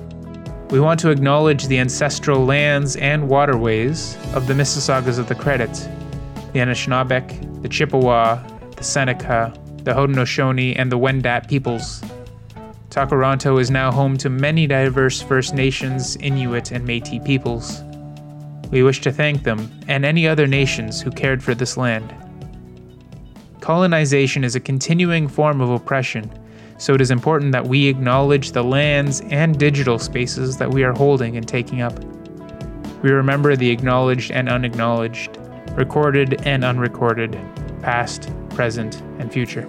We 0.69 0.79
want 0.79 0.99
to 1.01 1.11
acknowledge 1.11 1.67
the 1.67 1.77
ancestral 1.77 2.43
lands 2.43 2.95
and 2.95 3.29
waterways 3.29 4.17
of 4.33 4.47
the 4.47 4.55
Mississaugas 4.55 5.19
of 5.19 5.27
the 5.27 5.35
Credit, 5.35 5.71
the 6.51 6.59
Anishinaabeg, 6.59 7.61
the 7.61 7.69
Chippewa, 7.69 8.43
the 8.75 8.83
Seneca, 8.83 9.53
the 9.83 9.93
Haudenosaunee, 9.93 10.73
and 10.75 10.91
the 10.91 10.97
Wendat 10.97 11.47
peoples. 11.47 12.01
Tkaronto 12.89 13.61
is 13.61 13.69
now 13.69 13.91
home 13.91 14.17
to 14.17 14.31
many 14.31 14.65
diverse 14.65 15.21
First 15.21 15.53
Nations, 15.53 16.15
Inuit, 16.17 16.71
and 16.71 16.85
Metis 16.85 17.23
peoples. 17.23 17.83
We 18.71 18.81
wish 18.81 18.99
to 19.01 19.11
thank 19.11 19.43
them 19.43 19.71
and 19.87 20.03
any 20.03 20.27
other 20.27 20.47
nations 20.47 20.99
who 20.99 21.11
cared 21.11 21.43
for 21.43 21.53
this 21.53 21.77
land. 21.77 22.13
Colonization 23.67 24.45
is 24.45 24.55
a 24.55 24.61
continuing 24.61 25.27
form 25.27 25.59
of 25.59 25.69
oppression, 25.69 26.31
so 26.77 26.93
it 26.93 27.01
is 27.01 27.11
important 27.11 27.51
that 27.51 27.67
we 27.67 27.87
acknowledge 27.87 28.53
the 28.53 28.63
lands 28.63 29.19
and 29.29 29.59
digital 29.59 29.99
spaces 29.99 30.55
that 30.55 30.71
we 30.71 30.85
are 30.85 30.93
holding 30.93 31.35
and 31.35 31.45
taking 31.45 31.81
up. 31.81 32.01
We 33.03 33.09
remember 33.09 33.57
the 33.57 33.69
acknowledged 33.69 34.31
and 34.31 34.47
unacknowledged, 34.47 35.37
recorded 35.71 36.47
and 36.47 36.63
unrecorded, 36.63 37.37
past, 37.81 38.31
present, 38.51 39.01
and 39.19 39.33
future. 39.33 39.67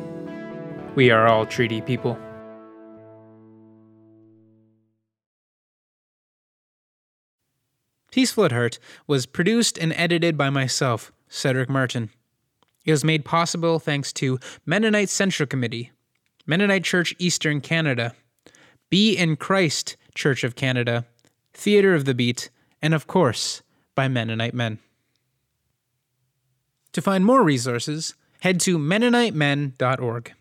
We 0.95 1.11
are 1.11 1.27
all 1.27 1.45
treaty 1.45 1.81
people. 1.81 2.17
Peaceful 8.13 8.45
at 8.45 8.53
Heart 8.53 8.79
was 9.09 9.27
produced 9.27 9.77
and 9.77 9.93
edited 9.95 10.39
by 10.39 10.51
myself, 10.51 11.11
Cedric 11.29 11.69
Martin. 11.69 12.11
It 12.89 12.93
was 12.93 13.05
made 13.05 13.27
possible 13.27 13.79
thanks 13.79 14.15
to 14.15 14.41
Mennonite 14.65 15.11
Central 15.11 15.47
Committee, 15.47 15.93
Mennonite 16.47 16.85
Church 16.85 17.15
Eastern 17.19 17.61
Canada, 17.61 18.15
Be 18.89 19.15
in 19.15 19.37
Christ 19.37 19.99
Church 20.15 20.43
of 20.43 20.55
Canada, 20.55 21.05
Theatre 21.53 21.95
of 21.95 22.07
the 22.07 22.15
Beat, 22.15 22.49
and 22.81 22.95
of 22.95 23.07
course, 23.07 23.61
by 23.95 24.09
Mennonite 24.09 24.55
Men. 24.55 24.79
To 26.93 27.03
find 27.03 27.27
more 27.27 27.43
resources, 27.43 28.15
head 28.41 28.59
to 28.61 28.79
MennoniteMen.org. 28.79 30.33